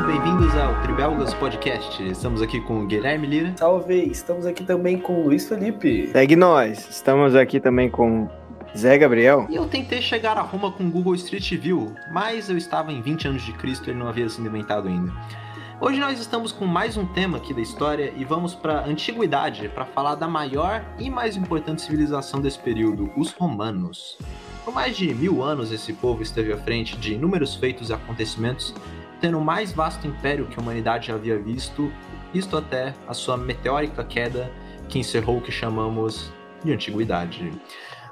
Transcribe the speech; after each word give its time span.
bem-vindos 0.00 0.56
ao 0.56 0.80
Tribelgas 0.80 1.34
Podcast. 1.34 2.02
Estamos 2.02 2.40
aqui 2.40 2.58
com 2.62 2.80
o 2.80 2.86
Guilherme 2.86 3.26
Lira. 3.26 3.52
Salve! 3.58 4.10
Estamos 4.10 4.46
aqui 4.46 4.64
também 4.64 4.98
com 4.98 5.20
o 5.20 5.24
Luiz 5.26 5.46
Felipe. 5.46 6.08
Segue 6.08 6.34
nós. 6.34 6.88
Estamos 6.88 7.36
aqui 7.36 7.60
também 7.60 7.90
com 7.90 8.26
Zé 8.74 8.96
Gabriel. 8.96 9.46
E 9.50 9.54
eu 9.54 9.66
tentei 9.66 10.00
chegar 10.00 10.38
a 10.38 10.40
Roma 10.40 10.72
com 10.72 10.90
Google 10.90 11.14
Street 11.16 11.52
View, 11.56 11.94
mas 12.10 12.48
eu 12.48 12.56
estava 12.56 12.90
em 12.90 13.02
20 13.02 13.28
anos 13.28 13.42
de 13.42 13.52
Cristo 13.52 13.86
e 13.86 13.90
ele 13.90 13.98
não 13.98 14.08
havia 14.08 14.26
sido 14.30 14.46
inventado 14.46 14.88
ainda. 14.88 15.12
Hoje 15.78 16.00
nós 16.00 16.18
estamos 16.18 16.52
com 16.52 16.64
mais 16.64 16.96
um 16.96 17.04
tema 17.04 17.36
aqui 17.36 17.52
da 17.52 17.60
história 17.60 18.14
e 18.16 18.24
vamos 18.24 18.54
para 18.54 18.80
a 18.80 18.86
antiguidade 18.86 19.68
para 19.68 19.84
falar 19.84 20.14
da 20.14 20.26
maior 20.26 20.82
e 20.98 21.10
mais 21.10 21.36
importante 21.36 21.82
civilização 21.82 22.40
desse 22.40 22.58
período, 22.58 23.10
os 23.14 23.30
romanos. 23.32 24.16
Por 24.64 24.72
mais 24.72 24.96
de 24.96 25.12
mil 25.12 25.42
anos, 25.42 25.70
esse 25.70 25.92
povo 25.92 26.22
esteve 26.22 26.50
à 26.52 26.56
frente 26.56 26.96
de 26.96 27.12
inúmeros 27.14 27.56
feitos 27.56 27.90
e 27.90 27.92
acontecimentos 27.92 28.72
tendo 29.22 29.38
o 29.38 29.40
mais 29.40 29.72
vasto 29.72 30.06
império 30.06 30.46
que 30.46 30.58
a 30.58 30.62
humanidade 30.62 31.06
já 31.06 31.14
havia 31.14 31.38
visto, 31.38 31.90
isto 32.34 32.56
até 32.56 32.92
a 33.06 33.14
sua 33.14 33.36
meteórica 33.36 34.02
queda 34.02 34.50
que 34.88 34.98
encerrou 34.98 35.38
o 35.38 35.40
que 35.40 35.52
chamamos 35.52 36.32
de 36.64 36.72
antiguidade. 36.72 37.52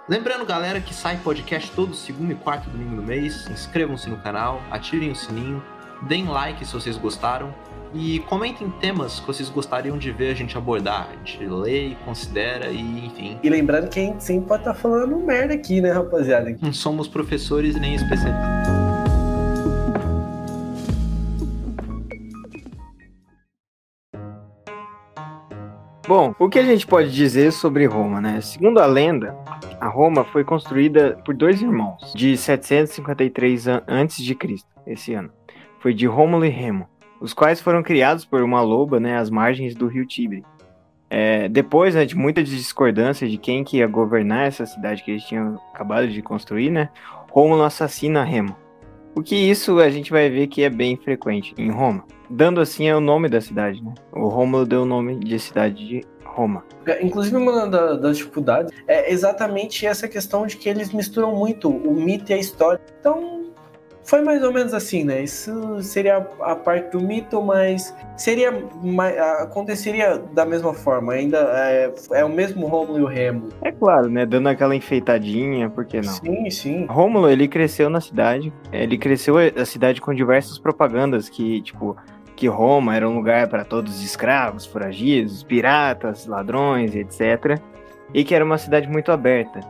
Lembrando, 0.08 0.46
galera, 0.46 0.80
que 0.80 0.94
sai 0.94 1.16
podcast 1.16 1.70
todo 1.72 1.94
segundo 1.94 2.32
e 2.32 2.34
quarto 2.36 2.70
domingo 2.70 2.96
do 2.96 3.02
mês. 3.02 3.48
Inscrevam-se 3.48 4.08
no 4.08 4.18
canal, 4.18 4.62
ativem 4.70 5.10
o 5.10 5.16
sininho, 5.16 5.62
deem 6.02 6.26
like 6.26 6.64
se 6.64 6.72
vocês 6.72 6.96
gostaram 6.96 7.52
e 7.92 8.20
comentem 8.20 8.70
temas 8.80 9.18
que 9.18 9.26
vocês 9.26 9.48
gostariam 9.48 9.98
de 9.98 10.12
ver 10.12 10.30
a 10.30 10.34
gente 10.34 10.56
abordar. 10.56 11.08
A 11.10 11.16
gente 11.16 11.44
lê 11.44 11.88
e 11.88 11.94
considera 11.96 12.68
e 12.70 13.06
enfim. 13.06 13.38
E 13.42 13.50
lembrando 13.50 13.88
que 13.88 13.98
a 13.98 14.04
gente 14.04 14.22
sempre 14.22 14.46
pode 14.46 14.62
estar 14.62 14.74
tá 14.74 14.78
falando 14.78 15.16
merda 15.18 15.54
aqui, 15.54 15.80
né, 15.80 15.90
rapaziada? 15.90 16.56
Não 16.60 16.72
somos 16.72 17.08
professores 17.08 17.74
nem 17.74 17.96
especialistas. 17.96 18.89
Bom, 26.10 26.34
o 26.40 26.48
que 26.48 26.58
a 26.58 26.64
gente 26.64 26.88
pode 26.88 27.12
dizer 27.12 27.52
sobre 27.52 27.86
Roma, 27.86 28.20
né? 28.20 28.40
Segundo 28.40 28.80
a 28.80 28.86
lenda, 28.86 29.32
a 29.80 29.86
Roma 29.86 30.24
foi 30.24 30.42
construída 30.42 31.16
por 31.24 31.36
dois 31.36 31.62
irmãos 31.62 32.12
de 32.16 32.36
753 32.36 33.68
a.C., 33.68 34.36
esse 34.88 35.14
ano. 35.14 35.30
Foi 35.78 35.94
de 35.94 36.08
Rômulo 36.08 36.44
e 36.44 36.48
Remo, 36.48 36.88
os 37.20 37.32
quais 37.32 37.60
foram 37.60 37.80
criados 37.80 38.24
por 38.24 38.42
uma 38.42 38.60
loba, 38.60 38.98
né, 38.98 39.18
às 39.18 39.30
margens 39.30 39.72
do 39.72 39.86
rio 39.86 40.04
Tibre. 40.04 40.44
É, 41.08 41.48
depois 41.48 41.94
né, 41.94 42.04
de 42.04 42.16
muita 42.16 42.42
discordância 42.42 43.28
de 43.28 43.38
quem 43.38 43.62
que 43.62 43.76
ia 43.76 43.86
governar 43.86 44.48
essa 44.48 44.66
cidade 44.66 45.04
que 45.04 45.12
eles 45.12 45.22
tinham 45.22 45.60
acabado 45.72 46.08
de 46.08 46.20
construir, 46.22 46.70
né, 46.70 46.88
Rômulo 47.30 47.62
assassina 47.62 48.24
Remo. 48.24 48.56
O 49.14 49.22
que 49.22 49.34
isso 49.34 49.78
a 49.78 49.90
gente 49.90 50.10
vai 50.10 50.30
ver 50.30 50.46
que 50.46 50.62
é 50.62 50.70
bem 50.70 50.96
frequente 50.96 51.54
em 51.58 51.70
Roma. 51.70 52.04
Dando 52.28 52.60
assim 52.60 52.88
é 52.88 52.96
o 52.96 53.00
nome 53.00 53.28
da 53.28 53.40
cidade, 53.40 53.82
né? 53.82 53.92
O 54.12 54.28
Rômulo 54.28 54.64
deu 54.64 54.82
o 54.82 54.86
nome 54.86 55.16
de 55.16 55.38
cidade 55.38 55.86
de 55.86 56.04
Roma. 56.24 56.64
É, 56.86 57.04
inclusive, 57.04 57.36
uma 57.36 57.66
das 57.66 58.18
dificuldades 58.18 58.72
é 58.86 59.12
exatamente 59.12 59.84
essa 59.84 60.06
questão 60.06 60.46
de 60.46 60.56
que 60.56 60.68
eles 60.68 60.92
misturam 60.92 61.34
muito 61.34 61.68
o 61.68 61.92
mito 61.92 62.30
e 62.30 62.34
a 62.34 62.38
história. 62.38 62.80
Então, 63.00 63.39
foi 64.02 64.22
mais 64.22 64.42
ou 64.42 64.52
menos 64.52 64.74
assim, 64.74 65.04
né? 65.04 65.22
Isso 65.22 65.82
seria 65.82 66.26
a 66.40 66.56
parte 66.56 66.90
do 66.90 67.00
mito, 67.00 67.42
mas 67.42 67.94
seria 68.16 68.50
aconteceria 69.40 70.18
da 70.32 70.44
mesma 70.44 70.74
forma. 70.74 71.12
Ainda 71.12 71.38
é, 71.38 71.92
é 72.12 72.24
o 72.24 72.28
mesmo 72.28 72.66
Rômulo 72.66 72.98
e 72.98 73.02
o 73.02 73.06
Remo. 73.06 73.48
É 73.62 73.70
claro, 73.70 74.08
né? 74.08 74.26
Dando 74.26 74.48
aquela 74.48 74.74
enfeitadinha, 74.74 75.68
por 75.70 75.84
que 75.84 75.98
não? 75.98 76.12
Sim, 76.12 76.50
sim. 76.50 76.86
Rômulo, 76.86 77.28
ele 77.28 77.46
cresceu 77.46 77.88
na 77.90 78.00
cidade. 78.00 78.52
Ele 78.72 78.98
cresceu 78.98 79.36
a 79.38 79.64
cidade 79.64 80.00
com 80.00 80.14
diversas 80.14 80.58
propagandas 80.58 81.28
que, 81.28 81.60
tipo, 81.62 81.96
que 82.34 82.46
Roma 82.46 82.96
era 82.96 83.08
um 83.08 83.14
lugar 83.14 83.48
para 83.48 83.64
todos 83.64 83.96
os 83.96 84.04
escravos, 84.04 84.64
foragidos, 84.64 85.42
piratas, 85.42 86.26
ladrões, 86.26 86.94
etc. 86.94 87.60
E 88.14 88.24
que 88.24 88.34
era 88.34 88.44
uma 88.44 88.58
cidade 88.58 88.88
muito 88.88 89.12
aberta. 89.12 89.60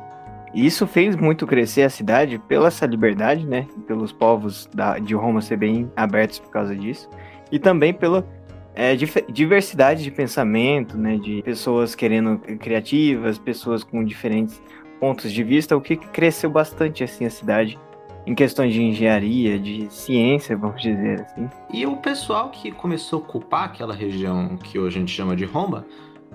E 0.53 0.67
isso 0.67 0.87
fez 0.87 1.15
muito 1.15 1.47
crescer 1.47 1.83
a 1.83 1.91
cidade 1.91 2.39
pela 2.49 2.69
essa 2.69 2.87
liberdade, 2.87 3.47
né? 3.47 3.67
Pelos 3.87 4.13
povos 4.13 4.69
da, 4.75 4.99
de 4.99 5.15
Roma 5.15 5.41
ser 5.41 5.57
bem 5.57 5.91
abertos 5.97 6.39
por 6.39 6.51
causa 6.51 6.75
disso. 6.75 7.09
E 7.53 7.59
também 7.59 7.95
pela 7.95 8.27
é, 8.75 8.95
diversidade 8.97 10.03
de 10.03 10.11
pensamento, 10.11 10.99
né? 10.99 11.17
De 11.17 11.43
pessoas 11.43 11.95
querendo 11.95 12.39
criativas, 12.59 13.39
pessoas 13.39 13.85
com 13.85 14.05
diferentes 14.05 14.61
pontos 14.99 15.33
de 15.33 15.43
vista, 15.43 15.77
o 15.77 15.81
que 15.81 15.97
cresceu 15.97 16.51
bastante 16.51 17.03
assim 17.03 17.25
a 17.25 17.31
cidade 17.31 17.79
em 18.27 18.35
questões 18.35 18.75
de 18.75 18.83
engenharia, 18.83 19.59
de 19.59 19.91
ciência, 19.91 20.57
vamos 20.57 20.83
dizer 20.83 21.23
assim. 21.23 21.49
E 21.73 21.87
o 21.87 21.97
pessoal 21.97 22.51
que 22.51 22.71
começou 22.71 23.21
a 23.21 23.23
ocupar 23.23 23.65
aquela 23.65 23.95
região 23.95 24.57
que 24.57 24.79
hoje 24.79 24.99
a 24.99 25.01
gente 25.01 25.13
chama 25.13 25.35
de 25.35 25.45
Roma 25.45 25.87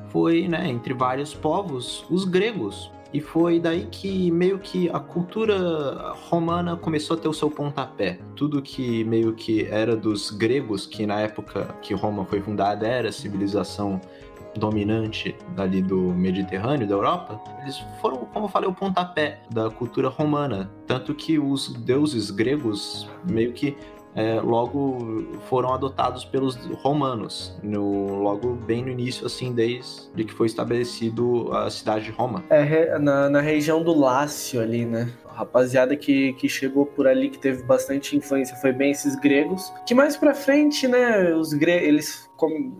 foi, 0.09 0.47
né, 0.47 0.67
entre 0.67 0.93
vários 0.93 1.33
povos, 1.33 2.05
os 2.09 2.25
gregos. 2.25 2.91
E 3.13 3.21
foi 3.21 3.59
daí 3.59 3.87
que 3.89 4.29
meio 4.31 4.59
que 4.59 4.89
a 4.89 4.99
cultura 4.99 6.13
romana 6.29 6.75
começou 6.75 7.15
a 7.15 7.19
ter 7.19 7.27
o 7.27 7.33
seu 7.33 7.49
pontapé. 7.49 8.19
Tudo 8.35 8.61
que 8.61 9.03
meio 9.05 9.33
que 9.33 9.65
era 9.65 9.95
dos 9.95 10.31
gregos, 10.31 10.85
que 10.85 11.05
na 11.05 11.21
época 11.21 11.75
que 11.81 11.93
Roma 11.93 12.25
foi 12.25 12.41
fundada 12.41 12.85
era 12.87 13.09
a 13.09 13.11
civilização 13.11 14.01
dominante 14.57 15.35
dali 15.55 15.81
do 15.81 15.97
Mediterrâneo, 15.97 16.87
da 16.87 16.95
Europa, 16.95 17.39
eles 17.61 17.77
foram, 18.01 18.17
como 18.17 18.45
eu 18.45 18.49
falei, 18.49 18.69
o 18.69 18.73
pontapé 18.73 19.41
da 19.51 19.69
cultura 19.69 20.09
romana. 20.09 20.71
Tanto 20.87 21.13
que 21.13 21.37
os 21.37 21.73
deuses 21.73 22.31
gregos 22.31 23.07
meio 23.29 23.53
que 23.53 23.77
é, 24.15 24.39
logo 24.39 25.25
foram 25.49 25.73
adotados 25.73 26.23
pelos 26.23 26.55
romanos, 26.81 27.53
no, 27.61 28.21
logo 28.21 28.53
bem 28.53 28.83
no 28.83 28.89
início, 28.89 29.25
assim, 29.25 29.51
desde 29.51 30.23
que 30.23 30.33
foi 30.33 30.47
estabelecido 30.47 31.51
a 31.53 31.69
cidade 31.69 32.05
de 32.05 32.11
Roma. 32.11 32.43
É, 32.49 32.97
na, 32.97 33.29
na 33.29 33.41
região 33.41 33.83
do 33.83 33.93
Lácio 33.93 34.61
ali, 34.61 34.85
né? 34.85 35.11
Rapaziada 35.25 35.97
que, 35.97 36.31
que 36.33 36.47
chegou 36.47 36.85
por 36.85 37.07
ali, 37.07 37.29
que 37.29 37.37
teve 37.37 37.61
bastante 37.63 38.15
influência, 38.15 38.55
foi 38.55 38.71
bem 38.71 38.91
esses 38.91 39.15
gregos. 39.17 39.71
Que 39.85 39.93
mais 39.93 40.15
pra 40.15 40.33
frente, 40.33 40.87
né, 40.87 41.33
os 41.33 41.51
gregos, 41.51 41.87
eles 41.87 42.24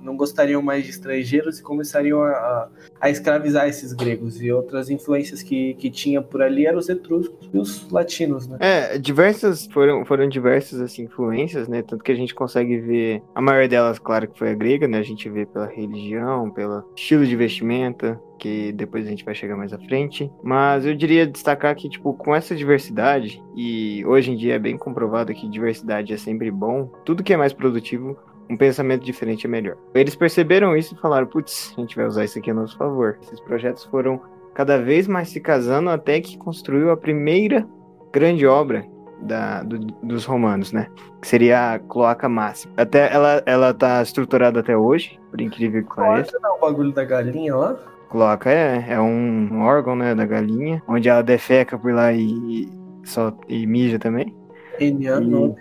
não 0.01 0.17
gostariam 0.17 0.61
mais 0.61 0.83
de 0.83 0.89
estrangeiros 0.89 1.59
e 1.59 1.63
começariam 1.63 2.21
a, 2.21 2.69
a, 2.99 3.09
escravizar 3.09 3.67
esses 3.67 3.93
gregos. 3.93 4.41
E 4.41 4.51
outras 4.51 4.89
influências 4.89 5.41
que, 5.41 5.73
que 5.75 5.89
tinha 5.89 6.21
por 6.21 6.41
ali 6.41 6.66
eram 6.66 6.79
os 6.79 6.89
etruscos 6.89 7.49
e 7.53 7.57
os 7.57 7.89
latinos, 7.89 8.47
né? 8.47 8.57
É, 8.59 8.97
diversas, 8.97 9.66
foram, 9.67 10.05
foram 10.05 10.27
diversas 10.27 10.81
assim, 10.81 11.03
influências, 11.03 11.67
né? 11.67 11.81
Tanto 11.81 12.03
que 12.03 12.11
a 12.11 12.16
gente 12.16 12.35
consegue 12.35 12.77
ver, 12.77 13.21
a 13.33 13.41
maior 13.41 13.67
delas, 13.67 13.97
claro 13.97 14.27
que 14.27 14.38
foi 14.38 14.51
a 14.51 14.55
grega, 14.55 14.88
né? 14.88 14.99
A 14.99 15.03
gente 15.03 15.29
vê 15.29 15.45
pela 15.45 15.67
religião, 15.67 16.51
pelo 16.51 16.83
estilo 16.95 17.25
de 17.25 17.35
vestimenta, 17.35 18.19
que 18.37 18.72
depois 18.73 19.05
a 19.05 19.09
gente 19.09 19.25
vai 19.25 19.33
chegar 19.33 19.55
mais 19.55 19.73
à 19.73 19.79
frente. 19.79 20.31
Mas 20.43 20.85
eu 20.85 20.95
diria 20.95 21.25
destacar 21.25 21.75
que, 21.75 21.89
tipo, 21.89 22.13
com 22.13 22.35
essa 22.35 22.55
diversidade, 22.55 23.41
e 23.55 24.03
hoje 24.05 24.31
em 24.31 24.35
dia 24.35 24.55
é 24.55 24.59
bem 24.59 24.77
comprovado 24.77 25.33
que 25.33 25.49
diversidade 25.49 26.13
é 26.13 26.17
sempre 26.17 26.51
bom, 26.51 26.87
tudo 27.05 27.23
que 27.23 27.33
é 27.33 27.37
mais 27.37 27.53
produtivo 27.53 28.17
um 28.50 28.57
pensamento 28.57 29.03
diferente 29.03 29.45
é 29.45 29.50
melhor. 29.50 29.78
Eles 29.94 30.16
perceberam 30.16 30.75
isso 30.75 30.95
e 30.95 31.01
falaram: 31.01 31.28
putz, 31.28 31.73
a 31.78 31.81
gente 31.81 31.95
vai 31.95 32.06
usar 32.06 32.23
isso 32.23 32.38
aqui 32.39 32.51
a 32.51 32.53
nosso 32.53 32.78
favor. 32.78 33.17
Esses 33.22 33.39
projetos 33.39 33.83
foram 33.85 34.22
cada 34.53 34.78
vez 34.78 35.07
mais 35.07 35.29
se 35.29 35.39
casando 35.39 35.89
até 35.89 36.19
que 36.22 36.38
construiu 36.38 36.91
a 36.91 36.97
primeira 36.97 37.67
grande 38.11 38.47
obra 38.47 38.85
da, 39.22 39.63
do, 39.63 39.79
dos 40.03 40.25
romanos, 40.25 40.72
né? 40.72 40.88
Que 41.22 41.28
seria 41.28 41.73
a 41.73 41.79
cloaca 41.79 42.29
máxima. 42.29 42.73
Até 42.78 43.13
ela, 43.13 43.44
ela 43.45 43.73
tá 43.73 44.01
estruturada 44.01 44.59
até 44.59 44.78
hoje, 44.78 45.19
por 45.29 45.41
incrível 45.41 45.84
que 45.84 45.95
pareça. 45.95 46.31
Cloaca 46.31 46.47
não 46.47 46.55
é 46.55 46.57
o 46.57 46.61
bagulho 46.61 46.91
da 46.91 47.03
galinha 47.03 47.55
lá? 47.55 47.78
Cloaca 48.09 48.50
é, 48.50 48.85
é 48.89 49.00
um 49.00 49.61
órgão, 49.61 49.95
né, 49.95 50.16
da 50.16 50.25
galinha, 50.25 50.81
onde 50.88 51.09
ela 51.09 51.22
defeca 51.22 51.78
por 51.78 51.94
lá 51.94 52.13
e, 52.13 52.69
só, 53.03 53.35
e 53.47 53.66
mija 53.66 53.99
também. 53.99 54.34
NA 54.79 55.22
e 55.22 55.55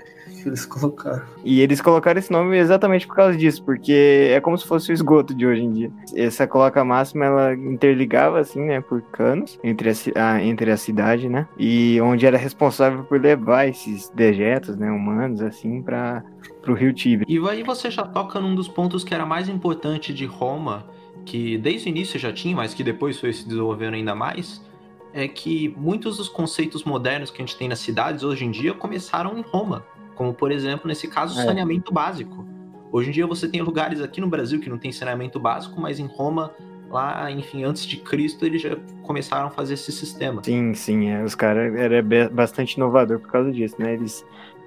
que 0.45 0.49
eles 0.51 0.65
colocaram. 0.67 1.23
E 1.43 1.61
eles 1.61 1.81
colocaram 1.81 2.19
esse 2.19 2.31
nome 2.31 2.57
exatamente 2.57 3.07
por 3.07 3.17
causa 3.17 3.37
disso, 3.37 3.65
porque 3.65 4.31
é 4.31 4.41
como 4.41 4.57
se 4.57 4.67
fosse 4.67 4.93
o 4.93 4.95
esgoto 4.95 5.35
de 5.35 5.47
hoje 5.47 5.63
em 5.63 5.73
dia. 5.73 5.93
Essa 6.15 6.47
coloca 6.47 6.85
máxima, 6.85 7.25
ela 7.25 7.55
interligava, 7.55 8.39
assim, 8.39 8.61
né, 8.61 8.81
por 8.81 9.03
canos 9.03 9.59
entre 9.65 9.91
a, 9.91 10.33
a, 10.33 10.43
entre 10.43 10.71
a 10.71 10.77
cidade, 10.77 11.29
né, 11.29 11.49
e 11.59 11.99
onde 12.01 12.27
era 12.27 12.37
responsável 12.37 13.03
por 13.05 13.21
levar 13.21 13.67
esses 13.67 14.11
dejetos, 14.11 14.77
né, 14.77 14.91
humanos, 14.91 15.41
assim, 15.41 15.83
para 15.83 16.23
o 16.69 16.75
rio 16.75 16.93
Tibre. 16.93 17.27
E 17.29 17.39
aí 17.49 17.63
você 17.63 17.91
já 17.91 18.03
toca 18.05 18.39
num 18.39 18.55
dos 18.55 18.69
pontos 18.69 19.03
que 19.03 19.15
era 19.15 19.25
mais 19.25 19.49
importante 19.49 20.13
de 20.13 20.27
Roma, 20.27 20.87
que 21.25 21.57
desde 21.57 21.89
o 21.89 21.91
início 21.91 22.19
já 22.19 22.33
tinha, 22.33 22.55
mas 22.55 22.75
que 22.75 22.85
depois 22.85 23.19
foi 23.19 23.33
se 23.33 23.49
desenvolvendo 23.49 23.95
ainda 23.95 24.15
mais, 24.15 24.63
é 25.15 25.29
que 25.29 25.73
muitos 25.79 26.17
dos 26.17 26.29
conceitos 26.29 26.83
modernos 26.83 27.31
que 27.31 27.41
a 27.41 27.47
gente 27.47 27.57
tem 27.57 27.69
nas 27.69 27.79
cidades 27.79 28.25
hoje 28.25 28.45
em 28.45 28.51
dia 28.51 28.75
começaram 28.75 29.39
em 29.39 29.43
Roma. 29.43 29.87
Como, 30.15 30.33
por 30.33 30.53
exemplo, 30.53 30.89
nesse 30.89 31.09
caso, 31.09 31.39
é. 31.41 31.45
saneamento 31.45 31.93
básico. 31.93 32.47
Hoje 32.93 33.11
em 33.11 33.13
dia 33.13 33.27
você 33.27 33.49
tem 33.49 33.61
lugares 33.61 34.01
aqui 34.01 34.21
no 34.21 34.29
Brasil 34.29 34.61
que 34.61 34.71
não 34.71 34.79
tem 34.79 34.93
saneamento 34.93 35.41
básico, 35.41 35.81
mas 35.81 35.99
em 35.99 36.07
Roma, 36.07 36.53
lá, 36.91 37.31
enfim, 37.31 37.65
antes 37.65 37.87
de 37.87 37.97
Cristo, 37.97 38.47
eles 38.47 38.63
já 38.63 38.77
começaram 39.03 39.49
a 39.49 39.51
fazer 39.51 39.75
esse 39.75 39.91
sistema. 39.91 40.43
Sim, 40.45 40.75
sim, 40.75 41.11
é, 41.11 41.23
os 41.23 41.35
caras 41.35 41.75
era 41.75 42.03
bastante 42.31 42.75
inovador 42.75 43.19
por 43.19 43.31
causa 43.31 43.51
disso, 43.51 43.77
né? 43.79 43.95
Eles 43.95 44.25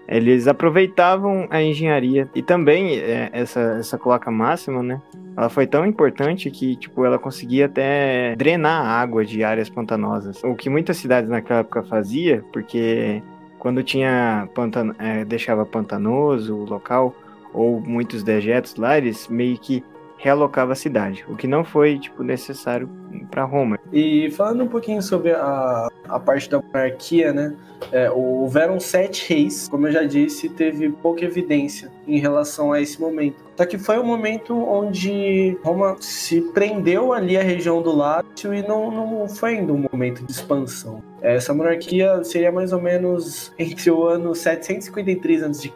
Eles 0.10 0.48
aproveitavam 0.48 1.48
a 1.50 1.62
engenharia 1.62 2.30
e 2.34 2.42
também 2.42 2.98
é, 2.98 3.30
essa, 3.34 3.60
essa 3.80 3.98
cloaca 3.98 4.32
máxima, 4.32 4.82
né? 4.82 5.02
Ela 5.36 5.50
foi 5.50 5.68
tão 5.68 5.86
importante 5.86 6.50
que, 6.50 6.76
tipo, 6.78 7.06
ela 7.06 7.20
conseguia 7.20 7.66
até 7.66 8.36
drenar 8.36 8.86
a 8.86 9.02
água 9.02 9.24
de 9.24 9.44
áreas 9.44 9.70
pantanosas. 9.70 10.42
O 10.44 10.56
que 10.56 10.70
muitas 10.70 10.98
cidades 10.98 11.30
naquela 11.30 11.60
época 11.60 11.84
fazia, 11.84 12.44
porque 12.52 13.22
quando 13.60 13.84
tinha 13.84 14.48
pantan 14.54 14.94
é, 15.00 15.26
deixava 15.26 15.66
pantanoso 15.66 16.56
o 16.56 16.66
local 16.66 17.16
ou 17.54 17.80
muitos 17.80 18.24
dejetos 18.24 18.76
lá, 18.76 18.98
eles 18.98 19.28
meio 19.28 19.58
que 19.58 19.84
realocava 20.18 20.74
a 20.74 20.76
cidade, 20.76 21.24
o 21.30 21.36
que 21.36 21.48
não 21.48 21.64
foi 21.64 22.00
tipo 22.00 22.24
necessário 22.24 22.90
para 23.30 23.44
Roma. 23.44 23.80
E 23.92 24.30
falando 24.32 24.64
um 24.64 24.68
pouquinho 24.68 25.02
sobre 25.02 25.32
a, 25.32 25.88
a 26.08 26.20
parte 26.20 26.50
da 26.50 26.62
monarquia, 26.62 27.32
né? 27.32 27.56
É, 27.92 28.10
houveram 28.10 28.80
sete 28.80 29.32
reis, 29.32 29.68
como 29.70 29.88
eu 29.88 29.92
já 29.92 30.04
disse, 30.04 30.50
teve 30.50 30.90
pouca 30.90 31.24
evidência 31.24 31.92
em 32.08 32.20
relação 32.20 32.74
a 32.74 32.82
esse 32.82 33.00
momento. 33.00 33.46
Só 33.56 33.66
que 33.66 33.78
foi 33.78 34.00
um 34.00 34.04
momento 34.04 34.56
onde 34.56 35.58
Roma 35.64 35.96
se 36.00 36.42
prendeu 36.42 37.14
ali 37.14 37.38
à 37.38 37.44
região 37.44 37.82
do 37.82 37.96
Lácio 37.96 38.54
e 38.54 38.62
não, 38.68 38.92
não 38.92 39.30
foi 39.30 39.58
ainda 39.58 39.74
um 39.74 39.86
momento 39.92 40.24
de 40.26 40.32
expansão. 40.32 41.04
Essa 41.22 41.54
monarquia 41.54 42.24
seria 42.24 42.52
mais 42.52 42.74
ou 42.74 42.82
menos 42.82 43.54
entre 43.58 43.92
o 43.92 44.04
ano 44.06 44.34
753 44.34 45.44
a.C 45.44 45.72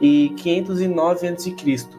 e 0.00 0.30
509 0.36 1.28
a.C. 1.28 1.54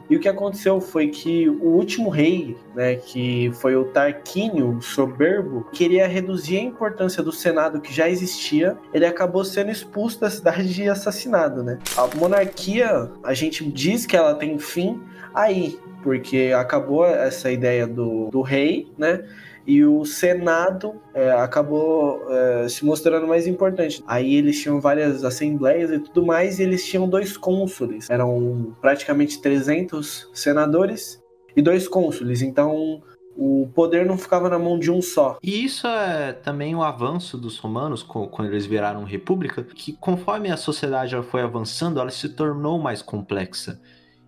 E 0.09 0.15
o 0.15 0.19
que 0.19 0.29
aconteceu 0.29 0.79
foi 0.79 1.07
que 1.07 1.49
o 1.49 1.69
último 1.69 2.09
rei, 2.09 2.55
né, 2.75 2.95
que 2.95 3.51
foi 3.55 3.75
o 3.75 3.85
Tarquínio 3.85 4.79
Soberbo, 4.81 5.65
queria 5.71 6.07
reduzir 6.07 6.57
a 6.57 6.61
importância 6.61 7.23
do 7.23 7.31
Senado 7.31 7.81
que 7.81 7.93
já 7.93 8.09
existia. 8.09 8.77
Ele 8.93 9.05
acabou 9.05 9.43
sendo 9.43 9.71
expulso 9.71 10.19
da 10.19 10.29
cidade 10.29 10.83
e 10.83 10.89
assassinado, 10.89 11.63
né? 11.63 11.79
A 11.95 12.07
monarquia, 12.15 13.09
a 13.23 13.33
gente 13.33 13.65
diz 13.65 14.05
que 14.05 14.15
ela 14.15 14.35
tem 14.35 14.57
fim 14.59 15.01
aí, 15.33 15.79
porque 16.03 16.53
acabou 16.55 17.05
essa 17.05 17.51
ideia 17.51 17.85
do, 17.85 18.29
do 18.29 18.41
rei, 18.41 18.91
né? 18.97 19.23
E 19.67 19.83
o 19.83 20.05
Senado 20.05 20.95
é, 21.13 21.29
acabou 21.31 22.25
é, 22.31 22.69
se 22.69 22.85
mostrando 22.85 23.27
mais 23.27 23.45
importante. 23.45 24.01
Aí 24.07 24.35
eles 24.35 24.61
tinham 24.61 24.79
várias 24.79 25.25
assembleias 25.25 25.91
e 25.91 25.99
tudo 25.99 26.25
mais, 26.25 26.57
e 26.57 26.63
eles 26.63 26.85
tinham 26.85 27.07
dois 27.07 27.35
cônsules. 27.35 28.09
Eram 28.09 28.73
praticamente 28.81 29.41
300 29.41 30.29
senadores 30.33 31.21
e 31.53 31.61
dois 31.61 31.85
cônsules. 31.85 32.41
Então 32.41 33.01
o 33.35 33.69
poder 33.75 34.05
não 34.05 34.17
ficava 34.17 34.49
na 34.49 34.57
mão 34.57 34.79
de 34.79 34.89
um 34.89 35.01
só. 35.01 35.37
E 35.43 35.65
isso 35.65 35.85
é 35.85 36.31
também 36.31 36.73
o 36.73 36.81
avanço 36.81 37.37
dos 37.37 37.59
romanos 37.59 38.01
quando 38.01 38.45
eles 38.45 38.65
viraram 38.65 39.03
república, 39.03 39.63
que 39.63 39.93
conforme 39.93 40.49
a 40.49 40.57
sociedade 40.57 41.15
foi 41.23 41.41
avançando, 41.41 41.99
ela 41.99 42.09
se 42.09 42.29
tornou 42.29 42.79
mais 42.79 43.01
complexa. 43.01 43.79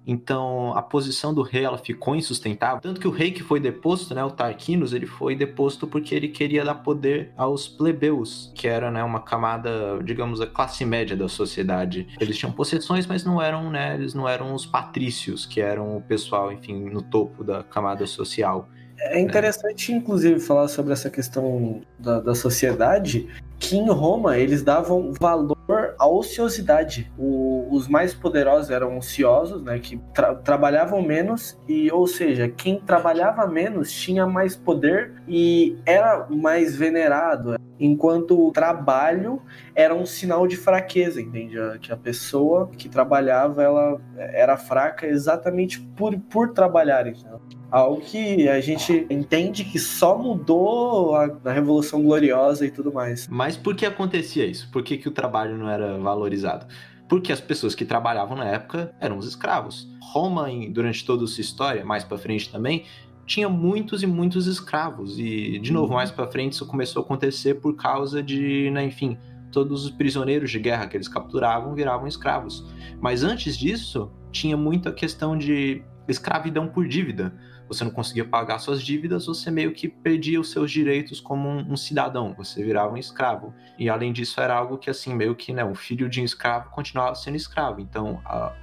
Então 0.05 0.73
a 0.75 0.81
posição 0.81 1.33
do 1.33 1.41
rei 1.41 1.63
ela 1.63 1.77
ficou 1.77 2.15
insustentável, 2.15 2.81
tanto 2.81 2.99
que 2.99 3.07
o 3.07 3.11
rei 3.11 3.31
que 3.31 3.43
foi 3.43 3.59
deposto, 3.59 4.13
né, 4.15 4.23
o 4.23 4.31
Tarquinus, 4.31 4.93
ele 4.93 5.05
foi 5.05 5.35
deposto 5.35 5.85
porque 5.85 6.15
ele 6.15 6.29
queria 6.29 6.63
dar 6.65 6.75
poder 6.75 7.31
aos 7.37 7.67
plebeus, 7.67 8.51
que 8.55 8.67
era, 8.67 8.89
né, 8.89 9.03
uma 9.03 9.19
camada, 9.19 9.99
digamos, 10.03 10.41
a 10.41 10.47
classe 10.47 10.83
média 10.85 11.15
da 11.15 11.27
sociedade. 11.27 12.07
Eles 12.19 12.37
tinham 12.37 12.51
possessões, 12.51 13.05
mas 13.05 13.23
não 13.23 13.41
eram, 13.41 13.69
né, 13.69 13.95
eles 13.95 14.13
não 14.13 14.27
eram 14.27 14.53
os 14.53 14.65
patrícios, 14.65 15.45
que 15.45 15.61
eram 15.61 15.97
o 15.97 16.01
pessoal, 16.01 16.51
enfim, 16.51 16.89
no 16.89 17.01
topo 17.01 17.43
da 17.43 17.63
camada 17.63 18.05
social. 18.07 18.67
É 19.01 19.19
interessante, 19.19 19.93
inclusive, 19.93 20.39
falar 20.39 20.67
sobre 20.67 20.93
essa 20.93 21.09
questão 21.09 21.81
da, 21.97 22.19
da 22.19 22.35
sociedade, 22.35 23.29
que 23.57 23.77
em 23.77 23.89
Roma 23.89 24.37
eles 24.37 24.61
davam 24.61 25.13
valor 25.19 25.95
à 25.97 26.07
ociosidade. 26.07 27.11
O, 27.17 27.67
os 27.71 27.87
mais 27.87 28.13
poderosos 28.13 28.69
eram 28.69 28.97
ociosos, 28.97 29.61
né, 29.63 29.79
que 29.79 29.97
tra 30.13 30.35
trabalhavam 30.35 31.01
menos 31.01 31.57
e, 31.67 31.91
ou 31.91 32.07
seja, 32.07 32.49
quem 32.49 32.79
trabalhava 32.79 33.47
menos 33.47 33.91
tinha 33.91 34.25
mais 34.25 34.55
poder 34.55 35.13
e 35.27 35.77
era 35.85 36.27
mais 36.29 36.75
venerado, 36.75 37.57
enquanto 37.79 38.47
o 38.47 38.51
trabalho 38.51 39.41
era 39.75 39.95
um 39.95 40.05
sinal 40.05 40.45
de 40.47 40.57
fraqueza, 40.57 41.21
entende? 41.21 41.55
Que 41.81 41.91
a 41.91 41.97
pessoa 41.97 42.69
que 42.77 42.89
trabalhava 42.89 43.63
ela 43.63 44.01
era 44.17 44.57
fraca 44.57 45.07
exatamente 45.07 45.79
por, 45.79 46.17
por 46.29 46.53
trabalhar, 46.53 47.07
entendeu? 47.07 47.39
Algo 47.71 48.01
que 48.01 48.49
a 48.49 48.59
gente 48.59 49.05
entende 49.09 49.63
que 49.63 49.77
só 49.77 50.17
mudou 50.17 51.15
a, 51.15 51.27
na 51.43 51.51
Revolução 51.51 52.01
Gloriosa 52.01 52.65
e 52.65 52.71
tudo 52.71 52.91
mais. 52.91 53.27
Mas 53.27 53.55
por 53.55 53.75
que 53.75 53.85
acontecia 53.85 54.45
isso? 54.45 54.69
Por 54.71 54.83
que, 54.83 54.97
que 54.97 55.07
o 55.07 55.11
trabalho 55.11 55.57
não 55.57 55.69
era 55.69 55.97
valorizado? 55.97 56.65
Porque 57.07 57.31
as 57.31 57.39
pessoas 57.39 57.75
que 57.75 57.85
trabalhavam 57.85 58.35
na 58.35 58.45
época 58.45 58.93
eram 58.99 59.17
os 59.17 59.27
escravos. 59.27 59.87
Roma, 60.01 60.47
durante 60.71 61.05
toda 61.05 61.23
a 61.23 61.27
sua 61.27 61.41
história, 61.41 61.85
mais 61.85 62.03
para 62.03 62.17
frente 62.17 62.51
também, 62.51 62.85
tinha 63.25 63.47
muitos 63.47 64.01
e 64.01 64.07
muitos 64.07 64.47
escravos. 64.47 65.19
E, 65.19 65.59
de 65.59 65.71
novo, 65.71 65.93
mais 65.93 66.09
para 66.09 66.27
frente 66.27 66.53
isso 66.53 66.65
começou 66.65 67.03
a 67.03 67.05
acontecer 67.05 67.55
por 67.55 67.75
causa 67.75 68.23
de, 68.23 68.71
né, 68.71 68.83
enfim, 68.85 69.17
todos 69.51 69.85
os 69.85 69.91
prisioneiros 69.91 70.49
de 70.49 70.59
guerra 70.59 70.87
que 70.87 70.97
eles 70.97 71.07
capturavam 71.07 71.75
viravam 71.75 72.07
escravos. 72.07 72.65
Mas 72.99 73.23
antes 73.23 73.55
disso, 73.55 74.11
tinha 74.31 74.57
muita 74.57 74.91
questão 74.91 75.37
de 75.37 75.83
escravidão 76.07 76.67
por 76.67 76.87
dívida 76.87 77.33
você 77.69 77.83
não 77.83 77.91
conseguia 77.91 78.25
pagar 78.25 78.57
suas 78.59 78.81
dívidas, 78.81 79.27
você 79.27 79.51
meio 79.51 79.71
que 79.71 79.87
perdia 79.87 80.41
os 80.41 80.51
seus 80.51 80.71
direitos 80.71 81.21
como 81.21 81.47
um, 81.47 81.73
um, 81.73 81.77
cidadão, 81.77 82.33
você 82.35 82.63
virava 82.63 82.93
um 82.93 82.97
escravo. 82.97 83.53
E 83.77 83.87
além 83.87 84.11
disso, 84.11 84.41
era 84.41 84.55
algo 84.55 84.77
que, 84.77 84.89
assim, 84.89 85.13
meio 85.13 85.35
que, 85.35 85.53
né, 85.53 85.63
um 85.63 85.75
filho 85.75 86.09
de 86.09 86.19
um 86.19 86.25
escravo 86.25 86.71
continuava 86.71 87.15
sendo 87.15 87.37
escravo. 87.37 87.79
Então, 87.79 88.19
a, 88.25 88.53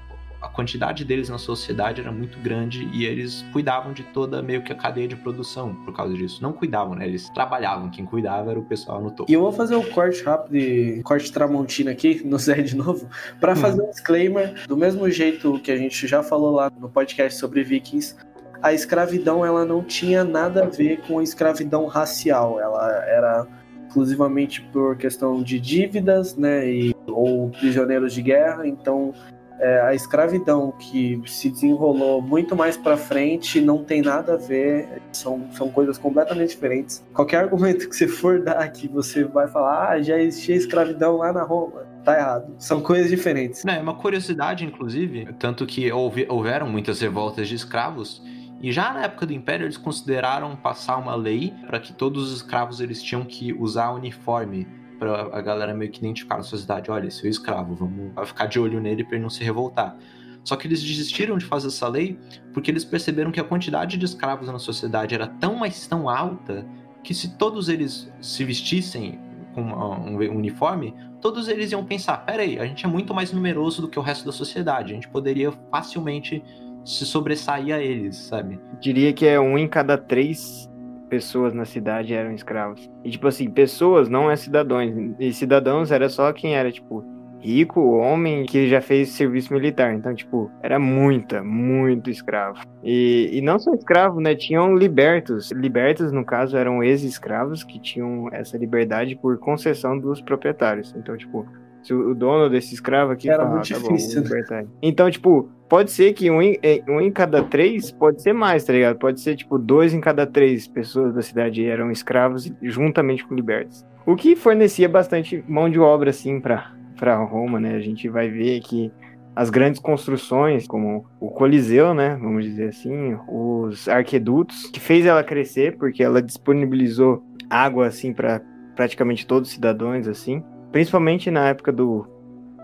a 0.42 0.48
quantidade 0.48 1.04
deles 1.04 1.28
na 1.28 1.38
sociedade 1.38 2.00
era 2.00 2.12
muito 2.12 2.38
grande 2.38 2.88
e 2.92 3.04
eles 3.04 3.44
cuidavam 3.52 3.92
de 3.92 4.02
toda 4.02 4.42
meio 4.42 4.62
que 4.62 4.72
a 4.72 4.76
cadeia 4.76 5.08
de 5.08 5.16
produção 5.16 5.74
por 5.84 5.94
causa 5.94 6.14
disso. 6.14 6.42
Não 6.42 6.52
cuidavam, 6.52 6.94
né? 6.94 7.06
Eles 7.06 7.28
trabalhavam. 7.30 7.90
Quem 7.90 8.04
cuidava 8.04 8.50
era 8.50 8.58
o 8.58 8.64
pessoal 8.64 9.00
no 9.00 9.10
topo. 9.10 9.30
E 9.30 9.34
eu 9.34 9.40
vou 9.40 9.52
fazer 9.52 9.74
o 9.74 9.80
um 9.80 9.90
corte 9.90 10.22
rápido, 10.22 11.02
corte 11.02 11.32
Tramontina 11.32 11.90
aqui, 11.90 12.22
no 12.26 12.38
Zé 12.38 12.62
de 12.62 12.76
novo, 12.76 13.08
para 13.40 13.52
hum. 13.52 13.56
fazer 13.56 13.82
um 13.82 13.90
disclaimer. 13.90 14.66
Do 14.66 14.76
mesmo 14.76 15.08
jeito 15.10 15.58
que 15.60 15.70
a 15.70 15.76
gente 15.76 16.06
já 16.06 16.22
falou 16.22 16.52
lá 16.52 16.70
no 16.70 16.88
podcast 16.88 17.38
sobre 17.38 17.62
Vikings, 17.62 18.16
a 18.62 18.72
escravidão 18.72 19.44
ela 19.44 19.64
não 19.64 19.82
tinha 19.82 20.24
nada 20.24 20.64
a 20.64 20.66
ver 20.68 21.00
com 21.06 21.18
a 21.18 21.22
escravidão 21.22 21.86
racial, 21.86 22.60
ela 22.60 23.04
era 23.06 23.46
exclusivamente 23.86 24.60
por 24.72 24.96
questão 24.96 25.42
de 25.42 25.58
dívidas, 25.58 26.36
né, 26.36 26.68
e, 26.68 26.94
ou 27.06 27.48
prisioneiros 27.50 28.12
de 28.12 28.20
guerra. 28.20 28.66
Então, 28.66 29.14
é, 29.58 29.80
a 29.80 29.94
escravidão 29.94 30.70
que 30.72 31.22
se 31.26 31.48
desenrolou 31.48 32.20
muito 32.20 32.54
mais 32.54 32.76
para 32.76 32.96
frente 32.96 33.58
não 33.58 33.82
tem 33.82 34.02
nada 34.02 34.34
a 34.34 34.36
ver, 34.36 35.00
são, 35.12 35.50
são 35.52 35.70
coisas 35.70 35.96
completamente 35.96 36.50
diferentes. 36.50 37.02
Qualquer 37.14 37.38
argumento 37.38 37.88
que 37.88 37.96
você 37.96 38.06
for 38.06 38.42
dar 38.42 38.58
aqui, 38.58 38.86
você 38.86 39.24
vai 39.24 39.48
falar, 39.48 39.92
ah, 39.92 40.02
já 40.02 40.18
existia 40.18 40.56
escravidão 40.56 41.16
lá 41.16 41.32
na 41.32 41.42
Roma. 41.42 41.86
Tá 42.04 42.16
errado. 42.16 42.54
São 42.58 42.80
coisas 42.80 43.10
diferentes. 43.10 43.64
É 43.64 43.80
uma 43.80 43.94
curiosidade, 43.94 44.64
inclusive, 44.64 45.26
tanto 45.38 45.66
que 45.66 45.90
houve, 45.90 46.26
houveram 46.28 46.68
muitas 46.68 47.00
revoltas 47.00 47.48
de 47.48 47.54
escravos 47.56 48.22
e 48.66 48.72
já 48.72 48.92
na 48.92 49.04
época 49.04 49.24
do 49.26 49.32
Império 49.32 49.64
eles 49.64 49.76
consideraram 49.76 50.56
passar 50.56 50.96
uma 50.96 51.14
lei 51.14 51.54
para 51.68 51.78
que 51.78 51.92
todos 51.92 52.32
os 52.32 52.38
escravos 52.38 52.80
eles 52.80 53.00
tinham 53.00 53.24
que 53.24 53.52
usar 53.52 53.92
uniforme 53.92 54.66
para 54.98 55.36
a 55.38 55.40
galera 55.40 55.72
meio 55.72 55.88
que 55.88 56.00
identificar 56.00 56.36
na 56.36 56.42
sociedade, 56.42 56.90
olha, 56.90 57.08
seu 57.08 57.30
escravo, 57.30 57.76
vamos 57.76 58.28
ficar 58.28 58.46
de 58.46 58.58
olho 58.58 58.80
nele 58.80 59.04
para 59.04 59.14
ele 59.14 59.22
não 59.22 59.30
se 59.30 59.44
revoltar. 59.44 59.96
Só 60.42 60.56
que 60.56 60.66
eles 60.66 60.82
desistiram 60.82 61.38
de 61.38 61.44
fazer 61.44 61.68
essa 61.68 61.86
lei 61.86 62.18
porque 62.52 62.68
eles 62.68 62.84
perceberam 62.84 63.30
que 63.30 63.38
a 63.38 63.44
quantidade 63.44 63.96
de 63.96 64.04
escravos 64.04 64.48
na 64.48 64.58
sociedade 64.58 65.14
era 65.14 65.28
tão 65.28 65.54
mais 65.54 65.86
tão 65.86 66.08
alta 66.08 66.66
que 67.04 67.14
se 67.14 67.38
todos 67.38 67.68
eles 67.68 68.12
se 68.20 68.42
vestissem 68.42 69.20
com 69.54 69.62
um 69.62 70.16
uniforme, 70.16 70.92
todos 71.20 71.46
eles 71.46 71.70
iam 71.70 71.84
pensar: 71.84 72.16
peraí, 72.26 72.58
a 72.58 72.66
gente 72.66 72.84
é 72.84 72.88
muito 72.88 73.14
mais 73.14 73.30
numeroso 73.30 73.80
do 73.80 73.86
que 73.86 73.96
o 73.96 74.02
resto 74.02 74.26
da 74.26 74.32
sociedade, 74.32 74.90
a 74.90 74.94
gente 74.96 75.06
poderia 75.06 75.52
facilmente 75.70 76.42
se 76.86 77.04
sobressair 77.04 77.74
a 77.74 77.82
eles, 77.82 78.16
sabe? 78.16 78.60
Diria 78.80 79.12
que 79.12 79.26
é 79.26 79.38
um 79.40 79.58
em 79.58 79.66
cada 79.66 79.98
três 79.98 80.70
pessoas 81.10 81.52
na 81.52 81.64
cidade 81.64 82.14
eram 82.14 82.32
escravos. 82.32 82.88
E, 83.04 83.10
tipo 83.10 83.26
assim, 83.26 83.50
pessoas 83.50 84.08
não 84.08 84.30
é 84.30 84.36
cidadãos. 84.36 84.92
E 85.18 85.32
cidadãos 85.32 85.90
era 85.90 86.08
só 86.08 86.32
quem 86.32 86.54
era, 86.54 86.70
tipo, 86.70 87.04
rico, 87.40 87.80
homem 87.80 88.44
que 88.46 88.68
já 88.68 88.80
fez 88.80 89.10
serviço 89.10 89.52
militar. 89.52 89.94
Então, 89.94 90.14
tipo, 90.14 90.50
era 90.62 90.78
muita, 90.78 91.42
muito 91.42 92.08
escravo. 92.08 92.60
E, 92.82 93.30
e 93.32 93.40
não 93.40 93.58
só 93.58 93.74
escravo, 93.74 94.20
né? 94.20 94.34
Tinham 94.34 94.76
libertos. 94.76 95.50
Libertos, 95.50 96.12
no 96.12 96.24
caso, 96.24 96.56
eram 96.56 96.82
ex-escravos 96.82 97.64
que 97.64 97.80
tinham 97.80 98.28
essa 98.32 98.56
liberdade 98.56 99.16
por 99.16 99.38
concessão 99.38 99.98
dos 99.98 100.20
proprietários. 100.20 100.94
Então, 100.96 101.16
tipo, 101.16 101.46
se 101.86 101.94
o 101.94 102.14
dono 102.14 102.50
desse 102.50 102.74
escravo 102.74 103.12
aqui 103.12 103.30
era 103.30 103.44
fala, 103.44 103.54
muito 103.54 103.68
tá 103.68 103.78
difícil. 103.78 104.22
Bom, 104.22 104.28
né? 104.50 104.66
Então, 104.82 105.10
tipo, 105.10 105.48
pode 105.68 105.90
ser 105.90 106.12
que 106.12 106.30
um 106.30 106.42
em, 106.42 106.58
é, 106.62 106.82
um 106.88 107.00
em 107.00 107.12
cada 107.12 107.42
três, 107.44 107.92
pode 107.92 108.20
ser 108.20 108.32
mais, 108.32 108.64
tá 108.64 108.72
ligado? 108.72 108.98
Pode 108.98 109.20
ser, 109.20 109.36
tipo, 109.36 109.58
dois 109.58 109.94
em 109.94 110.00
cada 110.00 110.26
três 110.26 110.66
pessoas 110.66 111.14
da 111.14 111.22
cidade 111.22 111.64
eram 111.64 111.90
escravos 111.90 112.52
juntamente 112.60 113.24
com 113.24 113.34
libertos. 113.34 113.86
O 114.04 114.16
que 114.16 114.34
fornecia 114.34 114.88
bastante 114.88 115.44
mão 115.46 115.70
de 115.70 115.78
obra, 115.78 116.10
assim, 116.10 116.40
pra, 116.40 116.72
para 116.98 117.16
Roma, 117.16 117.60
né? 117.60 117.76
A 117.76 117.80
gente 117.80 118.08
vai 118.08 118.28
ver 118.28 118.60
que 118.60 118.90
as 119.36 119.50
grandes 119.50 119.78
construções, 119.78 120.66
como 120.66 121.04
o 121.20 121.28
Coliseu, 121.28 121.92
né, 121.92 122.16
vamos 122.18 122.42
dizer 122.42 122.70
assim, 122.70 123.18
os 123.28 123.86
arquedutos, 123.86 124.70
que 124.70 124.80
fez 124.80 125.04
ela 125.04 125.22
crescer 125.22 125.76
porque 125.76 126.02
ela 126.02 126.22
disponibilizou 126.22 127.22
água 127.50 127.86
assim 127.86 128.14
para 128.14 128.40
praticamente 128.74 129.26
todos 129.26 129.50
os 129.50 129.54
cidadãos 129.54 130.08
assim, 130.08 130.42
principalmente 130.76 131.30
na 131.30 131.48
época 131.48 131.72
do 131.72 132.06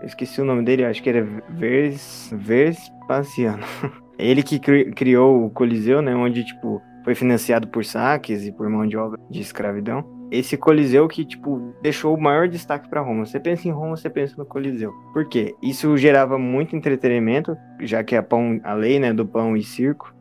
esqueci 0.03 0.39
o 0.39 0.45
nome 0.45 0.63
dele, 0.63 0.85
acho 0.85 1.01
que 1.01 1.09
era 1.09 1.27
Vers 1.49 2.31
Vespasiano. 2.31 3.63
Ele 4.19 4.43
que 4.43 4.59
criou 4.59 5.47
o 5.47 5.49
Coliseu, 5.49 5.99
né, 5.99 6.15
onde 6.15 6.43
tipo 6.43 6.79
foi 7.03 7.15
financiado 7.15 7.67
por 7.67 7.83
saques 7.83 8.45
e 8.45 8.51
por 8.51 8.69
mão 8.69 8.85
de 8.85 8.95
obra 8.95 9.19
de 9.31 9.41
escravidão 9.41 10.05
esse 10.29 10.57
Coliseu 10.57 11.07
que, 11.07 11.23
tipo, 11.23 11.75
deixou 11.81 12.15
o 12.15 12.19
maior 12.19 12.47
destaque 12.47 12.89
para 12.89 13.01
Roma. 13.01 13.23
Você 13.23 13.39
pensa 13.39 13.67
em 13.67 13.71
Roma, 13.71 13.95
você 13.95 14.09
pensa 14.09 14.35
no 14.35 14.45
Coliseu. 14.45 14.91
Por 15.13 15.27
quê? 15.29 15.53
Isso 15.61 15.95
gerava 15.95 16.39
muito 16.39 16.75
entretenimento, 16.75 17.55
já 17.81 18.03
que 18.03 18.15
a, 18.15 18.23
pão, 18.23 18.59
a 18.63 18.73
lei, 18.73 18.99
né, 18.99 19.13
do 19.13 19.27
pão 19.27 19.55
e 19.55 19.61
circo, 19.61 20.11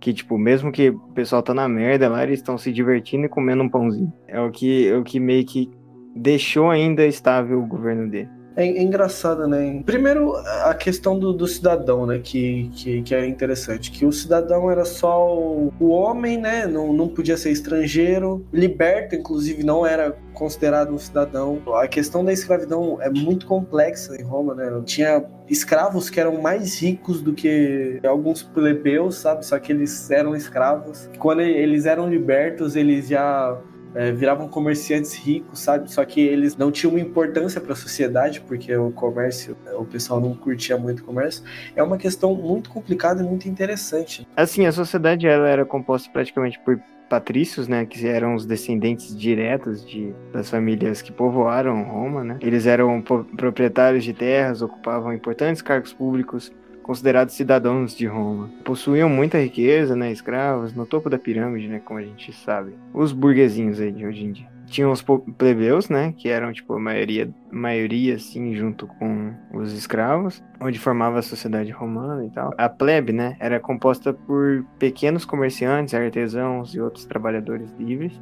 que, 0.00 0.12
tipo, 0.12 0.36
mesmo 0.36 0.72
que 0.72 0.90
o 0.90 0.98
pessoal 1.14 1.40
tá 1.40 1.54
na 1.54 1.68
merda 1.68 2.08
lá, 2.08 2.24
eles 2.24 2.40
estão 2.40 2.58
se 2.58 2.72
divertindo 2.72 3.26
e 3.26 3.28
comendo 3.28 3.62
um 3.62 3.68
pãozinho. 3.68 4.12
É 4.26 4.40
o 4.40 4.50
que, 4.50 4.88
é 4.88 4.96
o 4.96 5.04
que 5.04 5.20
meio 5.20 5.46
que 5.46 5.70
deixou 6.14 6.70
ainda 6.70 7.04
estável 7.06 7.60
o 7.60 7.66
governo 7.66 8.08
dele. 8.08 8.28
É, 8.56 8.66
é 8.66 8.82
engraçado, 8.82 9.46
né? 9.48 9.82
Primeiro, 9.84 10.36
a 10.36 10.74
questão 10.74 11.18
do, 11.18 11.32
do 11.32 11.46
cidadão, 11.46 12.06
né? 12.06 12.20
Que, 12.22 12.70
que, 12.72 13.02
que, 13.02 13.14
é 13.14 13.26
interessante. 13.26 13.90
Que 13.90 14.06
o 14.06 14.12
cidadão 14.12 14.70
era 14.70 14.84
só 14.84 15.36
o, 15.36 15.72
o, 15.80 15.88
homem, 15.88 16.38
né? 16.38 16.66
Não, 16.66 16.92
não 16.92 17.08
podia 17.08 17.36
ser 17.36 17.50
estrangeiro. 17.50 18.46
Liberto, 18.52 19.14
inclusive, 19.14 19.64
não 19.64 19.84
era 19.84 20.16
considerado 20.32 20.92
um 20.92 20.98
cidadão. 20.98 21.60
A 21.74 21.88
questão 21.88 22.24
da 22.24 22.32
escravidão 22.32 23.00
é 23.00 23.10
muito 23.10 23.46
complexa 23.46 24.16
em 24.16 24.22
Roma, 24.22 24.54
né? 24.54 24.70
Tinha 24.84 25.24
escravos 25.48 26.08
que 26.08 26.20
eram 26.20 26.40
mais 26.40 26.80
ricos 26.80 27.20
do 27.20 27.34
que 27.34 28.00
alguns 28.06 28.42
plebeus, 28.42 29.16
sabe? 29.16 29.44
Só 29.44 29.58
que 29.58 29.72
eles 29.72 30.10
eram 30.10 30.34
escravos. 30.34 31.10
Quando 31.18 31.42
eles 31.42 31.86
eram 31.86 32.08
libertos, 32.08 32.76
eles 32.76 33.08
já 33.08 33.58
é, 33.94 34.10
viravam 34.12 34.48
comerciantes 34.48 35.14
ricos, 35.14 35.60
sabe? 35.60 35.90
Só 35.90 36.04
que 36.04 36.20
eles 36.20 36.56
não 36.56 36.70
tinham 36.70 36.98
importância 36.98 37.60
para 37.60 37.72
a 37.72 37.76
sociedade, 37.76 38.40
porque 38.40 38.74
o 38.76 38.90
comércio, 38.90 39.56
o 39.76 39.84
pessoal 39.84 40.20
não 40.20 40.34
curtia 40.34 40.76
muito 40.76 41.00
o 41.00 41.04
comércio. 41.04 41.44
É 41.76 41.82
uma 41.82 41.96
questão 41.96 42.34
muito 42.34 42.70
complicada 42.70 43.22
e 43.22 43.26
muito 43.26 43.48
interessante. 43.48 44.26
Assim, 44.36 44.66
a 44.66 44.72
sociedade 44.72 45.26
ela 45.26 45.48
era 45.48 45.64
composta 45.64 46.10
praticamente 46.10 46.58
por 46.60 46.80
patrícios, 47.08 47.68
né, 47.68 47.84
que 47.84 48.06
eram 48.08 48.34
os 48.34 48.46
descendentes 48.46 49.16
diretos 49.16 49.86
de, 49.86 50.12
das 50.32 50.50
famílias 50.50 51.02
que 51.02 51.12
povoaram 51.12 51.84
Roma, 51.84 52.24
né? 52.24 52.38
Eles 52.40 52.66
eram 52.66 53.02
proprietários 53.36 54.02
de 54.02 54.12
terras, 54.12 54.62
ocupavam 54.62 55.12
importantes 55.12 55.62
cargos 55.62 55.92
públicos, 55.92 56.50
considerados 56.84 57.34
cidadãos 57.34 57.96
de 57.96 58.06
Roma. 58.06 58.50
Possuíam 58.62 59.08
muita 59.08 59.38
riqueza, 59.38 59.96
né, 59.96 60.12
escravos, 60.12 60.72
no 60.72 60.86
topo 60.86 61.10
da 61.10 61.18
pirâmide, 61.18 61.66
né, 61.66 61.80
como 61.84 61.98
a 61.98 62.02
gente 62.02 62.32
sabe. 62.32 62.74
Os 62.92 63.10
burguesinhos 63.10 63.80
aí 63.80 63.90
de 63.90 64.06
hoje 64.06 64.24
em 64.24 64.32
dia. 64.32 64.54
Tinham 64.66 64.92
os 64.92 65.02
plebeus, 65.36 65.88
né, 65.88 66.14
que 66.16 66.28
eram 66.28 66.52
tipo 66.52 66.74
a 66.74 66.78
maioria, 66.78 67.28
maioria 67.50 68.14
assim, 68.16 68.54
junto 68.54 68.86
com 68.86 69.32
os 69.52 69.72
escravos, 69.72 70.42
onde 70.60 70.78
formava 70.78 71.18
a 71.18 71.22
sociedade 71.22 71.70
romana 71.70 72.24
e 72.24 72.30
tal. 72.30 72.52
A 72.56 72.68
plebe, 72.68 73.12
né, 73.12 73.36
era 73.40 73.58
composta 73.58 74.12
por 74.12 74.64
pequenos 74.78 75.24
comerciantes, 75.24 75.94
artesãos 75.94 76.74
e 76.74 76.80
outros 76.80 77.04
trabalhadores 77.06 77.72
livres 77.78 78.20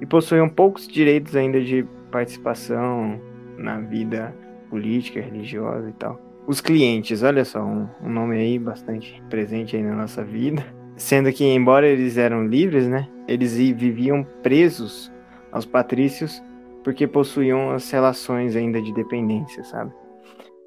e 0.00 0.06
possuíam 0.06 0.48
poucos 0.48 0.86
direitos 0.86 1.34
ainda 1.34 1.60
de 1.60 1.84
participação 2.10 3.20
na 3.56 3.80
vida 3.80 4.34
política, 4.68 5.20
religiosa 5.20 5.88
e 5.88 5.92
tal. 5.92 6.23
Os 6.46 6.60
clientes, 6.60 7.22
olha 7.22 7.44
só, 7.44 7.62
um, 7.62 7.88
um 8.02 8.08
nome 8.08 8.36
aí 8.36 8.58
bastante 8.58 9.22
presente 9.30 9.76
aí 9.76 9.82
na 9.82 9.94
nossa 9.94 10.22
vida. 10.22 10.64
Sendo 10.96 11.32
que, 11.32 11.44
embora 11.44 11.86
eles 11.86 12.18
eram 12.18 12.46
livres, 12.46 12.86
né? 12.86 13.08
Eles 13.26 13.56
viviam 13.56 14.24
presos 14.42 15.10
aos 15.50 15.64
patrícios 15.64 16.42
porque 16.84 17.06
possuíam 17.06 17.70
as 17.70 17.90
relações 17.90 18.54
ainda 18.54 18.80
de 18.80 18.92
dependência, 18.92 19.64
sabe? 19.64 19.90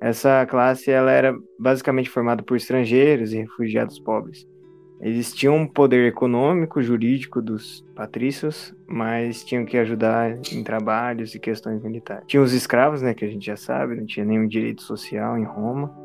Essa 0.02 0.46
classe 0.48 0.90
ela 0.90 1.12
era 1.12 1.36
basicamente 1.60 2.10
formada 2.10 2.42
por 2.42 2.58
estrangeiros 2.58 3.32
e 3.32 3.38
refugiados 3.38 4.00
pobres. 4.00 4.48
Eles 5.00 5.32
tinham 5.34 5.56
um 5.56 5.68
poder 5.68 6.08
econômico, 6.08 6.82
jurídico 6.82 7.42
dos 7.42 7.86
patrícios, 7.96 8.76
mas 8.88 9.44
tinham 9.44 9.64
que 9.64 9.78
ajudar 9.78 10.38
em 10.52 10.64
trabalhos 10.64 11.36
e 11.36 11.40
questões 11.40 11.82
militares. 11.84 12.24
Tinha 12.28 12.42
os 12.42 12.52
escravos, 12.52 13.02
né, 13.02 13.14
que 13.14 13.24
a 13.24 13.28
gente 13.28 13.46
já 13.46 13.56
sabe, 13.56 13.96
não 13.96 14.06
tinha 14.06 14.26
nenhum 14.26 14.48
direito 14.48 14.82
social 14.82 15.38
em 15.38 15.44
Roma. 15.44 15.96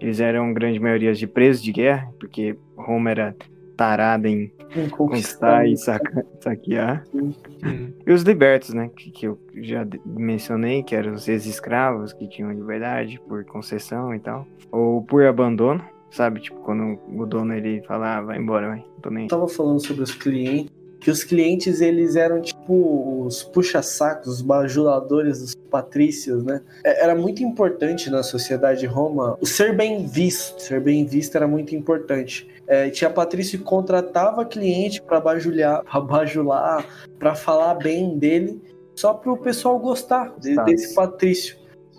Eles 0.00 0.18
eram 0.18 0.52
grande 0.52 0.80
maioria 0.80 1.14
de 1.14 1.26
presos 1.26 1.62
de 1.62 1.72
guerra, 1.72 2.12
porque 2.18 2.56
Roma 2.76 3.10
era 3.10 3.36
tarada 3.76 4.28
em 4.28 4.52
conquistar 4.90 5.66
e 5.66 5.76
saca, 5.76 6.26
saquear. 6.40 7.04
Uhum. 7.12 7.92
E 8.06 8.12
os 8.12 8.22
libertos, 8.22 8.74
né, 8.74 8.90
que, 8.96 9.10
que 9.10 9.26
eu 9.26 9.38
já 9.54 9.86
mencionei, 10.04 10.82
que 10.82 10.94
eram 10.94 11.14
os 11.14 11.28
ex-escravos 11.28 12.12
que 12.12 12.28
tinham 12.28 12.52
liberdade 12.52 13.20
por 13.28 13.44
concessão 13.44 14.14
e 14.14 14.18
tal, 14.18 14.46
ou 14.70 15.02
por 15.02 15.24
abandono 15.24 15.93
Sabe, 16.10 16.40
tipo, 16.40 16.60
quando 16.60 16.98
o 17.08 17.26
dono 17.26 17.54
ele 17.54 17.82
fala, 17.82 18.18
ah, 18.18 18.22
vai 18.22 18.38
embora, 18.38 18.68
vai. 18.68 18.84
Tô 19.02 19.10
nem... 19.10 19.24
Eu 19.24 19.28
tava 19.28 19.48
falando 19.48 19.84
sobre 19.84 20.02
os 20.02 20.14
clientes, 20.14 20.70
que 21.04 21.10
os 21.10 21.22
clientes 21.22 21.82
eles 21.82 22.16
eram 22.16 22.40
tipo 22.40 23.24
os 23.26 23.42
puxa-sacos, 23.42 24.26
os 24.26 24.40
bajuladores 24.40 25.40
dos 25.40 25.54
patrícios, 25.54 26.42
né? 26.42 26.62
É, 26.82 27.04
era 27.04 27.14
muito 27.14 27.42
importante 27.42 28.08
na 28.08 28.22
sociedade 28.22 28.80
de 28.80 28.86
Roma 28.86 29.36
o 29.38 29.46
ser 29.46 29.76
bem 29.76 30.06
visto. 30.06 30.62
Ser 30.62 30.80
bem 30.80 31.04
visto 31.04 31.36
era 31.36 31.46
muito 31.46 31.74
importante. 31.76 32.48
É, 32.66 32.88
tinha 32.88 33.10
patrício 33.10 33.58
que 33.58 33.64
contratava 33.64 34.46
cliente 34.46 35.02
para 35.02 35.20
bajular, 35.20 35.84
para 35.84 36.00
bajular, 36.00 36.86
para 37.18 37.34
falar 37.34 37.74
bem 37.74 38.16
dele, 38.18 38.62
só 38.94 39.12
para 39.12 39.30
o 39.30 39.36
pessoal 39.36 39.78
gostar 39.78 40.34
de, 40.38 40.56
desse 40.64 40.94
patrício. 40.94 41.58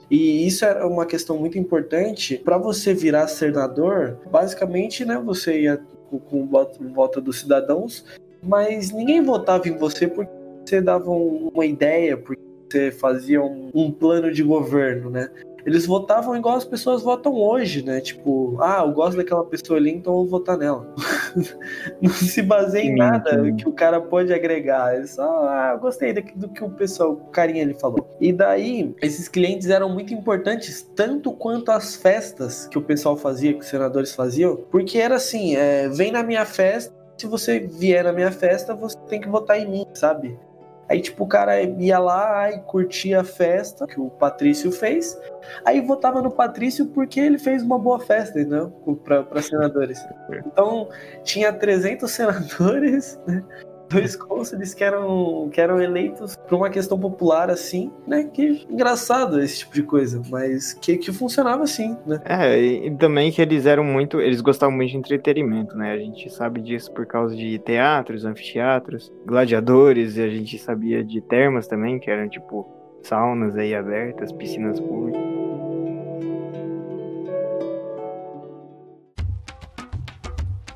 E 0.09 0.45
isso 0.45 0.65
era 0.65 0.87
uma 0.87 1.05
questão 1.05 1.37
muito 1.37 1.57
importante. 1.57 2.37
Para 2.37 2.57
você 2.57 2.93
virar 2.93 3.27
senador, 3.27 4.19
basicamente, 4.31 5.03
né, 5.03 5.17
você 5.17 5.61
ia 5.61 5.81
com, 6.09 6.19
com 6.19 6.93
volta 6.93 7.19
dos 7.19 7.39
cidadãos, 7.39 8.05
mas 8.41 8.91
ninguém 8.91 9.23
votava 9.23 9.67
em 9.67 9.77
você 9.77 10.07
porque 10.07 10.31
você 10.65 10.81
dava 10.81 11.09
uma 11.09 11.65
ideia, 11.65 12.17
porque 12.17 12.41
você 12.69 12.91
fazia 12.91 13.41
um, 13.41 13.71
um 13.73 13.91
plano 13.91 14.31
de 14.31 14.43
governo, 14.43 15.09
né? 15.09 15.29
Eles 15.65 15.85
votavam 15.85 16.35
igual 16.35 16.55
as 16.55 16.63
pessoas 16.63 17.01
votam 17.01 17.33
hoje, 17.33 17.83
né? 17.83 17.99
Tipo, 17.99 18.55
ah, 18.61 18.83
eu 18.85 18.91
gosto 18.91 19.17
daquela 19.17 19.43
pessoa 19.43 19.79
ali, 19.79 19.89
então 19.89 20.13
eu 20.13 20.19
vou 20.19 20.27
votar 20.27 20.57
nela. 20.57 20.93
não 21.99 22.11
se 22.11 22.41
baseia 22.43 22.83
em 22.83 22.95
nada 22.95 23.51
que 23.53 23.67
o 23.67 23.71
cara 23.71 23.99
pode 23.99 24.31
agregar. 24.31 24.95
É 24.95 25.05
só, 25.07 25.47
ah, 25.47 25.71
eu 25.73 25.79
gostei 25.79 26.13
do, 26.13 26.21
do 26.35 26.49
que 26.49 26.63
o 26.63 26.69
pessoal, 26.69 27.13
o 27.13 27.31
carinha 27.31 27.63
ele 27.63 27.73
falou. 27.73 28.15
E 28.21 28.31
daí, 28.31 28.95
esses 29.01 29.27
clientes 29.27 29.69
eram 29.69 29.89
muito 29.89 30.13
importantes, 30.13 30.83
tanto 30.95 31.31
quanto 31.31 31.71
as 31.71 31.95
festas 31.95 32.67
que 32.67 32.77
o 32.77 32.81
pessoal 32.81 33.17
fazia, 33.17 33.53
que 33.53 33.59
os 33.59 33.67
senadores 33.67 34.13
faziam, 34.13 34.57
porque 34.69 34.99
era 34.99 35.15
assim, 35.15 35.55
é, 35.55 35.89
vem 35.89 36.11
na 36.11 36.21
minha 36.21 36.45
festa, 36.45 36.93
se 37.17 37.25
você 37.27 37.59
vier 37.59 38.03
na 38.03 38.11
minha 38.11 38.31
festa, 38.31 38.75
você 38.75 38.97
tem 39.07 39.21
que 39.21 39.29
votar 39.29 39.59
em 39.59 39.69
mim, 39.69 39.85
sabe? 39.93 40.37
Aí, 40.87 41.01
tipo, 41.01 41.23
o 41.23 41.27
cara 41.27 41.61
ia 41.61 41.97
lá 41.97 42.51
e 42.51 42.59
curtia 42.59 43.21
a 43.21 43.23
festa 43.23 43.87
que 43.87 43.99
o 43.99 44.09
Patrício 44.09 44.71
fez. 44.71 45.19
Aí 45.65 45.81
votava 45.81 46.21
no 46.21 46.29
Patrício 46.29 46.85
porque 46.87 47.19
ele 47.19 47.39
fez 47.39 47.63
uma 47.63 47.79
boa 47.79 47.99
festa, 47.99 48.39
entendeu? 48.39 48.71
Para 49.03 49.41
senadores. 49.41 50.05
Então, 50.45 50.89
tinha 51.23 51.51
300 51.51 52.09
senadores, 52.11 53.19
né? 53.27 53.43
Dois 53.89 54.15
cônsules 54.15 54.73
que 54.73 54.83
eram, 54.83 55.49
que 55.51 55.59
eram 55.59 55.81
eleitos 55.81 56.35
por 56.35 56.55
uma 56.55 56.69
questão 56.69 56.99
popular 56.99 57.49
assim, 57.49 57.91
né? 58.07 58.23
Que 58.23 58.65
engraçado 58.69 59.39
esse 59.41 59.59
tipo 59.59 59.73
de 59.73 59.83
coisa, 59.83 60.21
mas 60.29 60.73
que, 60.73 60.97
que 60.97 61.11
funcionava 61.11 61.63
assim, 61.63 61.97
né? 62.05 62.21
É, 62.25 62.59
e 62.59 62.91
também 62.95 63.31
que 63.31 63.41
eles 63.41 63.65
eram 63.65 63.83
muito, 63.83 64.19
eles 64.19 64.41
gostavam 64.41 64.75
muito 64.75 64.91
de 64.91 64.97
entretenimento, 64.97 65.75
né? 65.77 65.93
A 65.93 65.97
gente 65.97 66.29
sabe 66.29 66.61
disso 66.61 66.91
por 66.91 67.05
causa 67.05 67.35
de 67.35 67.59
teatros, 67.59 68.25
anfiteatros, 68.25 69.11
gladiadores, 69.25 70.17
e 70.17 70.21
a 70.21 70.29
gente 70.29 70.57
sabia 70.57 71.03
de 71.03 71.21
termas 71.21 71.67
também, 71.67 71.99
que 71.99 72.09
eram 72.09 72.27
tipo 72.29 72.67
saunas 73.03 73.55
aí 73.55 73.75
abertas, 73.75 74.31
piscinas 74.31 74.79
públicas. 74.79 75.54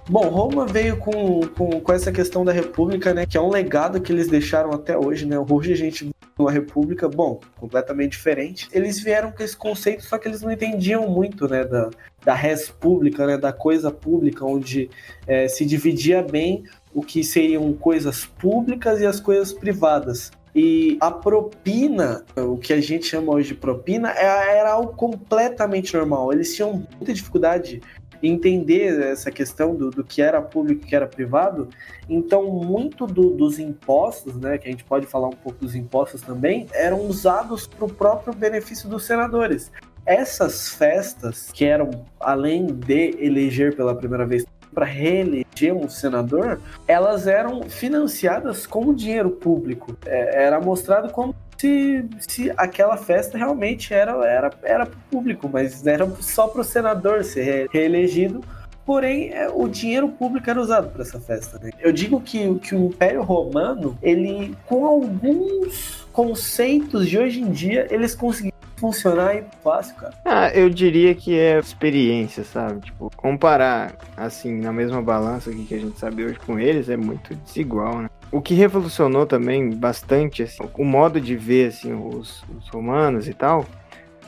Bom, 0.10 0.28
Roma 0.28 0.66
veio 0.66 0.98
com, 0.98 1.42
com, 1.56 1.80
com 1.80 1.94
essa 1.94 2.12
questão 2.12 2.44
da 2.44 2.52
república, 2.52 3.14
né? 3.14 3.28
Que 3.28 3.38
é 3.38 3.42
um 3.42 3.50
legado 3.50 4.02
que 4.02 4.12
eles 4.12 4.28
deixaram 4.28 4.72
até 4.72 4.98
hoje, 4.98 5.24
né? 5.24 5.38
Hoje 5.38 5.72
a 5.72 5.76
gente 5.76 6.10
uma 6.40 6.52
república, 6.52 7.08
bom, 7.08 7.40
completamente 7.58 8.14
diferente. 8.14 8.68
Eles 8.72 9.00
vieram 9.00 9.32
com 9.32 9.44
esse 9.44 9.56
conceito, 9.56 10.04
só 10.04 10.18
que 10.18 10.28
eles 10.28 10.42
não 10.42 10.50
entendiam 10.50 11.08
muito, 11.08 11.50
né, 11.50 11.66
da, 11.66 11.90
da 12.24 12.34
res 12.34 12.70
pública, 12.70 13.28
né, 13.28 13.38
da 13.38 13.52
coisa 13.52 13.92
pública, 13.92 14.46
onde 14.46 14.90
é, 15.28 15.50
se 15.50 15.66
dividia 15.66 16.24
bem 16.24 16.64
o 16.94 17.04
que 17.04 17.24
seriam 17.26 17.72
coisas 17.74 18.26
públicas 18.26 19.02
e 19.02 19.06
as 19.06 19.20
coisas 19.20 19.52
privadas. 19.52 20.32
E 20.56 20.98
a 21.00 21.12
propina, 21.12 22.26
o 22.36 22.58
que 22.58 22.74
a 22.74 22.82
gente 22.82 23.06
chama 23.06 23.34
hoje 23.34 23.50
de 23.50 23.56
propina, 23.56 24.12
é, 24.12 24.58
era 24.58 24.72
algo 24.72 24.94
completamente 24.94 25.94
normal. 25.94 26.34
Eles 26.34 26.56
tinham 26.56 26.88
muita 26.98 27.14
dificuldade 27.14 27.82
entender 28.22 29.02
essa 29.02 29.32
questão 29.32 29.76
do, 29.76 29.90
do 29.90 30.04
que 30.04 30.22
era 30.22 30.42
público 30.42 30.84
e 30.84 30.88
que 30.88 30.96
era 30.96 31.08
privado. 31.08 31.70
Então, 32.10 32.48
muito 32.50 33.06
do, 33.06 33.32
dos 33.32 33.60
impostos, 33.60 34.36
né, 34.36 34.58
que 34.58 34.68
a 34.68 34.72
gente 34.72 34.84
pode 34.84 35.06
falar 35.06 35.28
um 35.28 35.36
pouco 35.36 35.60
dos 35.60 35.76
impostos 35.76 36.22
também, 36.22 36.68
eram 36.74 37.02
usados 37.02 37.68
para 37.68 37.86
o 37.86 37.90
próprio 37.90 38.34
benefício 38.34 38.90
dos 38.90 39.06
senadores. 39.06 39.72
Essas 40.06 40.70
festas, 40.70 41.52
que 41.52 41.66
eram 41.66 41.92
além 42.20 42.68
de 42.68 43.16
eleger 43.20 43.76
pela 43.76 43.94
primeira 43.94 44.26
vez 44.26 44.46
para 44.74 44.86
reeleger 44.86 45.74
um 45.74 45.90
senador, 45.90 46.60
elas 46.88 47.28
eram 47.28 47.64
financiadas 47.70 48.66
com 48.66 48.94
dinheiro 48.94 49.32
público. 49.32 49.96
É, 50.06 50.46
era 50.46 50.60
mostrado 50.60 51.12
como 51.12 51.36
se, 51.60 52.06
se 52.20 52.54
aquela 52.56 52.96
festa 52.96 53.38
realmente 53.38 53.94
era 53.94 54.12
era 54.26 54.52
era 54.64 54.86
para 54.86 54.96
o 54.96 55.12
público, 55.12 55.50
mas 55.52 55.86
era 55.86 56.10
só 56.22 56.48
para 56.48 56.62
o 56.62 56.64
senador 56.64 57.24
ser 57.24 57.68
reelegido. 57.72 58.42
Porém, 58.86 59.32
é, 59.32 59.48
o 59.48 59.68
dinheiro 59.68 60.10
público 60.10 60.50
era 60.50 60.60
usado 60.60 60.90
para 60.90 61.04
essa 61.04 61.20
festa. 61.20 61.60
Né? 61.60 61.70
Eu 61.80 61.92
digo 61.92 62.20
que, 62.22 62.56
que 62.60 62.74
o 62.74 62.88
Império 62.88 63.22
Romano, 63.22 63.96
ele, 64.02 64.58
com 64.66 64.84
alguns 64.84 66.08
conceitos 66.12 67.08
de 67.08 67.20
hoje 67.20 67.40
em 67.40 67.52
dia, 67.52 67.88
eles 67.92 68.16
conseguiram 68.16 68.58
funcionar 68.78 69.36
e 69.36 69.44
fácil, 69.64 69.96
cara. 69.96 70.14
Ah, 70.26 70.50
eu 70.56 70.72
diria 70.72 71.14
que 71.14 71.38
é 71.38 71.60
experiência, 71.60 72.44
sabe? 72.44 72.82
Tipo, 72.86 73.12
comparar, 73.16 73.94
assim, 74.18 74.60
na 74.60 74.74
mesma 74.74 75.04
balança 75.04 75.52
que 75.52 75.76
a 75.76 75.80
gente 75.80 76.00
sabe 76.00 76.24
hoje 76.24 76.40
com 76.40 76.58
eles 76.58 76.90
é 76.90 76.98
muito 76.98 77.36
desigual, 77.36 78.02
né? 78.02 78.10
O 78.32 78.42
que 78.42 78.54
revolucionou 78.54 79.26
também 79.26 79.72
bastante, 79.72 80.44
assim, 80.44 80.64
o 80.78 80.86
modo 80.86 81.20
de 81.20 81.36
ver, 81.36 81.70
assim, 81.70 81.94
os, 81.94 82.44
os 82.58 82.70
romanos 82.70 83.28
e 83.28 83.34
tal, 83.34 83.66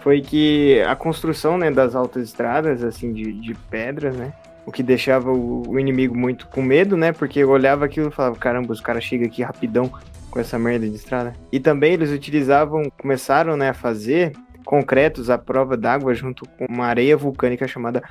foi 0.01 0.21
que 0.21 0.81
a 0.87 0.95
construção, 0.95 1.57
né, 1.57 1.69
das 1.69 1.95
altas 1.95 2.23
estradas, 2.23 2.83
assim, 2.83 3.13
de, 3.13 3.31
de 3.31 3.53
pedras, 3.69 4.15
né? 4.15 4.33
O 4.65 4.71
que 4.71 4.81
deixava 4.81 5.31
o, 5.31 5.63
o 5.67 5.79
inimigo 5.79 6.17
muito 6.17 6.47
com 6.47 6.61
medo, 6.61 6.97
né? 6.97 7.11
Porque 7.11 7.39
eu 7.39 7.49
olhava 7.49 7.85
aquilo 7.85 8.09
e 8.09 8.11
falava, 8.11 8.35
caramba, 8.35 8.73
os 8.73 8.81
caras 8.81 9.03
chegam 9.03 9.27
aqui 9.27 9.43
rapidão 9.43 9.91
com 10.31 10.39
essa 10.39 10.57
merda 10.57 10.87
de 10.87 10.95
estrada. 10.95 11.33
E 11.51 11.59
também 11.59 11.93
eles 11.93 12.09
utilizavam, 12.09 12.91
começaram 12.99 13.55
né, 13.55 13.69
a 13.69 13.73
fazer 13.73 14.33
concretos 14.65 15.29
à 15.29 15.37
prova 15.37 15.75
d'água 15.75 16.13
junto 16.13 16.47
com 16.57 16.65
uma 16.65 16.85
areia 16.85 17.17
vulcânica 17.17 17.67
chamada 17.67 18.01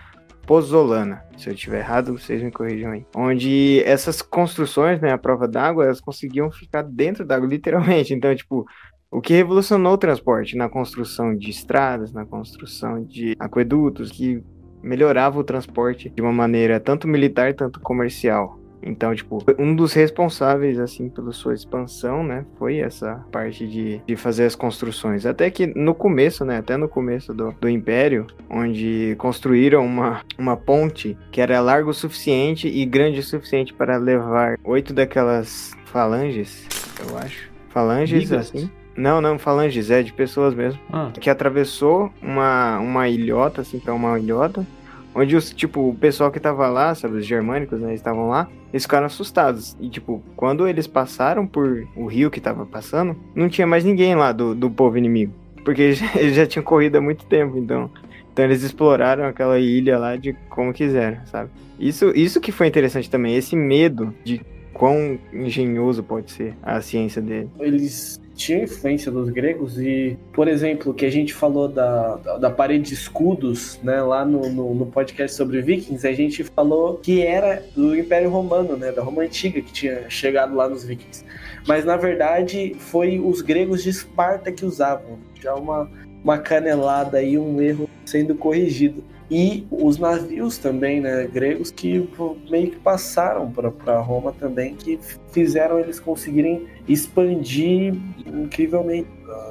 Pozzolana. 0.50 1.23
Se 1.37 1.49
eu 1.49 1.54
estiver 1.54 1.78
errado, 1.78 2.19
vocês 2.19 2.42
me 2.42 2.50
corrijam 2.50 2.90
aí. 2.90 3.07
Onde 3.14 3.85
essas 3.87 4.21
construções, 4.21 5.00
né, 5.00 5.12
à 5.12 5.16
prova 5.16 5.47
d'água, 5.47 5.85
elas 5.85 6.00
conseguiam 6.00 6.50
ficar 6.50 6.83
dentro 6.83 7.25
d'água, 7.25 7.47
literalmente. 7.47 8.12
Então, 8.12 8.35
tipo, 8.35 8.66
o 9.12 9.21
que 9.21 9.33
revolucionou 9.33 9.92
o 9.92 9.99
transporte 9.99 10.57
na 10.57 10.69
construção 10.69 11.37
de 11.37 11.50
estradas, 11.50 12.12
na 12.12 12.26
construção 12.26 13.00
de 13.04 13.37
aquedutos, 13.38 14.11
que 14.11 14.42
melhorava 14.83 15.38
o 15.38 15.45
transporte 15.45 16.11
de 16.11 16.21
uma 16.21 16.33
maneira 16.33 16.80
tanto 16.80 17.07
militar, 17.07 17.54
tanto 17.54 17.78
comercial. 17.78 18.60
Então, 18.82 19.14
tipo, 19.14 19.44
um 19.58 19.75
dos 19.75 19.92
responsáveis, 19.92 20.78
assim, 20.78 21.08
pela 21.08 21.32
sua 21.32 21.54
expansão, 21.54 22.22
né, 22.22 22.44
foi 22.58 22.78
essa 22.78 23.25
parte 23.30 23.66
de, 23.66 24.00
de 24.06 24.16
fazer 24.16 24.44
as 24.44 24.54
construções. 24.54 25.26
Até 25.26 25.50
que 25.50 25.66
no 25.66 25.94
começo, 25.94 26.44
né, 26.44 26.58
até 26.58 26.76
no 26.76 26.88
começo 26.88 27.34
do, 27.34 27.52
do 27.60 27.68
Império, 27.68 28.26
onde 28.49 29.14
construíram 29.18 29.84
uma, 29.84 30.22
uma 30.38 30.56
ponte 30.56 31.16
que 31.30 31.40
era 31.40 31.60
larga 31.60 31.88
o 31.88 31.94
suficiente 31.94 32.68
e 32.68 32.84
grande 32.84 33.20
o 33.20 33.22
suficiente 33.22 33.72
para 33.72 33.96
levar 33.96 34.58
oito 34.64 34.92
daquelas 34.92 35.76
falanges, 35.87 36.66
eu 37.08 37.18
acho. 37.18 37.50
Falanges, 37.68 38.32
assim. 38.32 38.70
Não, 38.96 39.20
não, 39.20 39.38
falanges, 39.38 39.90
é 39.90 40.02
de 40.02 40.12
pessoas 40.12 40.54
mesmo. 40.54 40.80
Ah. 40.92 41.10
Que 41.18 41.30
atravessou 41.30 42.12
uma, 42.20 42.78
uma 42.80 43.08
ilhota, 43.08 43.60
assim, 43.60 43.78
pra 43.78 43.94
uma 43.94 44.18
ilhota 44.18 44.66
Onde 45.14 45.35
os, 45.35 45.51
tipo, 45.51 45.88
o 45.88 45.94
pessoal 45.94 46.31
que 46.31 46.38
tava 46.38 46.68
lá, 46.68 46.94
sabe, 46.94 47.18
os 47.18 47.27
germânicos, 47.27 47.81
né, 47.81 47.94
estavam 47.94 48.29
lá, 48.29 48.49
eles 48.73 48.85
ficaram 48.85 49.07
assustados. 49.07 49.77
E, 49.81 49.88
tipo, 49.88 50.23
quando 50.37 50.68
eles 50.68 50.87
passaram 50.87 51.46
por 51.46 51.87
o 51.96 52.07
rio 52.07 52.31
que 52.31 52.40
tava 52.40 52.64
passando, 52.64 53.16
não 53.35 53.49
tinha 53.49 53.66
mais 53.66 53.85
ninguém 53.85 54.14
lá 54.14 54.33
do, 54.33 54.55
do 54.55 54.70
povo 54.70 54.96
inimigo. 54.96 55.35
Porque 55.64 55.83
eles 55.83 55.99
já, 55.99 56.11
eles 56.14 56.37
já 56.37 56.46
tinham 56.46 56.64
corrido 56.64 56.96
há 56.96 57.01
muito 57.01 57.25
tempo, 57.27 57.59
então. 57.59 57.90
Então 58.33 58.44
eles 58.44 58.62
exploraram 58.62 59.25
aquela 59.25 59.59
ilha 59.59 59.99
lá 59.99 60.16
de 60.16 60.33
como 60.49 60.73
quiseram, 60.73 61.18
sabe? 61.27 61.51
Isso, 61.79 62.12
isso 62.14 62.40
que 62.40 62.53
foi 62.53 62.66
interessante 62.66 63.11
também, 63.11 63.35
esse 63.35 63.57
medo 63.57 64.14
de 64.23 64.40
quão 64.73 65.18
engenhoso 65.33 66.03
pode 66.03 66.31
ser 66.31 66.55
a 66.62 66.81
ciência 66.81 67.20
dele. 67.20 67.51
Eles 67.59 68.20
tinha 68.40 68.64
influência 68.64 69.12
dos 69.12 69.29
gregos 69.29 69.79
e, 69.79 70.16
por 70.33 70.48
exemplo, 70.48 70.94
que 70.94 71.05
a 71.05 71.11
gente 71.11 71.35
falou 71.35 71.68
da, 71.68 72.16
da, 72.16 72.38
da 72.38 72.50
parede 72.50 72.88
de 72.88 72.94
escudos, 72.94 73.79
né, 73.83 74.00
lá 74.00 74.24
no, 74.24 74.48
no, 74.48 74.74
no, 74.74 74.87
podcast 74.87 75.37
sobre 75.37 75.61
vikings, 75.61 76.07
a 76.07 76.12
gente 76.12 76.42
falou 76.42 76.96
que 76.96 77.20
era 77.20 77.62
do 77.76 77.94
Império 77.94 78.31
Romano, 78.31 78.79
né, 78.79 78.92
da 78.92 79.03
Roma 79.03 79.22
Antiga 79.22 79.61
que 79.61 79.70
tinha 79.70 80.09
chegado 80.09 80.55
lá 80.55 80.68
nos 80.68 80.85
vikings. 80.85 81.22
Mas, 81.66 81.85
na 81.85 81.96
verdade, 81.96 82.75
foi 82.79 83.18
os 83.18 83.40
gregos 83.40 83.83
de 83.83 83.90
Esparta 83.90 84.51
que 84.51 84.64
usavam. 84.64 85.18
Já 85.40 85.55
uma, 85.55 85.90
uma 86.23 86.38
canelada 86.38 87.18
aí, 87.18 87.38
um 87.38 87.61
erro 87.61 87.88
sendo 88.05 88.35
corrigido 88.35 89.05
e 89.31 89.64
os 89.70 89.96
navios 89.96 90.59
também, 90.59 91.01
né, 91.01 91.29
gregos 91.33 91.70
que 91.70 92.09
meio 92.51 92.73
que 92.73 92.81
passaram 92.81 93.51
para 93.53 94.01
Roma 94.01 94.33
também, 94.33 94.75
que 94.75 94.99
fizeram 95.31 95.79
eles 95.79 96.01
conseguirem 96.01 96.66
expandir 96.88 97.94
incrivelmente 98.27 99.09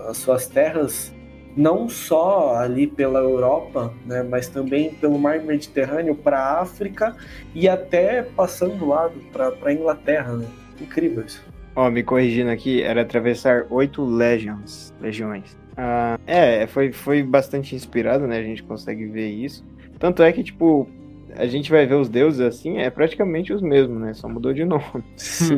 as 0.09 0.17
suas 0.17 0.47
terras, 0.47 1.13
não 1.55 1.87
só 1.87 2.55
ali 2.55 2.87
pela 2.87 3.19
Europa, 3.19 3.93
né, 4.05 4.21
mas 4.21 4.49
também 4.49 4.93
pelo 4.95 5.17
Mar 5.17 5.39
Mediterrâneo 5.41 6.13
para 6.13 6.39
a 6.39 6.61
África 6.61 7.15
e 7.55 7.69
até 7.69 8.21
passando 8.21 8.85
lado 8.85 9.13
para 9.31 9.53
a 9.63 9.73
Inglaterra, 9.73 10.33
né? 10.33 10.47
Incrível 10.81 11.23
isso. 11.25 11.48
Ó, 11.79 11.87
oh, 11.87 11.89
me 11.89 12.03
corrigindo 12.03 12.49
aqui, 12.49 12.83
era 12.83 13.03
atravessar 13.03 13.65
oito 13.69 14.03
legions, 14.03 14.93
legiões. 14.99 15.57
Ah, 15.77 16.19
é, 16.27 16.67
foi, 16.67 16.91
foi 16.91 17.23
bastante 17.23 17.73
inspirado, 17.73 18.27
né? 18.27 18.37
A 18.37 18.43
gente 18.43 18.61
consegue 18.63 19.05
ver 19.05 19.29
isso. 19.29 19.65
Tanto 19.97 20.21
é 20.21 20.29
que, 20.33 20.43
tipo, 20.43 20.89
a 21.37 21.45
gente 21.45 21.71
vai 21.71 21.85
ver 21.85 21.95
os 21.95 22.09
deuses 22.09 22.41
assim, 22.41 22.79
é 22.79 22.89
praticamente 22.89 23.53
os 23.53 23.61
mesmos, 23.61 23.97
né? 23.97 24.13
Só 24.13 24.27
mudou 24.27 24.51
de 24.53 24.65
nome. 24.67 24.83
Se 25.15 25.57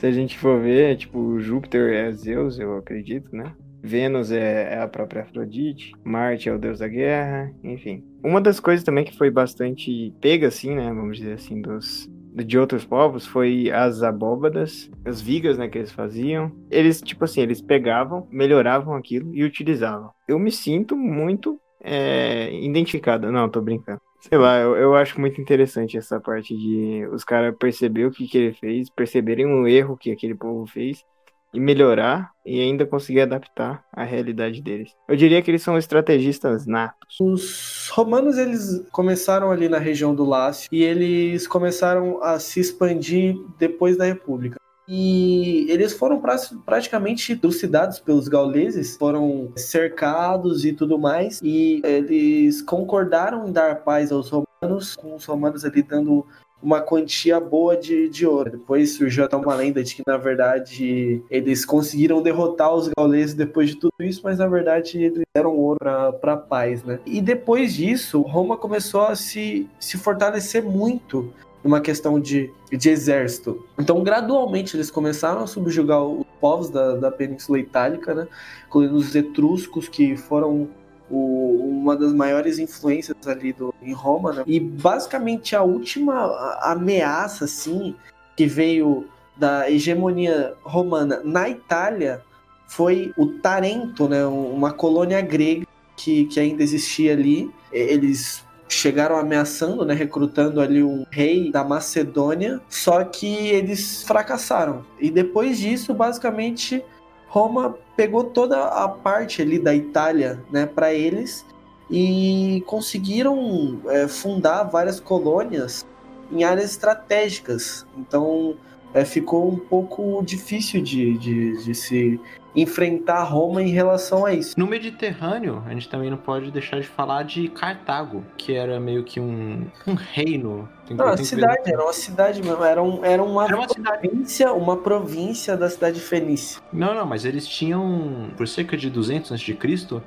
a 0.00 0.12
gente 0.12 0.38
for 0.38 0.60
ver, 0.60 0.96
tipo, 0.96 1.40
Júpiter 1.40 1.92
é 1.92 2.12
Zeus, 2.12 2.56
eu 2.60 2.76
acredito, 2.76 3.34
né? 3.34 3.52
Vênus 3.82 4.30
é, 4.30 4.74
é, 4.74 4.78
a 4.78 4.86
própria 4.86 5.22
Afrodite, 5.22 5.92
Marte 6.04 6.48
é 6.48 6.54
o 6.54 6.58
deus 6.58 6.78
da 6.78 6.86
guerra, 6.86 7.52
enfim. 7.64 8.04
Uma 8.22 8.40
das 8.40 8.60
coisas 8.60 8.84
também 8.84 9.04
que 9.04 9.18
foi 9.18 9.28
bastante 9.28 10.14
pega, 10.20 10.46
assim, 10.46 10.76
né? 10.76 10.86
Vamos 10.86 11.18
dizer 11.18 11.32
assim, 11.32 11.60
dos, 11.60 12.08
de 12.44 12.58
outros 12.58 12.84
povos 12.84 13.26
foi 13.26 13.70
as 13.70 14.02
abóbadas, 14.02 14.90
as 15.04 15.20
vigas, 15.20 15.58
né, 15.58 15.68
que 15.68 15.78
eles 15.78 15.92
faziam. 15.92 16.52
Eles, 16.70 17.00
tipo 17.00 17.24
assim, 17.24 17.40
eles 17.40 17.60
pegavam, 17.60 18.26
melhoravam 18.30 18.94
aquilo 18.94 19.34
e 19.34 19.44
utilizavam. 19.44 20.10
Eu 20.26 20.38
me 20.38 20.50
sinto 20.50 20.96
muito 20.96 21.60
é, 21.82 22.52
identificado. 22.62 23.30
Não, 23.30 23.48
tô 23.48 23.60
brincando. 23.60 24.00
Sei 24.20 24.36
lá, 24.36 24.58
eu, 24.58 24.76
eu 24.76 24.96
acho 24.96 25.20
muito 25.20 25.40
interessante 25.40 25.96
essa 25.96 26.18
parte 26.18 26.56
de 26.56 27.06
os 27.12 27.22
caras 27.22 27.54
perceber 27.56 28.06
o 28.06 28.10
que, 28.10 28.26
que 28.26 28.36
ele 28.36 28.52
fez, 28.52 28.90
perceberem 28.90 29.46
um 29.46 29.66
erro 29.66 29.96
que 29.96 30.10
aquele 30.10 30.34
povo 30.34 30.66
fez 30.66 31.04
e 31.52 31.60
melhorar 31.60 32.30
e 32.44 32.60
ainda 32.60 32.86
conseguir 32.86 33.20
adaptar 33.20 33.84
à 33.92 34.04
realidade 34.04 34.62
deles. 34.62 34.92
Eu 35.08 35.16
diria 35.16 35.40
que 35.42 35.50
eles 35.50 35.62
são 35.62 35.76
estrategistas 35.76 36.66
natos. 36.66 37.16
Os 37.20 37.88
romanos 37.92 38.38
eles 38.38 38.84
começaram 38.90 39.50
ali 39.50 39.68
na 39.68 39.78
região 39.78 40.14
do 40.14 40.24
Lácio 40.24 40.68
e 40.72 40.82
eles 40.82 41.46
começaram 41.46 42.22
a 42.22 42.38
se 42.38 42.60
expandir 42.60 43.36
depois 43.58 43.96
da 43.96 44.04
República. 44.04 44.58
E 44.90 45.66
eles 45.70 45.92
foram 45.92 46.18
pra, 46.18 46.36
praticamente 46.64 47.36
trucidados 47.36 48.00
pelos 48.00 48.26
gauleses, 48.26 48.96
foram 48.96 49.52
cercados 49.54 50.64
e 50.64 50.72
tudo 50.72 50.98
mais. 50.98 51.40
E 51.42 51.82
eles 51.84 52.62
concordaram 52.62 53.46
em 53.46 53.52
dar 53.52 53.84
paz 53.84 54.10
aos 54.10 54.30
romanos, 54.30 54.96
com 54.96 55.14
os 55.14 55.26
romanos 55.26 55.62
ali 55.66 55.82
dando 55.82 56.26
uma 56.62 56.80
quantia 56.80 57.38
boa 57.38 57.76
de, 57.76 58.08
de 58.08 58.26
ouro. 58.26 58.50
Depois 58.50 58.94
surgiu 58.96 59.24
até 59.24 59.36
uma 59.36 59.54
lenda 59.54 59.82
de 59.82 59.94
que, 59.94 60.02
na 60.06 60.16
verdade, 60.16 61.22
eles 61.30 61.64
conseguiram 61.64 62.20
derrotar 62.20 62.74
os 62.74 62.88
gauleses 62.96 63.34
depois 63.34 63.70
de 63.70 63.76
tudo 63.76 63.92
isso, 64.00 64.20
mas 64.24 64.38
na 64.38 64.46
verdade 64.46 65.02
eles 65.02 65.22
deram 65.34 65.56
ouro 65.56 65.78
para 66.20 66.36
paz, 66.36 66.82
né? 66.82 66.98
E 67.06 67.20
depois 67.20 67.74
disso, 67.74 68.20
Roma 68.22 68.56
começou 68.56 69.02
a 69.02 69.14
se, 69.14 69.68
se 69.78 69.96
fortalecer 69.96 70.62
muito 70.62 71.32
numa 71.62 71.80
questão 71.80 72.20
de, 72.20 72.52
de 72.70 72.88
exército. 72.88 73.64
Então, 73.78 74.02
gradualmente, 74.02 74.76
eles 74.76 74.90
começaram 74.90 75.42
a 75.42 75.46
subjugar 75.46 76.02
os 76.04 76.24
povos 76.40 76.70
da, 76.70 76.94
da 76.96 77.10
Península 77.10 77.58
Itálica, 77.58 78.14
né? 78.14 78.28
incluindo 78.66 78.94
os 78.94 79.14
etruscos, 79.14 79.88
que 79.88 80.16
foram 80.16 80.68
o, 81.10 81.80
uma 81.82 81.96
das 81.96 82.12
maiores 82.12 82.58
influências 82.58 83.16
ali 83.26 83.52
do, 83.52 83.74
em 83.82 83.92
Roma, 83.92 84.32
né? 84.32 84.44
E 84.46 84.60
basicamente 84.60 85.54
a 85.56 85.62
última 85.62 86.58
ameaça, 86.62 87.44
assim, 87.44 87.94
que 88.36 88.46
veio 88.46 89.06
da 89.36 89.70
hegemonia 89.70 90.54
romana 90.62 91.20
na 91.24 91.48
Itália 91.48 92.22
foi 92.66 93.12
o 93.16 93.26
Tarento, 93.26 94.08
né, 94.08 94.26
uma 94.26 94.72
colônia 94.72 95.20
grega 95.20 95.66
que, 95.96 96.26
que 96.26 96.38
ainda 96.38 96.62
existia 96.62 97.12
ali. 97.12 97.50
Eles 97.72 98.44
chegaram 98.68 99.16
ameaçando, 99.16 99.84
né, 99.84 99.94
recrutando 99.94 100.60
ali 100.60 100.82
um 100.82 101.06
rei 101.10 101.50
da 101.50 101.64
Macedônia, 101.64 102.60
só 102.68 103.02
que 103.04 103.26
eles 103.26 104.02
fracassaram. 104.02 104.84
E 105.00 105.10
depois 105.10 105.58
disso, 105.58 105.94
basicamente, 105.94 106.84
Roma 107.28 107.76
pegou 107.96 108.24
toda 108.24 108.64
a 108.64 108.88
parte 108.88 109.42
ali 109.42 109.58
da 109.58 109.74
Itália, 109.74 110.42
né, 110.50 110.66
para 110.66 110.92
eles 110.94 111.44
e 111.90 112.62
conseguiram 112.66 113.80
é, 113.86 114.08
fundar 114.08 114.64
várias 114.64 115.00
colônias 115.00 115.86
em 116.30 116.44
áreas 116.44 116.70
estratégicas. 116.70 117.86
Então 117.96 118.56
é, 118.94 119.04
ficou 119.04 119.48
um 119.48 119.58
pouco 119.58 120.22
difícil 120.24 120.82
de, 120.82 121.16
de, 121.18 121.64
de 121.64 121.74
se 121.74 122.20
enfrentar 122.54 123.22
Roma 123.24 123.62
em 123.62 123.70
relação 123.70 124.24
a 124.24 124.32
isso. 124.32 124.58
No 124.58 124.66
Mediterrâneo, 124.66 125.62
a 125.66 125.70
gente 125.72 125.88
também 125.88 126.10
não 126.10 126.16
pode 126.16 126.50
deixar 126.50 126.80
de 126.80 126.86
falar 126.86 127.22
de 127.22 127.48
Cartago, 127.48 128.24
que 128.36 128.54
era 128.54 128.80
meio 128.80 129.04
que 129.04 129.20
um, 129.20 129.66
um 129.86 129.94
reino 129.94 130.68
não, 130.94 131.08
a 131.08 131.16
cidade, 131.16 131.62
era 131.66 131.82
uma 131.82 131.92
cidade 131.92 132.42
mesmo, 132.42 132.64
era, 132.64 132.82
um, 132.82 133.04
era 133.04 133.22
uma, 133.22 133.44
era 133.44 133.56
uma 133.56 133.66
província, 133.66 134.46
cidade. 134.46 134.60
uma 134.60 134.76
província 134.76 135.56
da 135.56 135.68
cidade 135.68 136.00
fenícia. 136.00 136.60
Não, 136.72 136.94
não, 136.94 137.06
mas 137.06 137.24
eles 137.24 137.46
tinham, 137.46 138.30
por 138.36 138.46
cerca 138.46 138.76
de 138.76 138.90
200 138.90 139.32
a.C., 139.32 139.58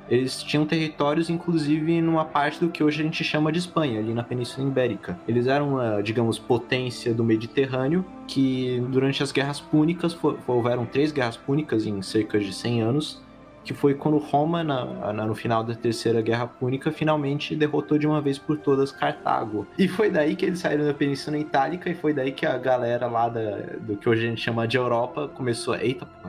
eles 0.08 0.42
tinham 0.42 0.66
territórios, 0.66 1.30
inclusive, 1.30 2.00
numa 2.00 2.24
parte 2.24 2.60
do 2.60 2.68
que 2.68 2.82
hoje 2.82 3.00
a 3.00 3.04
gente 3.04 3.22
chama 3.24 3.52
de 3.52 3.58
Espanha, 3.58 3.98
ali 3.98 4.14
na 4.14 4.22
Península 4.22 4.66
Ibérica. 4.66 5.18
Eles 5.26 5.46
eram 5.46 5.74
uma, 5.74 6.02
digamos, 6.02 6.38
potência 6.38 7.12
do 7.12 7.24
Mediterrâneo, 7.24 8.04
que 8.26 8.80
durante 8.88 9.22
as 9.22 9.32
guerras 9.32 9.60
púnicas, 9.60 10.16
houveram 10.46 10.86
três 10.86 11.12
guerras 11.12 11.36
púnicas 11.36 11.86
em 11.86 12.00
cerca 12.02 12.38
de 12.38 12.52
100 12.52 12.82
anos, 12.82 13.22
que 13.64 13.72
foi 13.72 13.94
quando 13.94 14.18
Roma, 14.18 14.62
na, 14.64 15.12
na, 15.12 15.26
no 15.26 15.34
final 15.34 15.62
da 15.62 15.74
Terceira 15.74 16.20
Guerra 16.20 16.46
Púnica, 16.46 16.90
finalmente 16.90 17.54
derrotou 17.54 17.98
de 17.98 18.06
uma 18.06 18.20
vez 18.20 18.38
por 18.38 18.58
todas 18.58 18.92
Cartago. 18.92 19.66
E 19.78 19.88
foi 19.88 20.10
daí 20.10 20.34
que 20.34 20.46
eles 20.46 20.58
saíram 20.58 20.84
da 20.84 20.94
Península 20.94 21.38
Itálica 21.38 21.88
e 21.90 21.94
foi 21.94 22.12
daí 22.12 22.32
que 22.32 22.44
a 22.46 22.58
galera 22.58 23.06
lá 23.06 23.28
da, 23.28 23.56
do 23.80 23.96
que 23.96 24.08
hoje 24.08 24.26
a 24.26 24.28
gente 24.28 24.40
chama 24.40 24.66
de 24.66 24.76
Europa 24.76 25.28
começou 25.28 25.74
a... 25.74 25.82
Eita, 25.82 26.06
pô, 26.06 26.28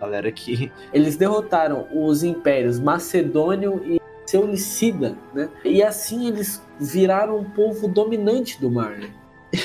galera 0.00 0.30
que... 0.30 0.70
Eles 0.92 1.16
derrotaram 1.16 1.86
os 1.92 2.22
impérios 2.22 2.78
Macedônio 2.78 3.82
e 3.84 4.00
Seulicida, 4.26 5.16
né? 5.32 5.48
E 5.64 5.82
assim 5.82 6.26
eles 6.26 6.60
viraram 6.80 7.38
um 7.38 7.44
povo 7.44 7.86
dominante 7.86 8.60
do 8.60 8.70
mar, 8.70 8.90
né? 8.90 9.08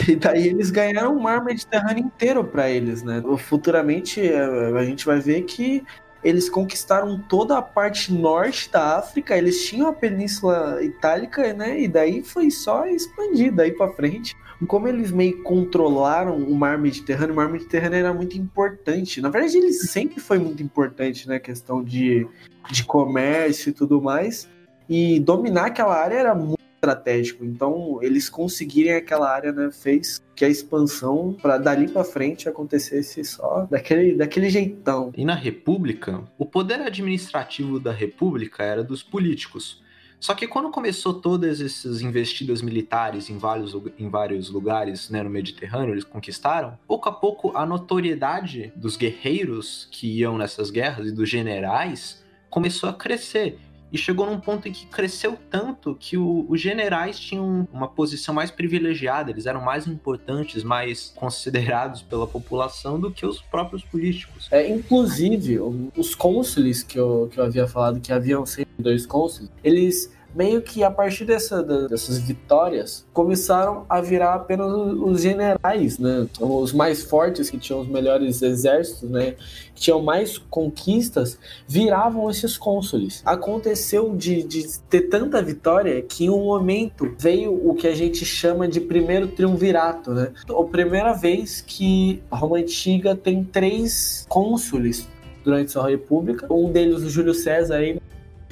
E 0.08 0.16
daí 0.16 0.48
eles 0.48 0.70
ganharam 0.70 1.18
o 1.18 1.22
mar 1.22 1.44
Mediterrâneo 1.44 2.06
inteiro 2.06 2.44
para 2.44 2.70
eles, 2.70 3.02
né? 3.02 3.24
Futuramente 3.40 4.22
a 4.32 4.84
gente 4.84 5.06
vai 5.06 5.20
ver 5.20 5.42
que 5.42 5.84
eles 6.24 6.50
conquistaram 6.50 7.20
toda 7.20 7.58
a 7.58 7.62
parte 7.62 8.14
norte 8.14 8.72
da 8.72 8.98
África, 8.98 9.38
eles 9.38 9.66
tinham 9.66 9.88
a 9.88 9.94
Península 9.94 10.84
Itálica, 10.84 11.54
né? 11.54 11.82
E 11.82 11.88
daí 11.88 12.22
foi 12.22 12.52
só 12.52 12.86
expandir 12.86 13.54
daí 13.54 13.72
para 13.72 13.92
frente. 13.94 14.36
Como 14.68 14.88
eles 14.88 15.12
meio 15.12 15.42
controlaram 15.42 16.38
o 16.38 16.54
mar 16.54 16.78
Mediterrâneo, 16.78 17.34
o 17.34 17.36
mar 17.36 17.50
Mediterrâneo 17.50 17.98
era 17.98 18.14
muito 18.14 18.38
importante. 18.38 19.20
Na 19.20 19.30
verdade, 19.30 19.58
ele 19.58 19.74
sempre 19.74 20.20
foi 20.20 20.38
muito 20.38 20.62
importante, 20.62 21.28
né? 21.28 21.40
Questão 21.40 21.84
de, 21.84 22.28
de 22.70 22.84
comércio 22.84 23.72
e 23.72 23.74
tudo 23.74 24.00
mais. 24.00 24.48
E 24.88 25.20
dominar 25.20 25.68
aquela 25.68 25.96
área 25.96 26.16
era 26.16 26.36
muito 26.36 26.61
estratégico. 26.82 27.46
Então, 27.46 28.00
eles 28.02 28.28
conseguirem 28.28 28.94
aquela 28.94 29.30
área, 29.30 29.52
né, 29.52 29.70
fez 29.72 30.20
que 30.36 30.44
a 30.44 30.50
expansão 30.50 31.38
para 31.40 31.60
dali 31.60 31.88
para 31.88 32.04
frente 32.04 32.50
acontecesse 32.50 33.24
só 33.24 33.68
daquele, 33.70 34.16
daquele 34.16 34.50
jeitão. 34.50 35.14
E 35.16 35.24
na 35.24 35.36
República, 35.36 36.24
o 36.40 36.46
poder 36.46 36.82
administrativo 36.82 37.80
da 37.80 37.92
República 37.92 38.64
era 38.64 38.84
dos 38.84 39.04
políticos. 39.04 39.80
Só 40.20 40.36
que 40.36 40.48
quando 40.48 40.70
começou 40.70 41.16
todas 41.16 41.62
essas 41.62 42.02
investidas 42.02 42.62
militares 42.62 43.30
em 43.30 43.38
vários, 43.38 43.76
em 43.98 44.08
vários 44.08 44.50
lugares 44.50 45.10
né, 45.10 45.24
no 45.24 45.30
Mediterrâneo, 45.30 45.94
eles 45.94 46.04
conquistaram, 46.04 46.78
pouco 46.88 47.10
a 47.10 47.12
pouco 47.12 47.58
a 47.58 47.66
notoriedade 47.66 48.72
dos 48.76 48.96
guerreiros 48.96 49.88
que 49.92 50.20
iam 50.20 50.38
nessas 50.38 50.70
guerras 50.70 51.08
e 51.08 51.12
dos 51.12 51.28
generais 51.28 52.24
começou 52.52 52.90
a 52.90 52.94
crescer 52.94 53.58
e 53.92 53.98
chegou 53.98 54.26
num 54.26 54.40
ponto 54.40 54.68
em 54.68 54.72
que 54.72 54.86
cresceu 54.86 55.38
tanto 55.50 55.96
que 56.00 56.18
o, 56.18 56.46
os 56.48 56.62
generais 56.62 57.20
tinham 57.20 57.68
uma 57.72 57.88
posição 57.88 58.34
mais 58.34 58.50
privilegiada, 58.50 59.32
eles 59.32 59.46
eram 59.46 59.62
mais 59.62 59.88
importantes, 59.88 60.64
mais 60.64 61.12
considerados 61.16 62.02
pela 62.02 62.26
população 62.26 63.00
do 63.00 63.12
que 63.12 63.26
os 63.26 63.42
próprios 63.42 63.84
políticos. 63.84 64.48
É, 64.52 64.68
inclusive, 64.68 65.60
os 65.96 66.16
cônsules 66.16 66.84
que 66.84 66.98
eu, 66.98 67.30
que 67.32 67.40
eu 67.40 67.44
havia 67.44 67.68
falado, 67.68 68.00
que 68.00 68.14
haviam 68.14 68.46
sempre 68.46 68.72
dois 68.80 69.06
cônsules, 69.06 69.52
eles 69.64 70.12
meio 70.34 70.62
que 70.62 70.84
a 70.84 70.92
partir 70.92 71.26
dessa, 71.26 71.62
dessas 71.64 72.18
vitórias 72.18 73.06
começaram 73.14 73.86
a 73.90 74.02
virar 74.02 74.34
apenas 74.36 74.72
os 74.72 75.22
generais, 75.22 75.98
né? 75.98 76.28
Os 76.40 76.74
mais 76.74 77.04
fortes 77.04 77.50
que 77.50 77.58
tinham 77.58 77.82
os 77.82 77.88
melhores 77.88 78.42
exércitos, 78.42 79.10
né? 79.10 79.36
Que 79.76 79.82
tinham 79.82 80.02
mais 80.02 80.38
conquistas, 80.38 81.38
viravam 81.68 82.30
esses 82.30 82.58
cônsules. 82.58 83.22
Aconteceu 83.26 84.16
de, 84.16 84.44
de 84.44 84.80
ter 84.90 85.02
tanta 85.02 85.42
vitória 85.42 86.02
que 86.02 86.26
em 86.26 86.30
um 86.30 86.46
momento 86.46 87.14
veio 87.18 87.54
o 87.54 87.76
que 87.76 87.88
a 87.88 87.96
gente 87.96 88.26
chama 88.26 88.68
de 88.68 88.80
primeiro 88.80 89.28
triunvirato, 89.28 90.12
né? 90.12 90.32
A 90.50 90.64
primeira 90.64 91.14
vez 91.14 91.62
que 91.62 92.22
a 92.30 92.36
Roma 92.36 92.58
Antiga 92.58 93.16
tem 93.16 93.44
três 93.44 94.26
cônsules 94.30 95.08
durante 95.44 95.72
sua 95.72 95.90
república. 95.90 96.52
Um 96.52 96.72
deles, 96.72 97.02
o 97.02 97.10
Júlio 97.10 97.34
César, 97.34 97.78
aí 97.78 98.00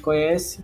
conhece, 0.02 0.60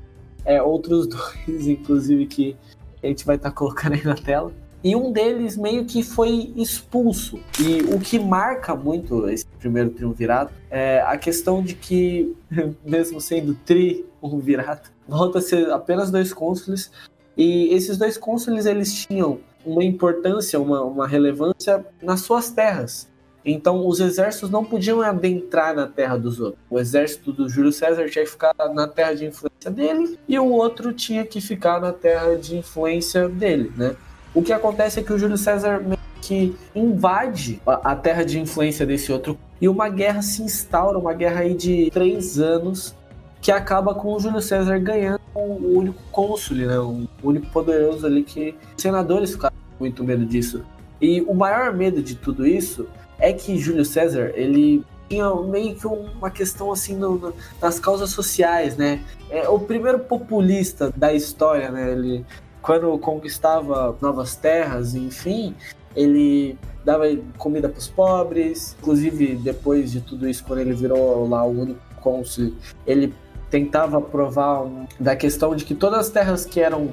é, 0.46 0.62
outros 0.62 1.06
dois, 1.46 1.66
inclusive, 1.66 2.26
que 2.26 2.56
a 3.02 3.08
gente 3.08 3.26
vai 3.26 3.36
estar 3.36 3.50
tá 3.50 3.54
colocando 3.54 3.94
aí 3.94 4.04
na 4.04 4.14
tela. 4.14 4.52
E 4.82 4.94
um 4.94 5.10
deles 5.10 5.56
meio 5.56 5.84
que 5.84 6.02
foi 6.02 6.52
expulso. 6.54 7.40
E 7.60 7.82
o 7.92 7.98
que 7.98 8.18
marca 8.18 8.74
muito 8.74 9.28
esse 9.28 9.44
primeiro 9.58 9.90
triunvirato 9.90 10.52
é 10.70 11.00
a 11.00 11.16
questão 11.18 11.62
de 11.62 11.74
que, 11.74 12.34
mesmo 12.86 13.20
sendo 13.20 13.54
triunvirato, 13.64 14.92
volta 15.08 15.38
a 15.38 15.42
ser 15.42 15.70
apenas 15.70 16.10
dois 16.10 16.32
cônsules. 16.32 16.90
E 17.36 17.74
esses 17.74 17.98
dois 17.98 18.16
cônsules 18.16 18.64
eles 18.64 18.94
tinham 18.94 19.40
uma 19.64 19.82
importância, 19.82 20.60
uma, 20.60 20.82
uma 20.84 21.06
relevância 21.06 21.84
nas 22.00 22.20
suas 22.20 22.50
terras. 22.50 23.08
Então, 23.48 23.86
os 23.86 24.00
exércitos 24.00 24.50
não 24.50 24.64
podiam 24.64 25.00
adentrar 25.00 25.72
na 25.72 25.86
terra 25.86 26.16
dos 26.16 26.40
outros. 26.40 26.60
O 26.68 26.80
exército 26.80 27.32
do 27.32 27.48
Júlio 27.48 27.70
César 27.70 28.08
tinha 28.10 28.24
que 28.24 28.30
ficar 28.30 28.52
na 28.74 28.88
terra 28.88 29.14
de 29.14 29.24
influência 29.24 29.70
dele 29.70 30.18
e 30.28 30.36
o 30.36 30.50
outro 30.50 30.92
tinha 30.92 31.24
que 31.24 31.40
ficar 31.40 31.80
na 31.80 31.92
terra 31.92 32.34
de 32.34 32.56
influência 32.56 33.28
dele, 33.28 33.72
né? 33.76 33.94
O 34.34 34.42
que 34.42 34.52
acontece 34.52 34.98
é 34.98 35.02
que 35.02 35.12
o 35.12 35.18
Júlio 35.18 35.38
César 35.38 35.80
que 36.20 36.56
invade 36.74 37.62
a 37.64 37.94
terra 37.94 38.24
de 38.24 38.40
influência 38.40 38.84
desse 38.84 39.12
outro 39.12 39.38
e 39.60 39.68
uma 39.68 39.88
guerra 39.88 40.22
se 40.22 40.42
instaura, 40.42 40.98
uma 40.98 41.14
guerra 41.14 41.42
aí 41.42 41.54
de 41.54 41.88
três 41.92 42.40
anos 42.40 42.96
que 43.40 43.52
acaba 43.52 43.94
com 43.94 44.12
o 44.12 44.18
Júlio 44.18 44.42
César 44.42 44.76
ganhando 44.80 45.20
o 45.36 45.78
único 45.78 46.02
cônsul, 46.10 46.56
né? 46.56 46.76
O 46.80 47.06
único 47.22 47.46
poderoso 47.52 48.04
ali 48.04 48.24
que 48.24 48.56
os 48.76 48.82
senadores 48.82 49.30
ficaram 49.30 49.54
muito 49.78 50.02
medo 50.02 50.26
disso. 50.26 50.64
E 51.00 51.20
o 51.22 51.34
maior 51.34 51.72
medo 51.72 52.02
de 52.02 52.16
tudo 52.16 52.44
isso 52.44 52.88
é 53.18 53.32
que 53.32 53.58
Júlio 53.58 53.84
César, 53.84 54.32
ele 54.34 54.84
tinha 55.08 55.32
meio 55.34 55.74
que 55.74 55.86
uma 55.86 56.30
questão 56.30 56.72
assim 56.72 56.96
no, 56.96 57.16
no, 57.16 57.34
nas 57.60 57.78
causas 57.78 58.10
sociais, 58.10 58.76
né? 58.76 59.00
É 59.30 59.48
o 59.48 59.58
primeiro 59.58 60.00
populista 60.00 60.92
da 60.96 61.12
história, 61.12 61.70
né? 61.70 61.92
Ele, 61.92 62.24
quando 62.60 62.98
conquistava 62.98 63.96
novas 64.00 64.34
terras, 64.34 64.94
enfim, 64.94 65.54
ele 65.94 66.58
dava 66.84 67.04
comida 67.38 67.68
para 67.68 67.78
os 67.78 67.88
pobres. 67.88 68.76
Inclusive, 68.80 69.36
depois 69.36 69.92
de 69.92 70.00
tudo 70.00 70.28
isso, 70.28 70.44
quando 70.44 70.60
ele 70.60 70.74
virou 70.74 71.28
lá 71.28 71.44
o 71.44 71.50
único 71.50 71.80
cônsul, 72.00 72.54
ele 72.86 73.14
tentava 73.50 74.00
provar 74.00 74.62
um, 74.62 74.86
da 74.98 75.14
questão 75.14 75.54
de 75.54 75.64
que 75.64 75.74
todas 75.74 76.00
as 76.00 76.10
terras 76.10 76.44
que 76.44 76.60
eram 76.60 76.90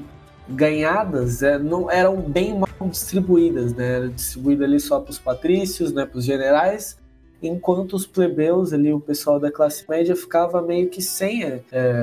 ganhadas 0.47 1.41
é, 1.41 1.57
não 1.57 1.89
eram 1.89 2.17
bem 2.17 2.53
mal 2.83 2.89
distribuídas, 2.89 3.73
né? 3.73 4.07
Distribuída 4.07 4.65
ali 4.65 4.79
só 4.79 4.99
para 4.99 5.11
os 5.11 5.19
patrícios, 5.19 5.93
né, 5.93 6.05
para 6.05 6.17
os 6.17 6.25
generais, 6.25 6.97
enquanto 7.41 7.93
os 7.93 8.05
plebeus 8.05 8.73
ali, 8.73 8.91
o 8.93 8.99
pessoal 8.99 9.39
da 9.39 9.51
classe 9.51 9.85
média 9.89 10.15
ficava 10.15 10.61
meio 10.61 10.89
que 10.89 11.01
sem 11.01 11.43
é, 11.43 11.61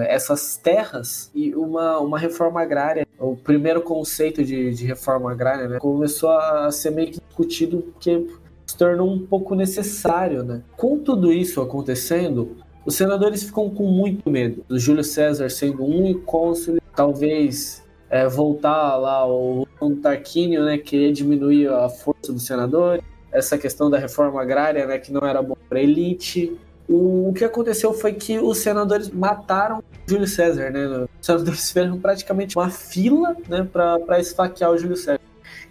essas 0.08 0.56
terras 0.56 1.30
e 1.34 1.54
uma, 1.54 1.98
uma 1.98 2.18
reforma 2.18 2.60
agrária. 2.60 3.06
O 3.18 3.36
primeiro 3.36 3.82
conceito 3.82 4.44
de, 4.44 4.72
de 4.74 4.86
reforma 4.86 5.30
agrária 5.30 5.68
né, 5.68 5.78
começou 5.78 6.30
a 6.30 6.70
ser 6.70 6.90
meio 6.90 7.12
que 7.12 7.20
discutido 7.20 7.78
porque 7.82 8.26
se 8.66 8.76
tornou 8.76 9.10
um 9.10 9.26
pouco 9.26 9.54
necessário, 9.54 10.42
né? 10.42 10.62
Com 10.76 10.98
tudo 10.98 11.32
isso 11.32 11.60
acontecendo, 11.60 12.56
os 12.86 12.94
senadores 12.94 13.42
ficam 13.42 13.68
com 13.68 13.84
muito 13.84 14.30
medo. 14.30 14.64
O 14.68 14.78
Júlio 14.78 15.04
César 15.04 15.50
sendo 15.50 15.84
um 15.84 16.14
cônsul, 16.20 16.78
talvez 16.94 17.82
é, 18.10 18.28
voltar 18.28 18.96
lá 18.96 19.26
o 19.26 19.66
Tarquínio, 20.02 20.64
né, 20.64 20.76
querer 20.76 21.12
diminuir 21.12 21.68
a 21.68 21.88
força 21.88 22.32
do 22.32 22.40
senador, 22.40 23.00
essa 23.32 23.56
questão 23.56 23.88
da 23.88 23.98
reforma 23.98 24.42
agrária, 24.42 24.84
né, 24.84 24.98
que 24.98 25.12
não 25.12 25.26
era 25.26 25.40
bom 25.40 25.56
para 25.68 25.80
elite, 25.80 26.58
O, 26.88 27.32
que 27.36 27.44
aconteceu 27.44 27.92
foi 27.94 28.12
que 28.14 28.36
os 28.38 28.58
senadores 28.58 29.08
mataram 29.08 29.80
Júlio 30.08 30.26
César, 30.26 30.70
né? 30.70 30.88
Os 30.88 31.24
senadores 31.24 31.60
fizeram 31.68 32.00
praticamente 32.00 32.58
uma 32.58 32.68
fila, 32.68 33.36
né, 33.48 33.66
para 33.72 34.18
esfaquear 34.18 34.72
o 34.72 34.76
Júlio 34.76 34.96
César. 34.96 35.20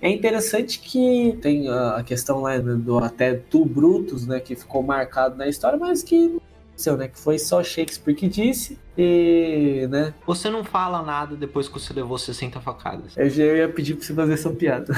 É 0.02 0.10
interessante 0.10 0.80
que 0.80 1.38
tem 1.42 1.68
a 1.68 2.02
questão 2.06 2.40
lá 2.40 2.58
do 2.58 3.00
até 3.00 3.34
tu 3.34 3.66
Brutus, 3.66 4.26
né, 4.26 4.40
que 4.40 4.56
ficou 4.56 4.82
marcado 4.82 5.36
na 5.36 5.46
história, 5.46 5.78
mas 5.78 6.02
que 6.02 6.40
seu, 6.82 6.98
né, 6.98 7.08
que 7.08 7.20
foi 7.20 7.38
só 7.38 7.64
Shakespeare 7.64 8.16
que 8.16 8.28
disse 8.28 8.80
e, 8.98 9.88
né? 9.90 10.14
Você 10.26 10.50
não 10.50 10.64
fala 10.64 11.02
nada 11.02 11.36
depois 11.36 11.68
que 11.68 11.80
você 11.80 11.94
levou 11.94 12.18
60 12.18 12.60
facadas. 12.60 13.16
Eu 13.18 13.30
já 13.30 13.44
ia 13.44 13.70
pedir 13.70 13.96
pra 13.96 14.06
você 14.06 14.14
fazer 14.14 14.34
essa 14.34 14.50
piada. 14.50 14.94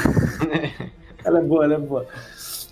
ela 1.24 1.40
é 1.40 1.44
boa, 1.44 1.64
ela 1.64 1.74
é 1.76 1.80
boa. 1.80 2.08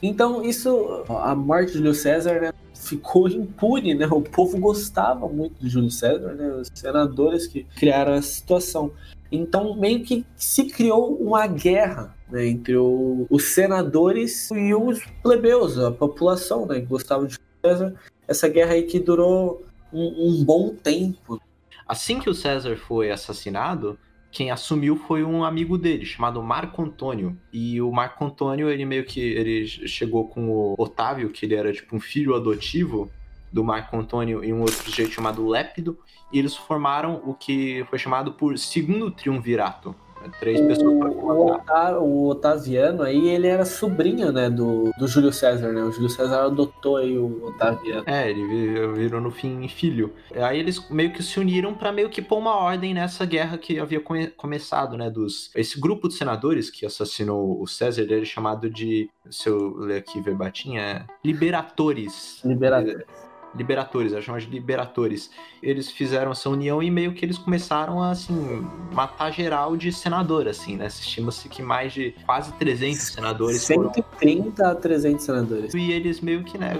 Então, 0.02 0.44
isso, 0.44 1.04
a 1.10 1.36
morte 1.36 1.74
de 1.74 1.78
Júlio 1.80 1.94
César, 1.94 2.40
né, 2.40 2.54
ficou 2.74 3.28
impune, 3.28 3.94
né? 3.94 4.08
O 4.08 4.22
povo 4.22 4.58
gostava 4.58 5.28
muito 5.28 5.60
de 5.60 5.70
Júlio 5.70 5.92
César, 5.92 6.34
né? 6.34 6.52
Os 6.54 6.72
senadores 6.74 7.48
que 7.48 7.66
criaram 7.76 8.14
a 8.14 8.22
situação. 8.22 8.92
Então, 9.32 9.76
meio 9.76 10.04
que 10.04 10.26
se 10.36 10.66
criou 10.66 11.16
uma 11.16 11.46
guerra 11.46 12.16
né, 12.32 12.48
entre 12.48 12.76
o, 12.78 13.28
os 13.30 13.44
senadores 13.44 14.50
e 14.52 14.74
os 14.74 15.04
plebeus, 15.22 15.78
a 15.78 15.92
população, 15.92 16.66
né? 16.66 16.80
Que 16.80 16.86
gostava 16.86 17.28
de 17.28 17.34
Júlio 17.34 17.50
César. 17.64 17.96
Essa 18.30 18.48
guerra 18.48 18.74
aí 18.74 18.84
que 18.84 19.00
durou 19.00 19.66
um, 19.92 20.28
um 20.30 20.44
bom 20.46 20.70
tempo. 20.76 21.42
Assim 21.88 22.20
que 22.20 22.30
o 22.30 22.34
César 22.34 22.78
foi 22.78 23.10
assassinado, 23.10 23.98
quem 24.32 24.52
assumiu 24.52 24.96
foi 24.96 25.24
um 25.24 25.44
amigo 25.44 25.78
dele, 25.78 26.06
chamado 26.06 26.42
Marco 26.44 26.84
Antônio. 26.84 27.36
E 27.52 27.82
o 27.82 27.92
Marco 27.92 28.24
Antônio, 28.24 28.70
ele 28.70 28.86
meio 28.86 29.04
que 29.04 29.20
ele 29.20 29.66
chegou 29.68 30.28
com 30.28 30.50
o 30.50 30.76
Otávio, 30.78 31.32
que 31.32 31.46
ele 31.46 31.56
era 31.56 31.74
tipo 31.74 31.96
um 31.96 32.00
filho 32.00 32.36
adotivo 32.36 33.10
do 33.52 33.64
Marco 33.64 33.98
Antônio 33.98 34.44
e 34.44 34.54
um 34.54 34.62
outro 34.62 34.84
sujeito 34.84 35.12
chamado 35.12 35.48
Lépido, 35.48 35.98
e 36.32 36.38
eles 36.38 36.56
formaram 36.56 37.20
o 37.26 37.34
que 37.34 37.84
foi 37.90 37.98
chamado 37.98 38.34
por 38.34 38.56
Segundo 38.60 39.10
Triunvirato, 39.10 39.96
Três 40.40 40.60
pessoas 40.62 41.14
o, 41.16 42.04
o 42.04 42.30
Otaviano 42.30 43.04
aí, 43.04 43.30
ele 43.30 43.48
era 43.48 43.66
sobrinho, 43.66 44.32
né, 44.32 44.50
do, 44.50 44.92
do 44.98 45.08
Júlio 45.08 45.32
César, 45.32 45.72
né? 45.72 45.84
O 45.84 45.92
Júlio 45.92 46.10
César 46.10 46.46
adotou 46.46 46.98
aí 46.98 47.18
o 47.18 47.46
Otaviano. 47.46 48.04
É, 48.06 48.30
ele 48.30 48.94
virou 48.94 49.22
no 49.22 49.32
fim 49.32 49.68
filho. 49.68 50.14
Aí 50.36 50.60
eles 50.60 50.90
meio 50.90 51.12
que 51.12 51.24
se 51.24 51.40
uniram 51.40 51.74
para 51.74 51.92
meio 51.92 52.10
que 52.10 52.22
pôr 52.22 52.38
uma 52.38 52.56
ordem 52.56 52.94
nessa 52.94 53.26
guerra 53.26 53.58
que 53.58 53.80
havia 53.80 54.00
come 54.00 54.28
começado, 54.28 54.98
né, 54.98 55.10
dos... 55.10 55.52
Esse 55.56 55.80
grupo 55.80 56.08
de 56.08 56.16
senadores 56.16 56.70
que 56.70 56.86
assassinou 56.86 57.62
o 57.62 57.68
César, 57.68 58.02
ele 58.02 58.22
é 58.22 58.26
chamado 58.26 58.70
de, 58.70 59.10
se 59.30 59.50
eu 59.50 59.76
ler 59.78 59.98
aqui 59.98 60.22
verbatim, 60.22 60.78
é 60.78 61.06
Liberatores. 61.24 62.42
Liberatores 62.44 63.19
liberatores, 63.56 64.12
eles 64.12 64.26
chamam 64.26 64.40
de 64.40 64.48
liberatores. 64.48 65.30
Eles 65.62 65.90
fizeram 65.90 66.32
essa 66.32 66.50
união 66.50 66.82
e 66.82 66.90
meio 66.92 67.14
que 67.14 67.26
eles 67.26 67.38
começaram 67.38 68.02
a, 68.02 68.12
assim, 68.12 68.68
matar 68.92 69.32
geral 69.32 69.76
de 69.76 69.92
senador, 69.92 70.48
assim, 70.48 70.76
né? 70.76 70.88
Estima-se 70.88 71.50
que 71.50 71.62
mais 71.62 71.94
de 71.94 72.16
quase 72.26 72.52
300 72.54 73.00
senadores 73.00 73.62
130 73.62 74.56
foram... 74.56 74.72
a 74.72 74.76
300 74.76 75.26
senadores. 75.26 75.74
E 75.74 75.92
eles 75.92 76.22
meio 76.22 76.44
que, 76.44 76.58
né, 76.58 76.74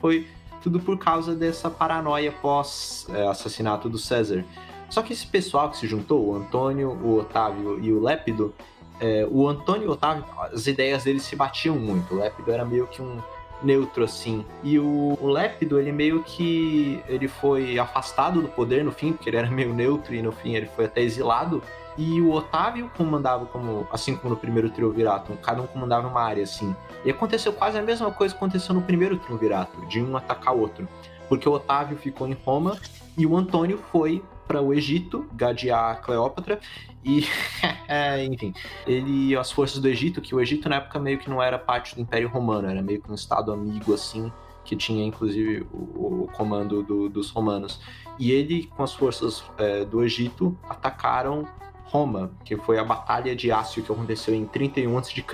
foi 0.00 0.26
tudo 0.62 0.80
por 0.80 0.98
causa 0.98 1.34
dessa 1.34 1.70
paranoia 1.70 2.32
pós-assassinato 2.32 3.88
do 3.88 3.98
César. 3.98 4.44
Só 4.88 5.02
que 5.02 5.12
esse 5.12 5.26
pessoal 5.26 5.70
que 5.70 5.76
se 5.76 5.86
juntou, 5.86 6.26
o 6.26 6.34
Antônio, 6.34 6.90
o 6.90 7.18
Otávio 7.18 7.78
e 7.82 7.92
o 7.92 8.00
Lépido, 8.00 8.54
é, 9.00 9.26
o 9.30 9.48
Antônio 9.48 9.84
e 9.84 9.88
o 9.88 9.92
Otávio, 9.92 10.24
as 10.52 10.66
ideias 10.66 11.04
deles 11.04 11.22
se 11.22 11.36
batiam 11.36 11.76
muito. 11.76 12.14
O 12.14 12.18
Lépido 12.18 12.50
era 12.50 12.64
meio 12.64 12.86
que 12.86 13.02
um 13.02 13.20
neutro, 13.62 14.04
assim. 14.04 14.44
E 14.62 14.78
o, 14.78 15.18
o 15.20 15.28
Lépido, 15.28 15.78
ele 15.78 15.92
meio 15.92 16.22
que 16.22 17.02
ele 17.08 17.28
foi 17.28 17.78
afastado 17.78 18.40
do 18.40 18.48
poder 18.48 18.84
no 18.84 18.92
fim, 18.92 19.12
porque 19.12 19.28
ele 19.30 19.36
era 19.36 19.50
meio 19.50 19.74
neutro 19.74 20.14
e 20.14 20.22
no 20.22 20.32
fim 20.32 20.54
ele 20.54 20.66
foi 20.66 20.86
até 20.86 21.02
exilado. 21.02 21.62
E 21.98 22.20
o 22.20 22.32
Otávio 22.32 22.90
comandava 22.96 23.46
como, 23.46 23.86
assim 23.90 24.16
como 24.16 24.34
no 24.34 24.36
primeiro 24.36 24.68
triunvirato, 24.68 25.32
cada 25.42 25.62
um 25.62 25.66
comandava 25.66 26.06
uma 26.08 26.22
área, 26.22 26.42
assim. 26.42 26.76
E 27.04 27.10
aconteceu 27.10 27.52
quase 27.52 27.78
a 27.78 27.82
mesma 27.82 28.10
coisa 28.10 28.34
que 28.34 28.38
aconteceu 28.38 28.74
no 28.74 28.82
primeiro 28.82 29.16
triunvirato, 29.16 29.86
de 29.86 30.02
um 30.02 30.16
atacar 30.16 30.54
o 30.54 30.60
outro. 30.60 30.86
Porque 31.28 31.48
o 31.48 31.52
Otávio 31.52 31.96
ficou 31.96 32.28
em 32.28 32.36
Roma 32.44 32.76
e 33.16 33.26
o 33.26 33.36
Antônio 33.36 33.78
foi 33.90 34.22
para 34.46 34.60
o 34.62 34.72
Egito, 34.72 35.26
gadear 35.32 36.00
Cleópatra, 36.02 36.60
e, 37.04 37.24
é, 37.88 38.24
enfim, 38.24 38.52
ele 38.86 39.36
as 39.36 39.52
forças 39.52 39.80
do 39.80 39.88
Egito, 39.88 40.20
que 40.20 40.34
o 40.34 40.40
Egito 40.40 40.68
na 40.68 40.76
época 40.76 40.98
meio 40.98 41.18
que 41.18 41.30
não 41.30 41.42
era 41.42 41.58
parte 41.58 41.94
do 41.94 42.00
Império 42.00 42.28
Romano, 42.28 42.68
era 42.68 42.82
meio 42.82 43.00
que 43.00 43.10
um 43.10 43.14
estado 43.14 43.52
amigo 43.52 43.94
assim, 43.94 44.32
que 44.64 44.74
tinha 44.74 45.04
inclusive 45.04 45.66
o, 45.72 46.24
o 46.24 46.30
comando 46.32 46.82
do, 46.82 47.08
dos 47.08 47.30
romanos. 47.30 47.80
E 48.18 48.32
ele, 48.32 48.66
com 48.76 48.82
as 48.82 48.92
forças 48.92 49.44
é, 49.58 49.84
do 49.84 50.02
Egito, 50.02 50.58
atacaram 50.68 51.46
Roma, 51.84 52.32
que 52.44 52.56
foi 52.56 52.78
a 52.78 52.84
Batalha 52.84 53.36
de 53.36 53.52
Ácio 53.52 53.82
que 53.82 53.92
aconteceu 53.92 54.34
em 54.34 54.44
31 54.44 54.98
a.C. 54.98 55.24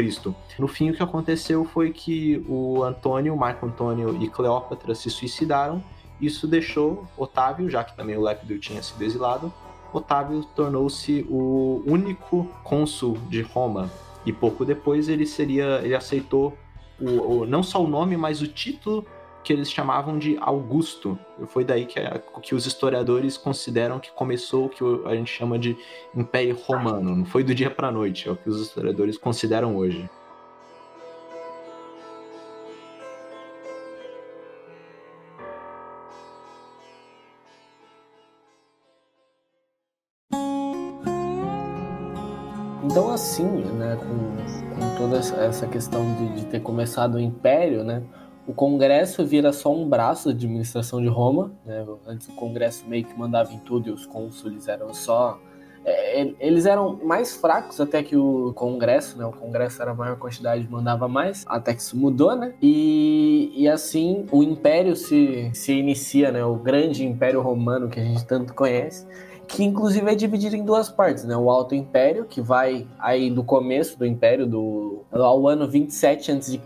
No 0.58 0.68
fim, 0.68 0.90
o 0.90 0.94
que 0.94 1.02
aconteceu 1.02 1.64
foi 1.64 1.90
que 1.90 2.44
o 2.46 2.82
Antônio, 2.82 3.34
Marco 3.34 3.64
Antônio 3.64 4.22
e 4.22 4.28
Cleópatra 4.28 4.94
se 4.94 5.08
suicidaram 5.08 5.82
isso 6.22 6.46
deixou 6.46 7.06
Otávio, 7.16 7.68
já 7.68 7.82
que 7.82 7.96
também 7.96 8.16
o 8.16 8.22
Lépido 8.22 8.58
tinha 8.58 8.82
sido 8.82 9.02
exilado, 9.02 9.52
Otávio 9.92 10.42
tornou-se 10.56 11.26
o 11.28 11.82
único 11.86 12.48
cônsul 12.64 13.18
de 13.28 13.42
Roma. 13.42 13.90
E 14.24 14.32
pouco 14.32 14.64
depois 14.64 15.08
ele 15.08 15.26
seria, 15.26 15.80
ele 15.82 15.94
aceitou 15.94 16.56
o, 17.00 17.40
o, 17.40 17.46
não 17.46 17.62
só 17.62 17.82
o 17.82 17.88
nome, 17.88 18.16
mas 18.16 18.40
o 18.40 18.46
título 18.46 19.04
que 19.42 19.52
eles 19.52 19.70
chamavam 19.70 20.18
de 20.18 20.36
Augusto. 20.40 21.18
Foi 21.48 21.64
daí 21.64 21.84
que, 21.84 22.00
que 22.42 22.54
os 22.54 22.64
historiadores 22.64 23.36
consideram 23.36 23.98
que 23.98 24.10
começou 24.12 24.66
o 24.66 24.68
que 24.68 24.84
a 25.06 25.14
gente 25.14 25.30
chama 25.30 25.58
de 25.58 25.76
Império 26.14 26.56
Romano. 26.56 27.16
Não 27.16 27.24
foi 27.24 27.42
do 27.42 27.54
dia 27.54 27.70
para 27.70 27.90
noite, 27.90 28.28
é 28.28 28.32
o 28.32 28.36
que 28.36 28.48
os 28.48 28.60
historiadores 28.60 29.18
consideram 29.18 29.76
hoje. 29.76 30.08
Assim, 43.22 43.44
né, 43.44 43.96
com, 44.00 44.74
com 44.74 44.96
toda 44.96 45.18
essa 45.18 45.66
questão 45.68 46.02
de, 46.16 46.40
de, 46.40 46.46
ter 46.46 46.60
começado 46.60 47.14
o 47.14 47.20
Império, 47.20 47.84
né, 47.84 48.02
o 48.48 48.52
Congresso 48.52 49.24
vira 49.24 49.52
só 49.52 49.72
um 49.72 49.88
braço 49.88 50.28
da 50.28 50.34
administração 50.34 51.00
de 51.00 51.06
Roma. 51.06 51.52
Né, 51.64 51.86
antes 52.04 52.26
o 52.26 52.32
Congresso 52.32 52.84
meio 52.88 53.04
que 53.04 53.16
mandava 53.16 53.52
em 53.52 53.58
tudo 53.58 53.88
e 53.88 53.92
os 53.92 54.04
cônsules 54.04 54.66
eram 54.66 54.92
só 54.92 55.38
é, 55.84 56.32
eles 56.38 56.66
eram 56.66 56.98
mais 57.02 57.34
fracos 57.34 57.80
até 57.80 58.02
que 58.02 58.16
o 58.16 58.52
Congresso, 58.54 59.18
né? 59.18 59.26
O 59.26 59.32
Congresso 59.32 59.82
era 59.82 59.90
a 59.90 59.94
maior 59.94 60.16
quantidade, 60.16 60.68
mandava 60.70 61.08
mais, 61.08 61.44
até 61.48 61.74
que 61.74 61.80
isso 61.80 61.96
mudou, 61.96 62.36
né? 62.36 62.54
E, 62.62 63.52
e 63.56 63.68
assim 63.68 64.24
o 64.30 64.44
Império 64.44 64.94
se, 64.94 65.50
se 65.52 65.72
inicia, 65.72 66.30
né? 66.30 66.44
O 66.44 66.54
grande 66.54 67.04
Império 67.04 67.40
Romano 67.40 67.88
que 67.88 67.98
a 67.98 68.04
gente 68.04 68.24
tanto 68.24 68.54
conhece 68.54 69.04
que 69.52 69.62
inclusive 69.62 70.10
é 70.10 70.14
dividido 70.14 70.56
em 70.56 70.64
duas 70.64 70.88
partes, 70.88 71.24
né? 71.24 71.36
O 71.36 71.50
Alto 71.50 71.74
Império, 71.74 72.24
que 72.24 72.40
vai 72.40 72.86
aí 72.98 73.30
do 73.30 73.44
começo 73.44 73.98
do 73.98 74.06
Império, 74.06 74.46
do 74.46 75.02
ao 75.12 75.46
ano 75.46 75.68
27 75.68 76.32
a.C. 76.32 76.58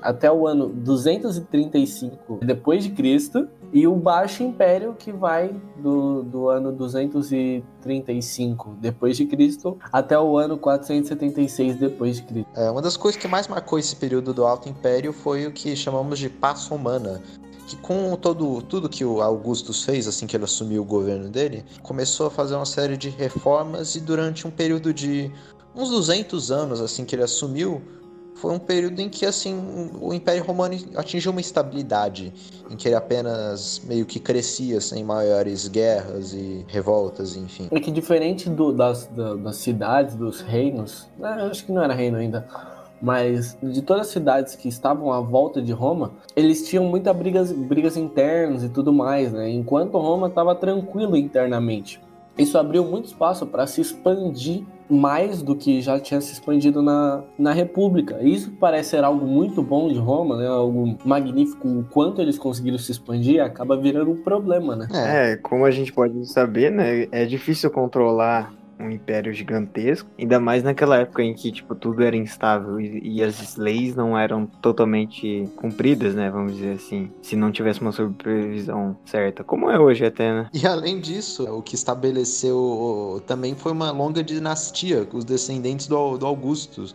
até 0.00 0.30
o 0.30 0.46
ano 0.46 0.68
235 0.68 2.38
depois 2.40 2.84
de 2.84 2.90
Cristo, 2.90 3.48
e 3.72 3.88
o 3.88 3.96
Baixo 3.96 4.44
Império, 4.44 4.94
que 4.96 5.10
vai 5.12 5.52
do, 5.76 6.22
do 6.22 6.48
ano 6.48 6.72
235 6.72 8.76
depois 8.80 9.16
de 9.16 9.26
Cristo 9.26 9.76
até 9.92 10.16
o 10.18 10.38
ano 10.38 10.56
476 10.56 11.76
depois 11.76 12.16
de 12.16 12.22
Cristo. 12.22 12.48
É, 12.56 12.70
uma 12.70 12.80
das 12.80 12.96
coisas 12.96 13.20
que 13.20 13.26
mais 13.26 13.48
marcou 13.48 13.80
esse 13.80 13.96
período 13.96 14.32
do 14.32 14.46
Alto 14.46 14.68
Império 14.68 15.12
foi 15.12 15.44
o 15.46 15.52
que 15.52 15.74
chamamos 15.74 16.20
de 16.20 16.30
paz 16.30 16.68
romana, 16.68 17.20
que 17.68 17.76
com 17.76 18.16
todo 18.16 18.62
tudo 18.62 18.88
que 18.88 19.04
o 19.04 19.20
Augusto 19.20 19.72
fez 19.74 20.08
assim 20.08 20.26
que 20.26 20.34
ele 20.34 20.44
assumiu 20.44 20.82
o 20.82 20.84
governo 20.84 21.28
dele, 21.28 21.64
começou 21.82 22.26
a 22.26 22.30
fazer 22.30 22.54
uma 22.54 22.64
série 22.64 22.96
de 22.96 23.10
reformas 23.10 23.94
e 23.94 24.00
durante 24.00 24.46
um 24.46 24.50
período 24.50 24.92
de 24.92 25.30
uns 25.76 25.90
200 25.90 26.50
anos 26.50 26.80
assim 26.80 27.04
que 27.04 27.14
ele 27.14 27.22
assumiu, 27.22 27.82
foi 28.34 28.52
um 28.52 28.58
período 28.58 29.00
em 29.00 29.08
que 29.08 29.26
assim 29.26 29.90
o 30.00 30.14
Império 30.14 30.44
Romano 30.44 30.74
atingiu 30.96 31.32
uma 31.32 31.40
estabilidade, 31.40 32.32
em 32.70 32.76
que 32.76 32.88
ele 32.88 32.94
apenas 32.94 33.82
meio 33.84 34.06
que 34.06 34.18
crescia 34.18 34.80
sem 34.80 35.04
maiores 35.04 35.68
guerras 35.68 36.32
e 36.32 36.64
revoltas, 36.68 37.36
enfim. 37.36 37.68
É 37.70 37.80
que 37.80 37.90
diferente 37.90 38.48
do, 38.48 38.72
das, 38.72 39.08
das 39.42 39.56
cidades, 39.56 40.14
dos 40.14 40.40
reinos, 40.40 41.06
né, 41.18 41.48
acho 41.50 41.66
que 41.66 41.72
não 41.72 41.82
era 41.82 41.92
reino 41.92 42.16
ainda, 42.16 42.46
mas 43.00 43.56
de 43.62 43.82
todas 43.82 44.06
as 44.06 44.12
cidades 44.12 44.54
que 44.54 44.68
estavam 44.68 45.12
à 45.12 45.20
volta 45.20 45.62
de 45.62 45.72
Roma, 45.72 46.12
eles 46.34 46.68
tinham 46.68 46.84
muitas 46.84 47.16
brigas, 47.16 47.52
brigas 47.52 47.96
internas 47.96 48.64
e 48.64 48.68
tudo 48.68 48.92
mais, 48.92 49.32
né? 49.32 49.48
Enquanto 49.50 49.98
Roma 49.98 50.28
estava 50.28 50.54
tranquilo 50.54 51.16
internamente. 51.16 52.00
isso 52.36 52.56
abriu 52.56 52.84
muito 52.84 53.06
espaço 53.06 53.46
para 53.46 53.66
se 53.66 53.80
expandir 53.80 54.64
mais 54.88 55.42
do 55.42 55.54
que 55.54 55.80
já 55.80 56.00
tinha 56.00 56.20
se 56.20 56.32
expandido 56.32 56.80
na, 56.80 57.22
na 57.38 57.52
República. 57.52 58.22
Isso 58.22 58.50
parece 58.52 58.90
ser 58.90 59.04
algo 59.04 59.26
muito 59.26 59.62
bom 59.62 59.88
de 59.88 59.98
Roma, 59.98 60.36
né? 60.36 60.46
Algo 60.46 60.96
magnífico. 61.04 61.68
O 61.68 61.84
quanto 61.84 62.22
eles 62.22 62.38
conseguiram 62.38 62.78
se 62.78 62.92
expandir 62.92 63.42
acaba 63.42 63.76
virando 63.76 64.12
um 64.12 64.22
problema, 64.22 64.74
né? 64.74 64.88
É, 64.94 65.36
como 65.36 65.64
a 65.64 65.70
gente 65.70 65.92
pode 65.92 66.24
saber, 66.26 66.70
né? 66.70 67.06
É 67.12 67.26
difícil 67.26 67.70
controlar 67.70 68.52
um 68.78 68.90
império 68.90 69.32
gigantesco, 69.32 70.08
ainda 70.18 70.38
mais 70.38 70.62
naquela 70.62 70.98
época 70.98 71.22
em 71.22 71.34
que 71.34 71.50
tipo 71.50 71.74
tudo 71.74 72.02
era 72.02 72.16
instável 72.16 72.80
e, 72.80 73.00
e, 73.02 73.22
as 73.22 73.56
leis 73.56 73.94
não 73.94 74.18
eram 74.18 74.46
totalmente 74.46 75.48
cumpridas, 75.56 76.14
né, 76.14 76.30
vamos 76.30 76.54
dizer 76.54 76.72
assim, 76.72 77.10
se 77.22 77.36
não 77.36 77.50
tivesse 77.50 77.80
uma 77.80 77.92
supervisão 77.92 78.96
certa, 79.04 79.42
como 79.42 79.70
é 79.70 79.78
hoje 79.78 80.04
até, 80.04 80.32
né? 80.32 80.48
E 80.52 80.66
além 80.66 81.00
disso, 81.00 81.44
o 81.44 81.62
que 81.62 81.74
estabeleceu 81.74 83.22
também 83.26 83.54
foi 83.54 83.72
uma 83.72 83.90
longa 83.90 84.22
dinastia, 84.22 85.06
os 85.12 85.24
descendentes 85.24 85.86
do, 85.86 86.16
do 86.16 86.38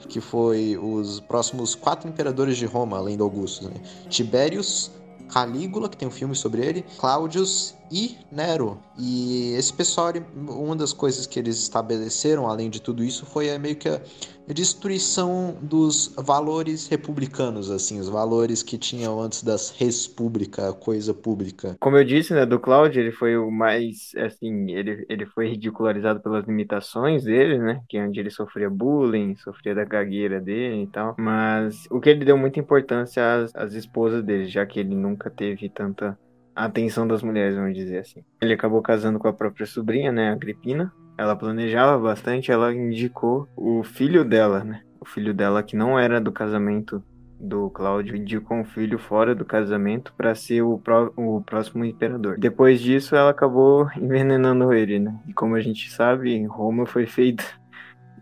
que 0.08 0.22
foi 0.22 0.78
os 0.78 1.20
próximos 1.20 1.76
quatro 1.76 2.08
imperadores 2.10 2.58
de 2.58 2.66
Roma, 2.66 2.98
além 2.98 3.18
do 3.18 3.24
Augusto, 3.24 3.66
né? 3.66 3.76
Tibérius, 4.10 4.92
Calígula, 5.30 5.90
que 5.90 5.98
tem 5.98 6.08
um 6.08 6.12
filme 6.12 6.36
sobre 6.36 6.66
ele, 6.66 6.86
Cláudius 6.98 7.76
e 7.94 8.18
Nero. 8.32 8.80
E 8.98 9.54
esse 9.54 9.72
pessoal, 9.72 10.12
uma 10.36 10.76
das 10.76 10.92
coisas 10.92 11.28
que 11.28 11.38
eles 11.38 11.60
estabeleceram, 11.60 12.48
além 12.48 12.68
de 12.68 12.82
tudo 12.82 13.04
isso, 13.04 13.24
foi 13.24 13.56
meio 13.60 13.76
que 13.76 13.88
a 13.88 14.02
destruição 14.48 15.56
dos 15.62 16.14
valores 16.18 16.88
republicanos, 16.88 17.70
assim, 17.70 18.00
os 18.00 18.10
valores 18.10 18.64
que 18.64 18.80
tinham 18.80 19.22
antes 19.22 19.44
das 19.44 19.70
res 19.70 20.08
pública, 20.08 20.74
coisa 20.74 21.14
pública. 21.14 21.78
Como 21.80 21.96
eu 21.96 22.04
disse, 22.04 22.34
né, 22.34 22.46
do 22.46 22.60
Cláudio, 22.60 23.00
ele 23.00 23.12
foi 23.12 23.38
o 23.38 23.52
mais, 23.52 24.12
assim, 24.18 24.72
ele, 24.72 25.06
ele 25.08 25.26
foi 25.28 25.50
ridicularizado 25.50 26.20
pelas 26.20 26.46
limitações 26.46 27.24
dele, 27.24 27.60
né, 27.60 27.82
que 27.88 27.98
é 27.98 28.06
onde 28.06 28.20
ele 28.20 28.32
sofria 28.32 28.70
bullying, 28.70 29.36
sofria 29.36 29.76
da 29.76 29.86
gagueira 29.86 30.42
dele 30.42 30.84
e 30.84 30.88
tal, 30.88 31.16
mas 31.18 31.88
o 31.92 32.00
que 32.00 32.10
ele 32.10 32.26
deu 32.26 32.38
muita 32.38 32.60
importância 32.60 33.44
às, 33.44 33.56
às 33.56 33.74
esposas 33.74 34.24
dele, 34.24 34.48
já 34.48 34.66
que 34.66 34.80
ele 34.80 34.96
nunca 34.96 35.30
teve 35.30 35.70
tanta 35.70 36.18
a 36.56 36.66
atenção 36.66 37.08
das 37.08 37.24
mulheres, 37.24 37.56
vamos 37.56 37.76
dizer 37.76 38.00
assim. 38.00 38.24
Ele 38.42 38.54
acabou 38.54 38.82
casando 38.82 39.20
com 39.20 39.28
a 39.28 39.34
própria 39.34 39.66
sobrinha, 39.66 40.12
né, 40.12 40.32
Agripina. 40.32 40.92
Ela 41.18 41.36
planejava 41.36 41.98
bastante, 41.98 42.52
ela 42.52 42.74
indicou 42.74 43.48
o 43.56 43.84
filho 43.84 44.26
dela, 44.26 44.64
né? 44.64 44.82
O 45.00 45.06
filho 45.06 45.34
dela 45.34 45.62
que 45.62 45.76
não 45.76 46.00
era 46.00 46.20
do 46.20 46.32
casamento 46.32 47.04
do 47.40 47.70
Cláudio 47.70 48.16
indicou 48.16 48.58
um 48.58 48.64
filho 48.64 48.98
fora 48.98 49.36
do 49.36 49.44
casamento 49.44 50.14
para 50.16 50.34
ser 50.34 50.62
o, 50.62 50.82
o 51.18 51.42
próximo 51.42 51.84
imperador. 51.84 52.38
Depois 52.40 52.80
disso, 52.80 53.16
ela 53.16 53.32
acabou 53.32 53.90
envenenando 53.98 54.74
ele, 54.74 55.00
né? 55.00 55.20
E 55.28 55.34
como 55.34 55.56
a 55.56 55.60
gente 55.60 55.92
sabe, 55.92 56.46
Roma 56.46 56.86
foi 56.86 57.06
feita 57.06 57.44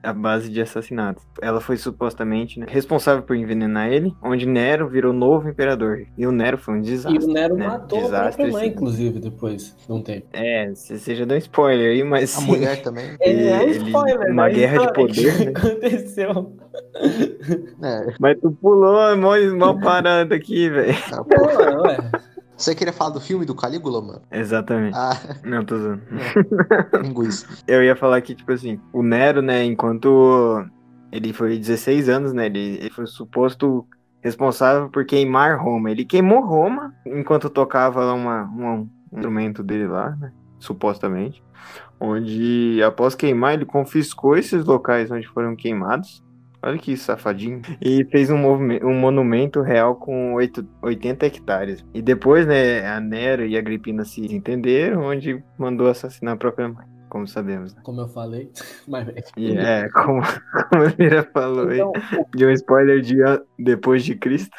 a 0.03 0.13
base 0.13 0.49
de 0.49 0.61
assassinatos. 0.61 1.23
Ela 1.41 1.61
foi 1.61 1.77
supostamente 1.77 2.59
né, 2.59 2.65
responsável 2.67 3.23
por 3.23 3.35
envenenar 3.35 3.91
ele, 3.91 4.13
onde 4.21 4.45
Nero 4.45 4.87
virou 4.87 5.13
novo 5.13 5.49
imperador. 5.49 6.05
E 6.17 6.25
o 6.25 6.31
Nero 6.31 6.57
foi 6.57 6.75
um 6.75 6.81
desastre. 6.81 7.23
E 7.23 7.29
o 7.29 7.33
Nero 7.33 7.55
né? 7.55 7.67
matou 7.67 8.01
desastre, 8.01 8.17
a 8.17 8.21
própria 8.21 8.51
mãe, 8.51 8.61
assim. 8.63 8.71
inclusive, 8.71 9.19
depois 9.19 9.75
de 9.85 9.91
um 9.91 10.01
tempo. 10.01 10.27
É, 10.33 10.69
você 10.73 11.15
já 11.15 11.25
deu 11.25 11.35
um 11.35 11.39
spoiler 11.39 11.91
aí, 11.91 12.03
mas. 12.03 12.37
A 12.37 12.41
mulher 12.41 12.81
também. 12.81 13.11
É, 13.21 13.31
é 13.31 13.65
spoiler, 13.69 14.31
Uma 14.31 14.49
guerra 14.49 14.87
de 14.87 14.93
poder. 14.93 15.37
Que 15.37 15.45
né? 15.45 15.51
aconteceu. 15.55 16.57
É. 17.83 18.13
Mas 18.19 18.39
tu 18.39 18.51
pulou 18.51 19.15
mó, 19.17 19.35
mó 19.55 19.73
parada 19.81 20.35
aqui, 20.35 20.69
velho. 20.69 20.95
Ah, 21.11 21.23
pô, 21.23 21.81
ué. 21.83 21.97
Você 22.61 22.75
queria 22.75 22.93
falar 22.93 23.09
do 23.09 23.19
filme 23.19 23.43
do 23.43 23.55
Calígula, 23.55 23.99
mano? 23.99 24.21
Exatamente. 24.31 24.95
Ah. 24.95 25.17
Não, 25.43 25.65
tô 25.65 25.79
zoando. 25.79 26.03
Linguiça. 27.01 27.47
Eu 27.67 27.83
ia 27.83 27.95
falar 27.95 28.21
que, 28.21 28.35
tipo 28.35 28.51
assim, 28.51 28.79
o 28.93 29.01
Nero, 29.01 29.41
né, 29.41 29.63
enquanto 29.63 30.63
ele 31.11 31.33
foi 31.33 31.57
16 31.57 32.07
anos, 32.07 32.33
né, 32.33 32.45
ele, 32.45 32.77
ele 32.79 32.91
foi 32.91 33.07
suposto 33.07 33.87
responsável 34.21 34.89
por 34.89 35.03
queimar 35.05 35.59
Roma. 35.59 35.89
Ele 35.89 36.05
queimou 36.05 36.45
Roma 36.45 36.93
enquanto 37.03 37.49
tocava 37.49 38.13
uma, 38.13 38.43
uma, 38.43 38.73
um 38.75 38.89
instrumento 39.11 39.63
dele 39.63 39.87
lá, 39.87 40.11
né, 40.11 40.31
supostamente. 40.59 41.43
Onde, 41.99 42.79
após 42.85 43.15
queimar, 43.15 43.55
ele 43.55 43.65
confiscou 43.65 44.37
esses 44.37 44.63
locais 44.65 45.09
onde 45.09 45.27
foram 45.27 45.55
queimados 45.55 46.23
Olha 46.63 46.77
que 46.77 46.95
safadinho. 46.95 47.61
E 47.81 48.05
fez 48.05 48.29
um, 48.29 48.35
um 48.35 48.93
monumento 48.93 49.61
real 49.61 49.95
com 49.95 50.33
8, 50.33 50.67
80 50.81 51.25
hectares. 51.25 51.85
E 51.93 52.01
depois, 52.01 52.45
né, 52.45 52.87
a 52.87 52.99
Nero 52.99 53.45
e 53.45 53.55
a 53.55 53.59
Agripina 53.59 54.05
se 54.05 54.21
entenderam, 54.33 55.01
onde 55.03 55.43
mandou 55.57 55.87
assassinar 55.87 56.35
a 56.35 56.37
própria 56.37 56.67
mãe. 56.67 56.85
Como 57.09 57.27
sabemos. 57.27 57.73
Né? 57.75 57.81
Como 57.83 58.01
eu 58.01 58.07
falei, 58.07 58.51
mas... 58.87 59.07
E 59.35 59.57
é, 59.57 59.89
como, 59.89 60.21
como 60.69 60.83
a 60.83 60.93
Mira 60.97 61.23
falou 61.33 61.73
então, 61.73 61.91
aí, 61.95 62.25
de 62.35 62.45
um 62.45 62.51
spoiler 62.51 63.01
de 63.01 63.17
depois 63.59 64.03
de 64.05 64.15
Cristo, 64.15 64.55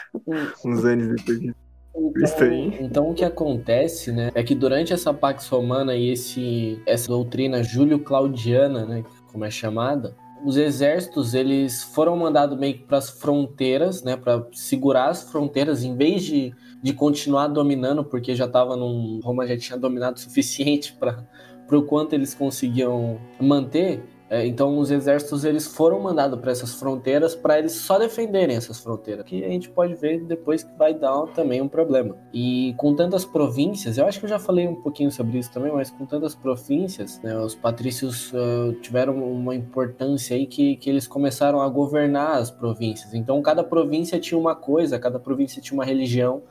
uns 0.65 0.85
anos 0.85 1.09
depois 1.17 1.41
de 1.41 1.55
então, 1.95 2.73
então, 2.81 3.11
o 3.11 3.15
que 3.15 3.25
acontece, 3.25 4.11
né, 4.13 4.31
é 4.35 4.43
que 4.43 4.55
durante 4.55 4.95
essa 4.95 5.13
Pax 5.13 5.47
Romana 5.49 5.95
e 5.95 6.11
esse, 6.11 6.81
essa 6.87 7.09
doutrina 7.09 7.63
Júlio-Claudiana, 7.63 8.87
né, 8.87 9.05
como 9.31 9.45
é 9.45 9.51
chamada, 9.51 10.15
os 10.45 10.57
exércitos 10.57 11.35
eles 11.35 11.83
foram 11.83 12.17
mandados 12.17 12.59
meio 12.59 12.75
que 12.75 12.85
para 12.85 12.99
as 12.99 13.11
fronteiras, 13.11 14.03
né, 14.03 14.17
para 14.17 14.47
segurar 14.53 15.09
as 15.09 15.31
fronteiras 15.31 15.83
em 15.83 15.97
vez 15.97 16.23
de, 16.23 16.55
de 16.83 16.93
continuar 16.93 17.49
dominando, 17.49 18.05
porque 18.05 18.35
já 18.35 18.47
estava 18.47 18.77
num 18.77 19.21
Roma 19.23 19.47
já 19.47 19.57
tinha 19.57 19.79
dominado 19.79 20.17
o 20.17 20.21
suficiente 20.21 20.93
para 20.95 21.27
o 21.71 21.83
quanto 21.83 22.15
eles 22.15 22.35
conseguiam 22.35 23.21
manter. 23.41 24.03
É, 24.33 24.47
então 24.47 24.79
os 24.79 24.91
exércitos 24.91 25.45
eles 25.45 25.67
foram 25.67 26.01
mandados 26.01 26.41
para 26.41 26.51
essas 26.51 26.73
fronteiras 26.73 27.35
para 27.35 27.59
eles 27.59 27.73
só 27.73 27.99
defenderem 27.99 28.57
essas 28.57 28.81
fronteiras, 28.81 29.27
que 29.27 29.45
a 29.45 29.49
gente 29.49 29.69
pode 29.69 29.95
ver 29.95 30.25
depois 30.25 30.63
que 30.63 30.75
vai 30.79 30.95
dar 30.95 31.27
também 31.35 31.61
um 31.61 31.69
problema. 31.69 32.17
E 32.33 32.73
com 32.79 32.97
tantas 32.97 33.27
províncias, 33.27 33.99
eu 33.99 34.07
acho 34.07 34.19
que 34.19 34.25
eu 34.25 34.31
já 34.31 34.39
falei 34.39 34.67
um 34.67 34.75
pouquinho 34.75 35.13
sobre 35.13 35.39
isso 35.39 35.53
também, 35.53 35.71
mas 35.71 35.91
com 35.91 36.07
tantas 36.07 36.35
províncias, 36.35 37.21
né, 37.21 37.39
os 37.39 37.55
patrícios 37.55 38.33
uh, 38.33 38.73
tiveram 38.81 39.23
uma 39.23 39.55
importância 39.55 40.35
aí 40.35 40.47
que, 40.47 40.77
que 40.77 40.89
eles 40.89 41.07
começaram 41.07 41.61
a 41.61 41.69
governar 41.69 42.37
as 42.39 42.51
províncias. 42.51 43.13
Então 43.13 43.43
cada 43.43 43.63
província 43.63 44.19
tinha 44.19 44.39
uma 44.39 44.55
coisa, 44.55 44.99
cada 44.99 45.21
província 45.21 45.61
tinha 45.61 45.79
uma 45.79 45.85
religião 45.85 46.43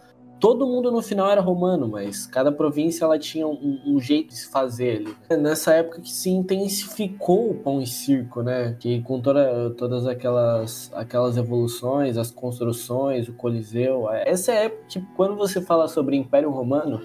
todo 0.41 0.65
mundo 0.65 0.91
no 0.91 1.03
final 1.03 1.29
era 1.29 1.39
romano, 1.39 1.87
mas 1.87 2.25
cada 2.25 2.51
província 2.51 3.05
ela 3.05 3.19
tinha 3.19 3.47
um, 3.47 3.79
um, 3.85 3.99
jeito 3.99 4.29
de 4.29 4.37
se 4.37 4.49
fazer 4.49 4.97
ali. 4.97 5.39
Nessa 5.39 5.75
época 5.75 6.01
que 6.01 6.11
se 6.11 6.31
intensificou 6.31 7.51
o 7.51 7.53
pão 7.53 7.79
e 7.79 7.85
circo, 7.85 8.41
né? 8.41 8.75
Que 8.79 9.01
com 9.03 9.21
toda, 9.21 9.69
todas 9.77 10.07
aquelas, 10.07 10.91
aquelas 10.95 11.37
evoluções, 11.37 12.17
as 12.17 12.31
construções, 12.31 13.29
o 13.29 13.33
Coliseu. 13.33 14.09
Essa 14.09 14.51
é 14.51 14.57
a 14.57 14.63
época 14.63 14.83
que, 14.89 15.01
quando 15.15 15.35
você 15.35 15.61
fala 15.61 15.87
sobre 15.87 16.17
Império 16.17 16.49
Romano, 16.49 17.01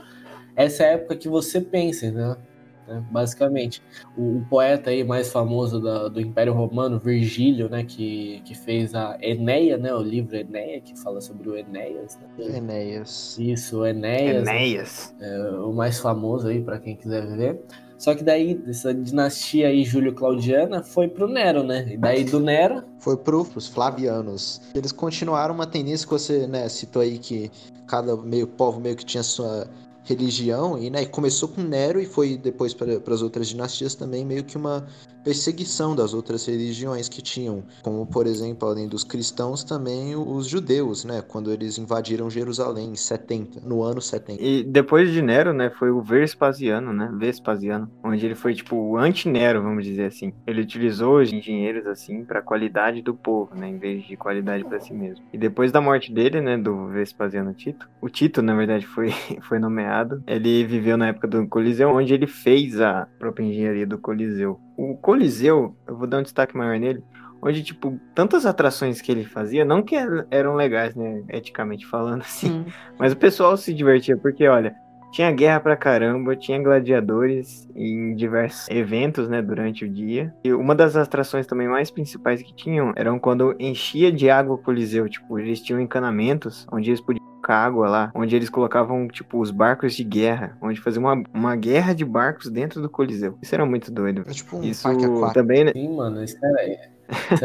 essa 0.57 0.85
é 0.85 0.89
a 0.89 0.93
época 0.93 1.15
que 1.17 1.29
você 1.29 1.61
pensa, 1.61 2.11
né? 2.11 2.37
Né? 2.87 3.03
basicamente. 3.11 3.83
O, 4.17 4.39
o, 4.39 4.47
poeta 4.49 4.91
aí 4.91 5.05
mais 5.05 5.31
famoso 5.31 5.81
da, 5.81 6.09
do 6.09 6.21
Império 6.21 6.53
Romano, 6.53 6.99
Virgílio, 6.99 7.69
né, 7.69 7.85
que, 7.85 8.43
que 8.45 8.55
fez 8.55 8.95
a 8.95 9.17
Eneia, 9.21 9.77
né, 9.77 9.95
o 9.95 10.03
livro 10.03 10.37
Eneia, 10.37 10.81
que 10.81 10.99
fala 10.99 11.21
sobre 11.21 11.49
o 11.49 11.57
Enéas. 11.57 12.19
Né? 12.19 12.57
Enéas. 12.57 13.37
Isso, 13.39 13.81
o 13.81 13.87
Enéas. 13.87 14.47
Enéas. 14.47 15.15
É, 15.21 15.51
o 15.59 15.73
mais 15.73 15.99
famoso 15.99 16.49
aí, 16.49 16.63
para 16.63 16.79
quem 16.79 16.97
quiser 16.97 17.27
ver. 17.37 17.61
Só 17.99 18.15
que 18.15 18.23
daí, 18.23 18.61
essa 18.69 18.93
dinastia 18.93 19.69
aí, 19.69 19.83
Júlio-Claudiana, 19.83 20.83
foi 20.83 21.09
pro 21.09 21.27
Nero, 21.27 21.63
né? 21.63 21.87
E 21.93 21.97
daí 21.97 22.25
do 22.25 22.39
Nero... 22.39 22.85
Foi 22.99 23.17
pro, 23.17 23.45
pros 23.45 23.69
Flavianos. 23.69 24.61
Eles 24.75 24.93
continuaram 24.93 25.55
uma 25.55 25.67
tendência 25.67 26.07
que 26.07 26.13
você 26.13 26.47
né, 26.47 26.69
citou 26.69 27.01
aí, 27.01 27.19
que 27.19 27.51
cada 27.87 28.17
meio 28.17 28.47
povo 28.47 28.81
meio 28.81 28.97
que 28.97 29.05
tinha 29.05 29.23
sua 29.23 29.67
religião 30.07 30.79
e, 30.79 30.89
né, 30.89 31.05
começou 31.05 31.49
com 31.49 31.61
Nero 31.61 32.01
e 32.01 32.07
foi 32.07 32.37
depois 32.37 32.73
para 32.73 32.95
as 33.13 33.23
outras 33.23 33.49
dinastias 33.49 33.95
também 33.95 34.25
meio 34.25 34.45
que 34.45 34.57
uma 34.57 34.87
perseguição 35.25 35.97
das 35.97 36.15
outras 36.15 36.47
religiões 36.47 37.09
que 37.09 37.21
tinham, 37.21 37.65
como 37.83 38.07
por 38.07 38.29
exemplo, 38.29 38.69
além 38.69 38.87
dos 38.87 39.03
cristãos, 39.03 39.65
também 39.65 40.15
os 40.15 40.47
judeus, 40.47 41.05
né, 41.05 41.21
quando 41.21 41.51
eles 41.53 41.79
invadiram 41.79 42.31
Jerusalém 42.31 42.91
em 42.91 42.95
70, 42.95 43.61
no 43.67 43.83
ano 43.83 44.01
70. 44.01 44.41
E 44.41 44.63
depois 44.63 45.11
de 45.11 45.21
Nero, 45.21 45.53
né, 45.53 45.69
foi 45.69 45.91
o 45.91 46.01
Vespasiano, 46.01 46.93
né, 46.93 47.11
Vespasiano, 47.13 47.91
onde 48.05 48.25
ele 48.25 48.37
foi 48.37 48.55
tipo 48.55 48.77
o 48.77 48.97
anti-Nero, 48.97 49.61
vamos 49.61 49.85
dizer 49.85 50.05
assim. 50.05 50.33
Ele 50.47 50.61
utilizou 50.61 51.21
os 51.21 51.33
engenheiros 51.33 51.87
assim 51.89 52.25
para 52.25 52.39
a 52.39 52.43
qualidade 52.43 53.03
do 53.03 53.13
povo, 53.13 53.53
né, 53.57 53.69
em 53.69 53.79
vez 53.79 54.07
de 54.07 54.17
qualidade 54.17 54.65
para 54.65 54.79
si 54.79 54.95
mesmo. 54.95 55.25
E 55.33 55.39
depois 55.39 55.73
da 55.73 55.81
morte 55.81 56.13
dele, 56.13 56.41
né, 56.41 56.57
do 56.57 56.87
Vespasiano 56.87 57.53
Tito, 57.53 57.89
o 58.01 58.09
Tito, 58.09 58.41
na 58.43 58.55
verdade, 58.55 58.87
foi 58.87 59.11
foi 59.43 59.59
nomeado. 59.59 59.96
Ele 60.27 60.65
viveu 60.65 60.97
na 60.97 61.09
época 61.09 61.29
do 61.29 61.47
Coliseu, 61.47 61.91
onde 61.91 62.13
ele 62.13 62.27
fez 62.27 62.81
a 62.81 63.07
própria 63.19 63.45
engenharia 63.45 63.87
do 63.87 63.99
Coliseu 63.99 64.61
o 64.77 64.95
Coliseu, 64.97 65.75
eu 65.87 65.97
vou 65.97 66.07
dar 66.07 66.19
um 66.19 66.23
destaque 66.23 66.57
maior 66.57 66.79
nele, 66.79 67.03
onde, 67.41 67.63
tipo, 67.63 67.99
tantas 68.15 68.45
atrações 68.45 69.01
que 69.01 69.11
ele 69.11 69.25
fazia, 69.25 69.65
não 69.65 69.83
que 69.83 69.97
eram 70.31 70.55
legais, 70.55 70.95
né, 70.95 71.23
eticamente 71.31 71.87
falando, 71.87 72.21
assim, 72.23 72.51
hum. 72.51 72.65
mas 72.99 73.13
o 73.13 73.17
pessoal 73.17 73.57
se 73.57 73.73
divertia, 73.73 74.17
porque, 74.17 74.47
olha, 74.47 74.75
tinha 75.13 75.33
guerra 75.33 75.61
pra 75.61 75.77
caramba, 75.77 76.37
tinha 76.37 76.63
gladiadores 76.63 77.67
em 77.75 78.15
diversos 78.15 78.69
eventos, 78.69 79.29
né, 79.29 79.41
durante 79.41 79.85
o 79.85 79.89
dia. 79.89 80.35
E 80.45 80.53
uma 80.53 80.75
das 80.75 80.95
atrações 80.95 81.47
também 81.47 81.69
mais 81.69 81.91
principais 81.91 82.43
que 82.43 82.55
tinham 82.55 82.93
eram 82.97 83.19
quando 83.19 83.57
enchia 83.59 84.13
de 84.13 84.29
água 84.29 84.57
o 84.57 84.59
Coliseu, 84.59 85.09
tipo, 85.09 85.39
eles 85.39 85.63
tinham 85.63 85.81
encanamentos 85.81 86.67
onde 86.71 86.91
eles 86.91 87.01
podiam 87.01 87.26
colocar 87.47 87.65
água 87.65 87.89
lá, 87.89 88.13
onde 88.15 88.35
eles 88.35 88.51
colocavam, 88.51 89.07
tipo, 89.09 89.39
os 89.41 89.51
barcos 89.51 89.95
de 89.95 90.03
guerra, 90.03 90.57
onde 90.61 90.81
faziam 90.81 91.05
uma, 91.05 91.23
uma 91.33 91.57
guerra 91.57 91.95
de 91.95 92.05
barcos 92.05 92.51
dentro 92.51 92.83
do 92.83 92.89
Coliseu. 92.91 93.39
Isso 93.41 93.55
era 93.55 93.65
muito 93.65 93.91
doido. 93.93 94.23
É 94.27 94.33
tipo 94.33 94.57
um 94.57 94.63
Isso 94.65 94.83
parque 94.83 95.05
aquático. 95.05 95.33
também, 95.35 95.65
né? 95.65 95.73
Sim, 95.73 95.97
mano, 95.97 96.23
isso 96.23 96.37
era. 96.43 96.63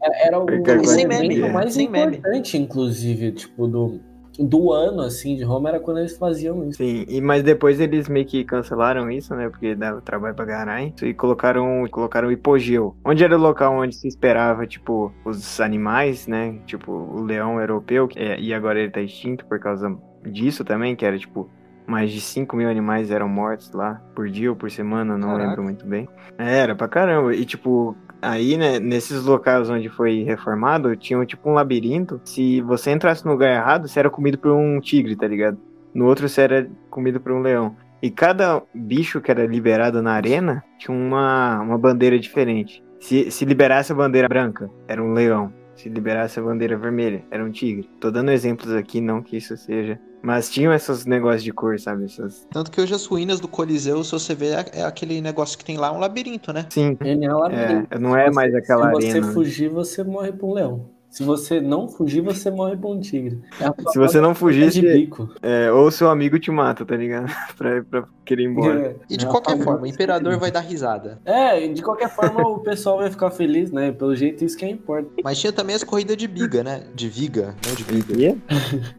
era- 0.00 0.16
era 0.26 0.38
o 0.38 0.46
meme, 0.46 1.36
evento 1.38 1.52
mais 1.52 1.76
meme. 1.76 2.16
importante, 2.16 2.56
inclusive, 2.56 3.32
tipo, 3.32 3.66
do, 3.66 4.00
do 4.38 4.72
ano, 4.72 5.02
assim, 5.02 5.36
de 5.36 5.42
Roma, 5.44 5.68
era 5.68 5.80
quando 5.80 5.98
eles 5.98 6.16
faziam 6.16 6.68
isso. 6.68 6.78
Sim, 6.78 7.04
e, 7.08 7.20
mas 7.20 7.42
depois 7.42 7.80
eles 7.80 8.08
meio 8.08 8.26
que 8.26 8.44
cancelaram 8.44 9.10
isso, 9.10 9.34
né? 9.34 9.48
Porque 9.48 9.74
dava 9.74 10.00
trabalho 10.00 10.34
pra 10.34 10.46
caralho. 10.46 10.92
E 11.02 11.14
colocaram, 11.14 11.86
colocaram 11.90 12.30
hipogeu. 12.30 12.96
Onde 13.04 13.24
era 13.24 13.36
o 13.36 13.40
local 13.40 13.74
onde 13.74 13.94
se 13.94 14.08
esperava, 14.08 14.66
tipo, 14.66 15.12
os 15.24 15.60
animais, 15.60 16.26
né? 16.26 16.58
Tipo, 16.66 16.92
o 16.92 17.22
leão 17.22 17.60
europeu, 17.60 18.08
é- 18.16 18.38
e 18.40 18.52
agora 18.52 18.80
ele 18.80 18.90
tá 18.90 19.00
extinto 19.00 19.44
por 19.46 19.58
causa 19.58 19.96
disso 20.24 20.64
também, 20.64 20.94
que 20.96 21.04
era, 21.04 21.18
tipo, 21.18 21.48
mais 21.86 22.10
de 22.10 22.20
5 22.20 22.56
mil 22.56 22.68
animais 22.68 23.10
eram 23.10 23.28
mortos 23.28 23.72
lá 23.72 24.02
por 24.14 24.28
dia 24.28 24.50
ou 24.50 24.56
por 24.56 24.70
semana, 24.70 25.16
não 25.16 25.28
Caraca. 25.28 25.48
lembro 25.48 25.62
muito 25.62 25.86
bem. 25.86 26.08
Era 26.36 26.74
pra 26.74 26.88
caramba. 26.88 27.34
E, 27.34 27.44
tipo, 27.44 27.96
aí, 28.20 28.56
né, 28.56 28.78
nesses 28.78 29.24
locais 29.24 29.70
onde 29.70 29.88
foi 29.88 30.22
reformado, 30.24 30.96
tinha, 30.96 31.24
tipo, 31.24 31.48
um 31.48 31.54
labirinto. 31.54 32.20
Se 32.24 32.60
você 32.62 32.90
entrasse 32.90 33.24
no 33.24 33.32
lugar 33.32 33.50
errado, 33.50 33.88
você 33.88 33.98
era 34.00 34.10
comido 34.10 34.38
por 34.38 34.52
um 34.52 34.80
tigre, 34.80 35.16
tá 35.16 35.26
ligado? 35.26 35.58
No 35.94 36.06
outro 36.06 36.28
você 36.28 36.42
era 36.42 36.68
comido 36.90 37.20
por 37.20 37.32
um 37.32 37.40
leão. 37.40 37.74
E 38.02 38.10
cada 38.10 38.62
bicho 38.74 39.20
que 39.20 39.30
era 39.30 39.46
liberado 39.46 40.02
na 40.02 40.12
arena 40.12 40.62
tinha 40.78 40.96
uma, 40.96 41.60
uma 41.60 41.78
bandeira 41.78 42.18
diferente. 42.18 42.84
Se, 43.00 43.30
se 43.30 43.44
liberasse 43.44 43.92
a 43.92 43.94
bandeira 43.94 44.28
branca, 44.28 44.70
era 44.86 45.02
um 45.02 45.12
leão. 45.12 45.52
Se 45.76 45.88
liberasse 45.88 46.40
a 46.40 46.42
bandeira 46.42 46.76
vermelha, 46.76 47.22
era 47.30 47.44
um 47.44 47.50
tigre. 47.50 47.88
Tô 48.00 48.10
dando 48.10 48.30
exemplos 48.30 48.72
aqui, 48.72 49.00
não 49.00 49.22
que 49.22 49.36
isso 49.36 49.56
seja. 49.56 50.00
Mas 50.22 50.50
tinham 50.50 50.72
esses 50.72 51.04
negócios 51.06 51.42
de 51.44 51.52
cor, 51.52 51.78
sabe? 51.78 52.06
Essas... 52.06 52.48
Tanto 52.50 52.70
que 52.70 52.80
hoje 52.80 52.94
as 52.94 53.04
ruínas 53.06 53.38
do 53.38 53.46
Coliseu, 53.46 54.02
se 54.02 54.10
você 54.10 54.34
ver, 54.34 54.54
é 54.72 54.80
é 54.80 54.84
aquele 54.84 55.20
negócio 55.20 55.56
que 55.56 55.64
tem 55.64 55.76
lá, 55.76 55.92
um 55.92 55.98
labirinto, 55.98 56.52
né? 56.52 56.66
Sim, 56.70 56.96
Ele 57.00 57.24
é 57.24 57.32
um 57.34 57.38
labirinto. 57.38 57.86
é, 57.90 57.98
não 57.98 58.16
é 58.16 58.30
mais 58.32 58.52
aquela 58.54 58.86
Se 58.86 58.92
você 58.94 59.10
arena. 59.10 59.26
né? 59.28 59.32
fugir, 59.34 59.68
você 59.68 60.02
morre 60.02 60.32
pra 60.32 60.46
um 60.46 60.52
leão. 60.54 60.95
Se 61.16 61.24
você 61.24 61.62
não 61.62 61.88
fugir, 61.88 62.20
você 62.20 62.50
morre 62.50 62.76
pra 62.76 62.90
um 62.90 63.00
tigre. 63.00 63.40
É 63.58 63.90
Se 63.90 63.98
você 63.98 64.20
não 64.20 64.34
fugir, 64.34 64.68
de 64.68 64.82
bico. 64.82 65.30
é, 65.42 65.72
ou 65.72 65.90
seu 65.90 66.10
amigo 66.10 66.38
te 66.38 66.50
mata, 66.50 66.84
tá 66.84 66.94
ligado? 66.94 67.32
pra, 67.56 67.82
pra 67.82 68.04
querer 68.22 68.42
ir 68.42 68.46
embora. 68.48 68.96
E 69.08 69.16
de 69.16 69.24
É 69.24 69.28
qualquer 69.28 69.56
forma, 69.62 69.82
o 69.84 69.86
imperador 69.86 70.38
vai 70.38 70.50
dar 70.50 70.60
risada. 70.60 71.18
É, 71.24 71.66
de 71.68 71.80
qualquer 71.80 72.10
forma 72.10 72.46
o 72.46 72.58
pessoal 72.58 72.98
vai 72.98 73.10
ficar 73.10 73.30
feliz, 73.30 73.72
né? 73.72 73.92
Pelo 73.92 74.14
jeito 74.14 74.44
isso 74.44 74.58
que 74.58 74.66
é 74.66 74.68
importa. 74.68 75.08
Mas 75.24 75.38
tinha 75.40 75.52
também 75.54 75.74
as 75.74 75.82
corridas 75.82 76.18
de 76.18 76.28
biga, 76.28 76.62
né? 76.62 76.82
De 76.94 77.08
viga, 77.08 77.54
não 77.66 77.74
de 77.74 77.84
biga. 77.84 78.14
E 78.14 78.26
Eu 78.26 78.36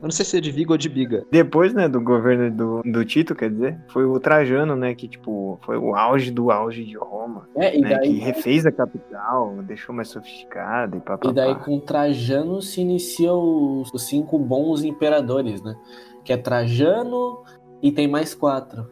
não 0.02 0.10
sei 0.12 0.26
se 0.26 0.38
é 0.38 0.42
de 0.42 0.50
viga 0.52 0.72
ou 0.72 0.78
de 0.78 0.90
biga. 0.90 1.24
depois, 1.32 1.72
né, 1.72 1.88
do 1.88 2.02
governo 2.02 2.50
do, 2.50 2.82
do 2.84 3.06
Tito, 3.06 3.36
quer 3.36 3.52
dizer, 3.52 3.78
foi 3.90 4.06
o 4.06 4.20
Trajano, 4.20 4.76
né, 4.76 4.96
que, 4.96 5.08
tipo, 5.08 5.60
foi 5.64 5.78
o 5.78 5.94
auge 5.96 6.32
do 6.32 6.50
auge 6.50 6.84
de 6.84 6.98
Roma, 6.98 7.48
É, 7.56 7.78
e 7.78 7.82
né, 7.82 7.90
que 7.90 7.96
daí, 7.96 8.18
refez 8.18 8.66
a 8.66 8.72
capital, 8.72 9.54
deixou 9.62 9.94
mais 9.94 10.08
sofisticada 10.08 10.98
e 10.98 11.00
papapá. 11.00 11.30
e 11.30 11.34
daí 11.34 11.54
com 11.56 11.80
Trajano 11.80 12.07
se 12.62 12.82
inicia 12.82 13.34
os, 13.34 13.94
os 13.94 14.04
cinco 14.04 14.38
bons 14.40 14.84
imperadores, 14.84 15.62
né? 15.62 15.76
Que 16.24 16.34
é 16.34 16.38
Trajano 16.38 17.44
e 17.82 17.92
tem 17.92 18.08
mais 18.08 18.34
quatro. 18.34 18.88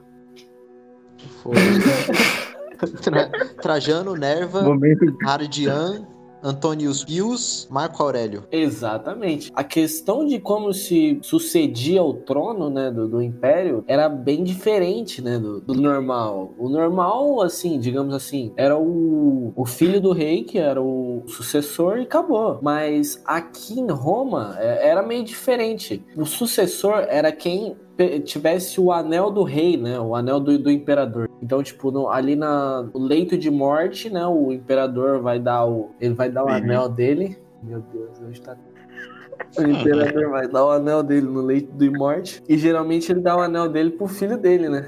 Foi. 1.42 1.56
Tra- 3.02 3.30
Trajano, 3.62 4.16
Nerva, 4.16 4.62
Momento 4.62 5.06
Ardian, 5.26 6.06
Antonius 6.46 7.04
Pius, 7.04 7.68
Marco 7.72 8.04
Aurélio. 8.04 8.44
Exatamente. 8.52 9.52
A 9.56 9.64
questão 9.64 10.26
de 10.26 10.40
como 10.40 10.72
se 10.74 11.20
sucedia 11.24 12.04
o 12.04 12.14
trono, 12.14 12.70
né, 12.70 12.92
do, 12.92 13.08
do 13.08 13.22
império 13.22 13.84
era 13.88 14.08
bem 14.08 14.44
diferente, 14.44 15.24
né, 15.24 15.40
do, 15.40 15.60
do 15.60 15.74
normal. 15.74 16.54
O 16.60 16.70
normal, 16.70 17.42
assim, 17.42 17.80
digamos 17.80 18.14
assim, 18.14 18.54
era 18.56 18.78
o, 18.78 19.52
o 19.56 19.66
filho 19.66 20.00
do 20.00 20.12
rei, 20.12 20.44
que 20.44 20.60
era 20.60 20.80
o 20.80 21.24
sucessor 21.28 21.98
e 21.98 22.04
acabou. 22.04 22.60
Mas 22.62 23.20
aqui 23.26 23.80
em 23.80 23.90
Roma 23.90 24.56
é, 24.60 24.90
era 24.90 25.02
meio 25.02 25.24
diferente. 25.24 26.06
O 26.16 26.26
sucessor 26.26 27.06
era 27.10 27.32
quem 27.32 27.76
tivesse 28.24 28.80
o 28.82 28.92
anel 28.92 29.32
do 29.32 29.44
rei, 29.44 29.78
né, 29.78 30.00
o 30.00 30.16
anel 30.16 30.40
do, 30.40 30.58
do 30.60 30.70
imperador. 30.70 31.30
Então, 31.42 31.62
tipo, 31.64 31.92
no- 31.92 32.10
ali 32.10 32.36
na, 32.36 32.84
no 32.94 33.00
leito 33.00 33.38
de 33.38 33.50
morte, 33.50 34.10
né, 34.10 34.26
o 34.28 34.52
imperador 34.52 35.22
vai 35.22 35.40
dar 35.40 35.66
o, 35.66 35.92
ele 36.00 36.14
vai 36.14 36.30
dar 36.30 36.44
o 36.44 36.48
Uhum. 36.48 36.54
anel 36.54 36.90
dele. 36.90 37.38
Meu 37.64 37.80
Deus, 37.94 38.20
hoje 38.22 38.42
tá 38.42 38.56
o 39.58 39.62
imperador 39.62 40.30
vai 40.30 40.48
dar 40.48 40.66
o 40.66 40.72
anel 40.72 41.02
dele 41.04 41.28
no 41.28 41.42
leito 41.42 41.72
de 41.74 41.90
morte. 41.90 42.42
E 42.50 42.58
geralmente 42.58 43.12
ele 43.12 43.22
dá 43.22 43.36
o 43.38 43.42
anel 43.42 43.70
dele 43.70 43.92
pro 43.92 44.08
filho 44.08 44.38
dele, 44.38 44.68
né? 44.70 44.86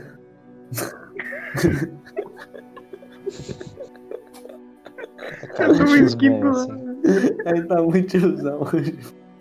Cara, 5.56 5.74
Muito 5.74 6.48
assim. 6.48 6.72
Aí 7.46 7.62
tá 7.68 7.82
muito 7.82 8.18
ilusão 8.18 8.62
hoje. 8.62 8.98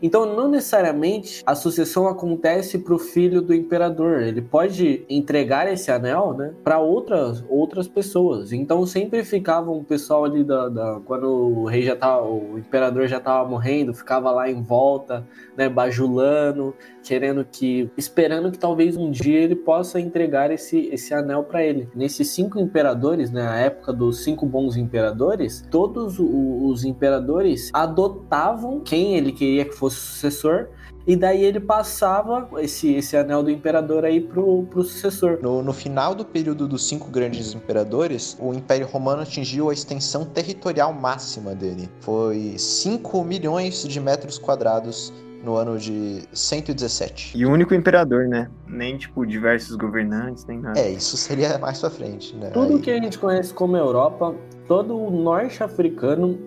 Então, 0.06 0.24
não 0.36 0.48
necessariamente 0.48 1.42
a 1.44 1.56
sucessão 1.56 2.06
acontece 2.06 2.78
pro 2.78 2.96
filho 2.96 3.42
do 3.42 3.52
imperador. 3.52 4.22
Ele 4.22 4.40
pode 4.40 5.04
entregar 5.10 5.66
esse 5.72 5.90
anel, 5.90 6.32
né, 6.32 6.54
para 6.62 6.78
outras 6.78 7.44
outras 7.48 7.88
pessoas. 7.88 8.52
Então, 8.52 8.86
sempre 8.86 9.24
ficava 9.24 9.68
um 9.72 9.82
pessoal 9.82 10.24
ali 10.24 10.44
da, 10.44 10.68
da- 10.68 11.00
quando 11.04 11.24
o 11.28 11.64
rei 11.64 11.82
já 11.82 11.96
tava, 11.96 12.24
o 12.28 12.56
imperador 12.56 13.08
já 13.08 13.18
tava 13.18 13.48
morrendo, 13.48 13.92
ficava 13.92 14.30
lá 14.30 14.48
em 14.48 14.62
volta, 14.62 15.26
né, 15.56 15.68
bajulando, 15.68 16.72
querendo 17.06 17.44
que, 17.44 17.88
esperando 17.96 18.50
que 18.50 18.58
talvez 18.58 18.96
um 18.96 19.10
dia 19.10 19.38
ele 19.38 19.54
possa 19.54 20.00
entregar 20.00 20.50
esse 20.50 20.88
esse 20.92 21.14
anel 21.14 21.44
para 21.44 21.64
ele. 21.64 21.88
Nesses 21.94 22.28
cinco 22.28 22.58
imperadores, 22.58 23.30
né, 23.30 23.46
a 23.46 23.56
época 23.56 23.92
dos 23.92 24.24
cinco 24.24 24.44
bons 24.44 24.76
imperadores, 24.76 25.64
todos 25.70 26.16
os 26.18 26.84
imperadores 26.84 27.70
adotavam 27.72 28.80
quem 28.80 29.16
ele 29.16 29.32
queria 29.32 29.64
que 29.64 29.74
fosse 29.74 29.96
sucessor. 29.96 30.68
E 31.06 31.14
daí 31.14 31.44
ele 31.44 31.60
passava 31.60 32.48
esse, 32.58 32.92
esse 32.94 33.16
anel 33.16 33.40
do 33.40 33.48
imperador 33.48 34.04
aí 34.04 34.20
pro, 34.20 34.64
pro 34.64 34.82
sucessor. 34.82 35.38
No, 35.40 35.62
no 35.62 35.72
final 35.72 36.16
do 36.16 36.24
período 36.24 36.66
dos 36.66 36.88
cinco 36.88 37.08
grandes 37.12 37.54
imperadores, 37.54 38.36
o 38.40 38.52
Império 38.52 38.88
Romano 38.88 39.22
atingiu 39.22 39.70
a 39.70 39.72
extensão 39.72 40.24
territorial 40.24 40.92
máxima 40.92 41.54
dele. 41.54 41.88
Foi 42.00 42.58
5 42.58 43.22
milhões 43.22 43.84
de 43.84 44.00
metros 44.00 44.36
quadrados 44.36 45.12
no 45.44 45.56
ano 45.56 45.78
de 45.78 46.22
117. 46.32 47.36
E 47.36 47.46
o 47.46 47.50
único 47.50 47.74
imperador, 47.74 48.26
né? 48.26 48.50
Nem, 48.66 48.96
tipo, 48.96 49.24
diversos 49.26 49.76
governantes, 49.76 50.44
nem 50.46 50.58
nada. 50.58 50.78
É, 50.78 50.90
isso 50.90 51.16
seria 51.16 51.58
mais 51.58 51.80
pra 51.80 51.90
frente, 51.90 52.34
né? 52.36 52.50
Tudo 52.50 52.74
Aí- 52.74 52.80
que 52.80 52.90
a 52.90 52.96
gente 53.00 53.18
conhece 53.18 53.54
como 53.54 53.76
Europa, 53.76 54.34
todo 54.66 54.96
o 54.96 55.10
norte 55.10 55.62
africano 55.62 56.38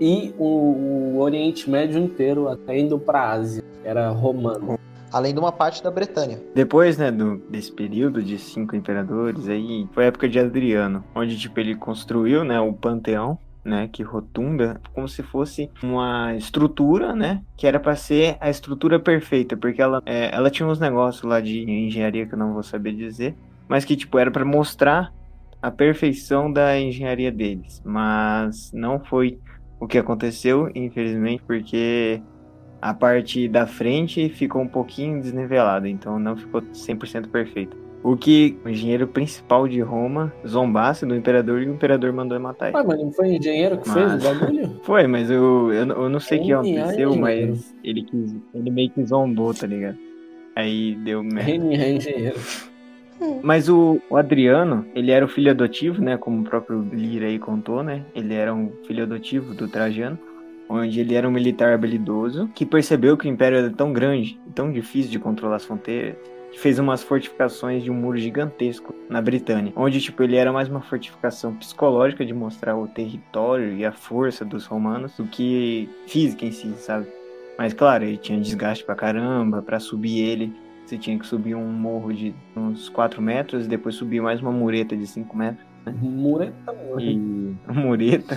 e 0.00 0.34
o, 0.38 1.14
o 1.14 1.18
Oriente 1.20 1.70
Médio 1.70 1.98
inteiro, 2.00 2.48
até 2.48 2.78
indo 2.78 2.98
pra 2.98 3.30
Ásia, 3.30 3.62
era 3.84 4.08
romano. 4.10 4.78
Além 5.12 5.34
de 5.34 5.40
uma 5.40 5.50
parte 5.50 5.82
da 5.82 5.90
Bretanha. 5.90 6.40
Depois, 6.54 6.96
né, 6.96 7.10
do, 7.10 7.38
desse 7.50 7.72
período 7.72 8.22
de 8.22 8.38
cinco 8.38 8.76
imperadores, 8.76 9.48
aí 9.48 9.86
foi 9.92 10.04
a 10.04 10.06
época 10.06 10.28
de 10.28 10.38
Adriano, 10.38 11.04
onde, 11.14 11.36
tipo, 11.36 11.58
ele 11.58 11.74
construiu, 11.74 12.44
né, 12.44 12.60
o 12.60 12.72
Panteão, 12.72 13.36
né, 13.64 13.88
que 13.92 14.02
rotunda, 14.02 14.80
como 14.94 15.08
se 15.08 15.22
fosse 15.22 15.70
uma 15.82 16.34
estrutura, 16.34 17.14
né, 17.14 17.42
que 17.56 17.66
era 17.66 17.78
pra 17.78 17.94
ser 17.94 18.36
a 18.40 18.48
estrutura 18.48 18.98
perfeita, 18.98 19.56
porque 19.56 19.82
ela, 19.82 20.02
é, 20.06 20.34
ela 20.34 20.50
tinha 20.50 20.68
uns 20.68 20.80
negócios 20.80 21.22
lá 21.22 21.40
de 21.40 21.62
engenharia 21.62 22.26
que 22.26 22.34
eu 22.34 22.38
não 22.38 22.52
vou 22.52 22.62
saber 22.62 22.92
dizer, 22.92 23.34
mas 23.68 23.84
que, 23.84 23.96
tipo, 23.96 24.18
era 24.18 24.30
pra 24.30 24.44
mostrar 24.44 25.12
a 25.62 25.70
perfeição 25.70 26.52
da 26.52 26.78
engenharia 26.78 27.30
deles, 27.30 27.82
mas 27.84 28.72
não 28.72 28.98
foi 28.98 29.38
o 29.78 29.86
que 29.86 29.98
aconteceu, 29.98 30.70
infelizmente, 30.74 31.42
porque 31.46 32.22
a 32.80 32.94
parte 32.94 33.46
da 33.46 33.66
frente 33.66 34.28
ficou 34.30 34.62
um 34.62 34.68
pouquinho 34.68 35.20
desnivelada, 35.20 35.88
então 35.88 36.18
não 36.18 36.36
ficou 36.36 36.62
100% 36.62 37.28
perfeito. 37.28 37.76
O 38.02 38.16
que 38.16 38.56
o 38.64 38.68
engenheiro 38.68 39.06
principal 39.06 39.68
de 39.68 39.80
Roma 39.80 40.32
zombasse 40.46 41.04
do 41.04 41.14
imperador 41.14 41.60
e 41.60 41.66
o 41.66 41.74
imperador 41.74 42.12
mandou 42.12 42.36
ele 42.36 42.42
matar 42.44 42.68
ele. 42.68 42.76
Ah, 42.78 42.82
mas 42.82 42.98
não 42.98 43.12
foi 43.12 43.28
o 43.28 43.32
engenheiro 43.32 43.76
que 43.78 43.90
fez 43.90 44.06
Mas- 44.12 44.24
o 44.24 44.28
bagulho? 44.34 44.80
Foi, 44.82 45.06
mas 45.06 45.30
eu, 45.30 45.70
eu, 45.72 45.86
eu 45.86 46.08
não 46.08 46.18
sei 46.18 46.38
o 46.38 46.42
que 46.42 46.52
aconteceu, 46.52 47.14
mas 47.14 47.74
ele, 47.84 48.02
quis, 48.02 48.34
ele 48.54 48.70
meio 48.70 48.90
que 48.90 49.04
zombou, 49.04 49.52
tá 49.52 49.66
ligado? 49.66 49.98
Aí 50.56 50.94
deu 50.96 51.22
merda. 51.22 51.50
É 51.74 51.92
engenheiro. 51.92 52.36
Mas 53.42 53.68
o, 53.68 54.00
o 54.08 54.16
Adriano, 54.16 54.86
ele 54.94 55.10
era 55.10 55.24
o 55.24 55.28
filho 55.28 55.50
adotivo, 55.50 56.02
né? 56.02 56.16
Como 56.16 56.40
o 56.40 56.44
próprio 56.44 56.80
Lira 56.92 57.26
aí 57.26 57.38
contou, 57.38 57.82
né? 57.82 58.02
Ele 58.14 58.34
era 58.34 58.54
um 58.54 58.72
filho 58.86 59.02
adotivo 59.02 59.54
do 59.54 59.68
Trajano, 59.68 60.18
onde 60.68 61.00
ele 61.00 61.14
era 61.14 61.28
um 61.28 61.30
militar 61.30 61.74
habilidoso 61.74 62.48
que 62.54 62.64
percebeu 62.64 63.16
que 63.18 63.28
o 63.28 63.30
império 63.30 63.58
era 63.58 63.70
tão 63.70 63.92
grande, 63.92 64.40
tão 64.54 64.72
difícil 64.72 65.10
de 65.10 65.18
controlar 65.18 65.56
as 65.56 65.64
fronteiras, 65.64 66.16
fez 66.58 66.78
umas 66.78 67.02
fortificações 67.02 67.82
de 67.82 67.90
um 67.90 67.94
muro 67.94 68.18
gigantesco 68.18 68.94
na 69.08 69.20
Britânia, 69.20 69.72
onde 69.76 70.00
tipo 70.00 70.22
ele 70.22 70.36
era 70.36 70.52
mais 70.52 70.68
uma 70.68 70.80
fortificação 70.80 71.54
psicológica 71.54 72.24
de 72.24 72.34
mostrar 72.34 72.76
o 72.76 72.86
território 72.86 73.74
e 73.74 73.84
a 73.84 73.92
força 73.92 74.44
dos 74.44 74.66
romanos 74.66 75.16
do 75.16 75.24
que 75.24 75.88
física 76.06 76.44
em 76.44 76.52
si, 76.52 76.72
sabe? 76.78 77.06
Mas 77.56 77.72
claro, 77.72 78.04
ele 78.04 78.16
tinha 78.16 78.40
desgaste 78.40 78.84
pra 78.84 78.94
caramba, 78.94 79.62
para 79.62 79.78
subir 79.78 80.20
ele 80.20 80.52
você 80.90 80.98
tinha 80.98 81.16
que 81.16 81.24
subir 81.24 81.54
um 81.54 81.72
morro 81.72 82.12
de 82.12 82.34
uns 82.56 82.88
4 82.88 83.22
metros 83.22 83.64
e 83.64 83.68
depois 83.68 83.94
subir 83.94 84.20
mais 84.20 84.40
uma 84.40 84.50
mureta 84.50 84.96
de 84.96 85.06
5 85.06 85.36
metros. 85.36 85.64
Né? 85.86 85.94
Mureta, 86.02 86.74
e 86.98 87.16
mureta. 87.72 88.36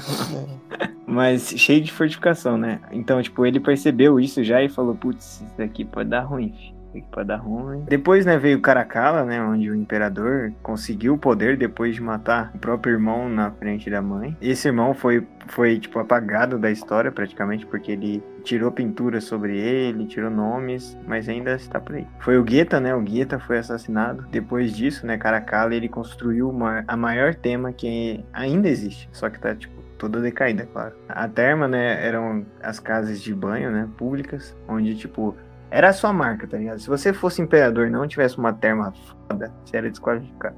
Mas 1.08 1.50
cheio 1.58 1.82
de 1.82 1.92
fortificação, 1.92 2.56
né? 2.56 2.80
Então, 2.92 3.22
tipo, 3.24 3.44
ele 3.44 3.60
percebeu 3.60 4.20
isso 4.20 4.44
já 4.44 4.62
e 4.62 4.70
falou: 4.70 4.94
putz, 4.94 5.42
isso 5.42 5.58
daqui 5.58 5.84
pode 5.84 6.10
dar 6.10 6.22
ruim, 6.22 6.54
filho 6.54 6.73
que 7.02 7.08
pode 7.10 7.28
dar 7.28 7.38
ruim. 7.38 7.84
Depois, 7.88 8.26
né, 8.26 8.38
veio 8.38 8.62
Caracalla, 8.62 9.24
né, 9.24 9.42
onde 9.42 9.70
o 9.70 9.76
imperador 9.76 10.52
conseguiu 10.62 11.14
o 11.14 11.18
poder 11.18 11.58
depois 11.58 11.96
de 11.96 12.02
matar 12.02 12.52
o 12.54 12.58
próprio 12.58 12.94
irmão 12.94 13.30
na 13.30 13.52
frente 13.52 13.90
da 13.90 14.02
mãe. 14.02 14.36
Esse 14.42 14.68
irmão 14.68 14.94
foi, 14.94 15.26
foi 15.48 15.80
tipo, 15.80 16.00
apagado 16.00 16.58
da 16.58 16.72
história 16.72 17.12
praticamente, 17.12 17.66
porque 17.66 17.92
ele 17.92 18.24
tirou 18.44 18.72
pintura 18.72 19.22
sobre 19.22 19.58
ele, 19.58 20.06
tirou 20.06 20.30
nomes, 20.30 20.98
mas 21.08 21.30
ainda 21.30 21.54
está 21.54 21.80
por 21.80 21.96
aí. 21.96 22.08
Foi 22.20 22.38
o 22.38 22.44
Guetta, 22.44 22.80
né, 22.80 22.94
o 22.94 23.02
Guetta 23.02 23.40
foi 23.40 23.58
assassinado. 23.58 24.26
Depois 24.30 24.76
disso, 24.76 25.06
né, 25.06 25.18
Caracalla, 25.18 25.74
ele 25.74 25.88
construiu 25.90 26.50
uma, 26.50 26.84
a 26.88 26.98
maior 26.98 27.34
tema 27.34 27.72
que 27.72 28.24
ainda 28.34 28.68
existe, 28.68 29.10
só 29.12 29.30
que 29.30 29.40
tá, 29.40 29.56
tipo, 29.56 29.82
toda 29.98 30.20
decaída, 30.20 30.68
claro. 30.72 30.94
A 31.08 31.28
terma, 31.30 31.68
né, 31.68 32.06
eram 32.06 32.46
as 32.62 32.80
casas 32.80 33.22
de 33.22 33.34
banho, 33.34 33.72
né, 33.72 33.88
públicas, 33.98 34.56
onde, 34.68 34.96
tipo, 34.96 35.36
era 35.74 35.90
a 35.90 35.94
sua 35.94 36.14
marca, 36.14 36.46
tá 36.46 36.56
ligado? 36.56 36.78
Se 36.78 36.88
você 36.88 37.12
fosse 37.12 37.42
imperador 37.42 37.88
e 37.88 37.90
não 37.90 38.08
tivesse 38.08 38.38
uma 38.38 38.54
terma 38.54 38.94
foda, 39.28 39.52
você 39.66 39.78
era 39.78 39.90
desqualificado. 39.90 40.56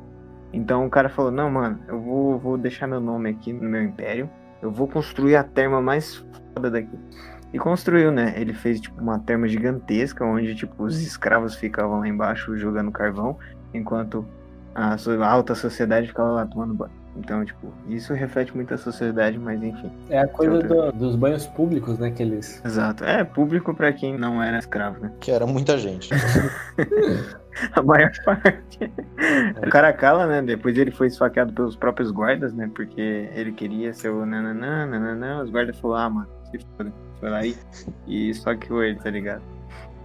Então 0.51 0.85
o 0.85 0.89
cara 0.89 1.07
falou: 1.07 1.31
Não, 1.31 1.49
mano, 1.49 1.79
eu 1.87 2.01
vou, 2.01 2.37
vou 2.37 2.57
deixar 2.57 2.85
meu 2.85 2.99
nome 2.99 3.29
aqui 3.29 3.53
no 3.53 3.69
meu 3.69 3.81
império. 3.81 4.29
Eu 4.61 4.69
vou 4.69 4.89
construir 4.89 5.37
a 5.37 5.43
terma 5.43 5.81
mais 5.81 6.15
foda 6.53 6.69
daqui. 6.69 6.99
E 7.53 7.57
construiu, 7.57 8.11
né? 8.11 8.33
Ele 8.35 8.53
fez 8.53 8.81
tipo 8.81 9.01
uma 9.01 9.17
terma 9.17 9.47
gigantesca 9.47 10.25
onde 10.25 10.53
tipo 10.53 10.83
os 10.83 11.01
escravos 11.01 11.55
ficavam 11.55 11.99
lá 11.99 12.07
embaixo 12.09 12.57
jogando 12.57 12.91
carvão, 12.91 13.37
enquanto 13.73 14.27
a 14.75 14.97
alta 15.31 15.55
sociedade 15.55 16.07
ficava 16.07 16.31
lá 16.31 16.45
tomando 16.45 16.73
banho. 16.73 17.04
Então, 17.15 17.45
tipo, 17.45 17.73
isso 17.87 18.13
reflete 18.13 18.53
muito 18.55 18.73
a 18.73 18.77
sociedade, 18.77 19.37
mas 19.39 19.61
enfim. 19.63 19.91
É 20.09 20.19
a 20.19 20.27
coisa 20.27 20.59
do, 20.59 20.91
dos 20.91 21.15
banhos 21.15 21.47
públicos, 21.47 21.97
né, 21.97 22.11
que 22.11 22.21
eles... 22.21 22.61
Exato. 22.63 23.03
É, 23.03 23.23
público 23.23 23.73
para 23.73 23.91
quem 23.93 24.17
não 24.17 24.41
era 24.43 24.59
escravo, 24.59 24.99
né? 24.99 25.11
Que 25.19 25.31
era 25.31 25.47
muita 25.47 25.77
gente. 25.77 26.09
a 27.73 27.81
maior 27.81 28.11
parte. 28.23 28.91
O 29.65 29.69
Caracala, 29.69 30.27
né, 30.27 30.41
depois 30.41 30.77
ele 30.77 30.91
foi 30.91 31.07
esfaqueado 31.07 31.53
pelos 31.53 31.75
próprios 31.75 32.11
guardas, 32.11 32.53
né, 32.53 32.69
porque 32.75 33.29
ele 33.33 33.51
queria 33.53 33.93
ser 33.93 34.09
o 34.09 34.25
nananã, 34.25 34.85
nananã, 34.85 35.41
os 35.41 35.49
guardas 35.49 35.79
falaram, 35.79 36.05
ah, 36.05 36.09
mano, 36.09 36.27
se 36.51 36.59
foda. 36.77 36.93
Foi 37.19 37.29
lá 37.29 37.45
e, 37.45 37.55
e 38.05 38.29
esfaqueou 38.29 38.83
ele, 38.83 38.99
tá 38.99 39.09
ligado? 39.09 39.41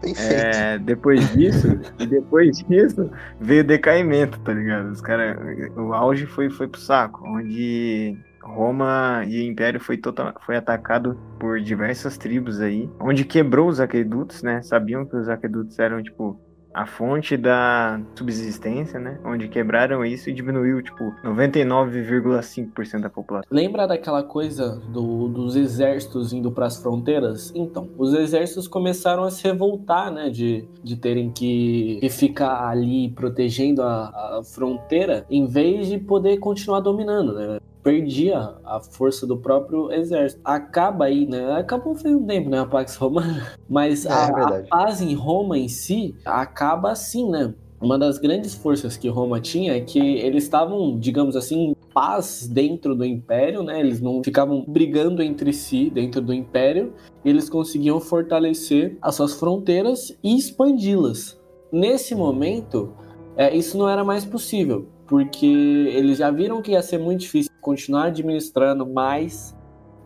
É, 0.03 0.79
depois 0.79 1.33
disso, 1.33 1.79
e 1.99 2.07
depois 2.07 2.59
disso, 2.59 3.11
veio 3.39 3.63
o 3.63 3.67
decaimento, 3.67 4.41
tá 4.41 4.53
ligado? 4.53 4.91
Os 4.91 5.01
cara, 5.01 5.39
o 5.77 5.93
auge 5.93 6.27
foi, 6.27 6.49
foi 6.49 6.67
pro 6.67 6.81
saco, 6.81 7.23
onde 7.27 8.17
Roma 8.43 9.23
e 9.27 9.41
o 9.41 9.45
Império 9.45 9.79
foi, 9.79 9.99
total, 9.99 10.35
foi 10.41 10.57
atacado 10.57 11.19
por 11.39 11.61
diversas 11.61 12.17
tribos 12.17 12.61
aí, 12.61 12.89
onde 12.99 13.25
quebrou 13.25 13.69
os 13.69 13.81
aquedutos, 13.81 14.43
né? 14.43 14.63
Sabiam 14.63 15.05
que 15.05 15.17
os 15.17 15.29
aquedutos 15.29 15.79
eram, 15.79 16.03
tipo, 16.03 16.41
a 16.73 16.87
fonte 16.87 17.37
da 17.37 18.01
subsistência, 18.15 18.99
né? 18.99 19.19
Onde 19.25 19.49
quebraram 19.49 20.05
isso 20.05 20.31
e 20.31 20.33
diminuiu, 20.33 20.83
tipo, 20.83 21.13
99,5% 21.25 23.01
da 23.01 23.11
população. 23.11 23.49
Lembra 23.51 23.87
daquela 23.87 24.23
coisa 24.23 24.81
do, 24.89 25.29
dos 25.29 25.57
exércitos 25.57 26.33
indo 26.33 26.51
para 26.51 26.67
as 26.67 26.81
fronteiras? 26.81 27.53
Então, 27.55 27.89
os 27.99 28.15
exércitos 28.15 28.69
começaram 28.69 29.25
a 29.25 29.31
se 29.31 29.45
revoltar, 29.45 30.11
né? 30.13 30.31
De, 30.31 30.69
de 30.83 30.97
terem 30.97 31.31
que, 31.31 31.99
ficar 32.11 32.69
ali 32.69 33.11
protegendo 33.11 33.83
a, 33.83 34.39
a 34.39 34.43
fronteira 34.45 35.25
em 35.31 35.47
vez 35.47 35.89
de 35.89 35.99
poder 35.99 36.39
continuar 36.39 36.81
dominando, 36.81 37.35
né? 37.35 37.59
Perdia 37.83 38.55
a 38.65 38.81
força 38.81 39.27
do 39.27 39.37
próprio 39.37 39.91
exército. 39.93 40.41
Acaba 40.45 41.07
aí, 41.07 41.27
né? 41.27 41.53
Acabou 41.53 41.95
faz 41.95 42.15
um 42.15 42.27
tempo, 42.27 42.51
né? 42.51 42.61
A 42.61 42.67
Pax 42.67 42.97
Romana. 42.97 43.47
Mas 43.69 44.07
é, 44.07 44.11
a, 44.11 44.27
a 44.27 44.63
paz 44.69 45.01
em 45.01 45.15
Roma 45.15 45.59
em 45.59 45.69
si 45.69 46.15
acaba 46.25 46.91
assim, 46.91 47.29
né? 47.31 47.55
Uma 47.81 47.99
das 47.99 48.19
grandes 48.19 48.55
forças 48.55 48.99
que 48.99 49.09
Roma 49.09 49.41
tinha 49.41 49.75
é 49.75 49.81
que 49.81 49.99
eles 49.99 50.45
estavam, 50.45 50.99
digamos 50.99 51.35
assim, 51.35 51.71
em 51.71 51.77
paz 51.95 52.47
dentro 52.47 52.95
do 52.95 53.07
império, 53.07 53.63
né? 53.63 53.81
Eles 53.81 54.03
não 54.03 54.23
ficavam 54.23 54.63
brigando 54.69 55.23
entre 55.23 55.51
si 55.53 55.89
dentro 55.89 56.21
do 56.21 56.35
império, 56.35 56.93
eles 57.25 57.49
conseguiam 57.49 57.99
fortalecer 57.99 58.99
as 59.01 59.15
suas 59.15 59.33
fronteiras 59.33 60.15
e 60.23 60.37
expandi-las. 60.37 61.41
Nesse 61.73 62.15
momento, 62.15 62.93
é, 63.35 63.57
isso 63.57 63.79
não 63.79 63.89
era 63.89 64.05
mais 64.05 64.27
possível, 64.27 64.87
porque 65.11 65.45
eles 65.45 66.19
já 66.19 66.31
viram 66.31 66.63
que 66.63 66.71
ia 66.71 66.83
ser 66.83 66.99
muito 66.99 67.23
difícil 67.23 67.51
continuar 67.61 68.05
administrando, 68.05 68.87
mas 68.87 69.57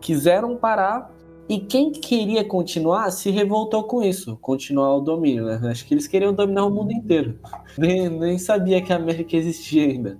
quiseram 0.01 0.57
parar 0.57 1.13
e 1.47 1.59
quem 1.59 1.91
queria 1.91 2.43
continuar 2.43 3.11
se 3.11 3.29
revoltou 3.29 3.83
com 3.83 4.01
isso, 4.01 4.35
continuar 4.41 4.95
o 4.95 5.01
domínio, 5.01 5.45
né? 5.45 5.61
Acho 5.69 5.85
que 5.85 5.93
eles 5.93 6.07
queriam 6.07 6.33
dominar 6.33 6.65
o 6.65 6.71
mundo 6.71 6.91
inteiro. 6.91 7.37
Nem, 7.77 8.09
nem 8.09 8.39
sabia 8.39 8.81
que 8.81 8.91
a 8.91 8.95
América 8.95 9.37
existia 9.37 9.85
ainda. 9.85 10.17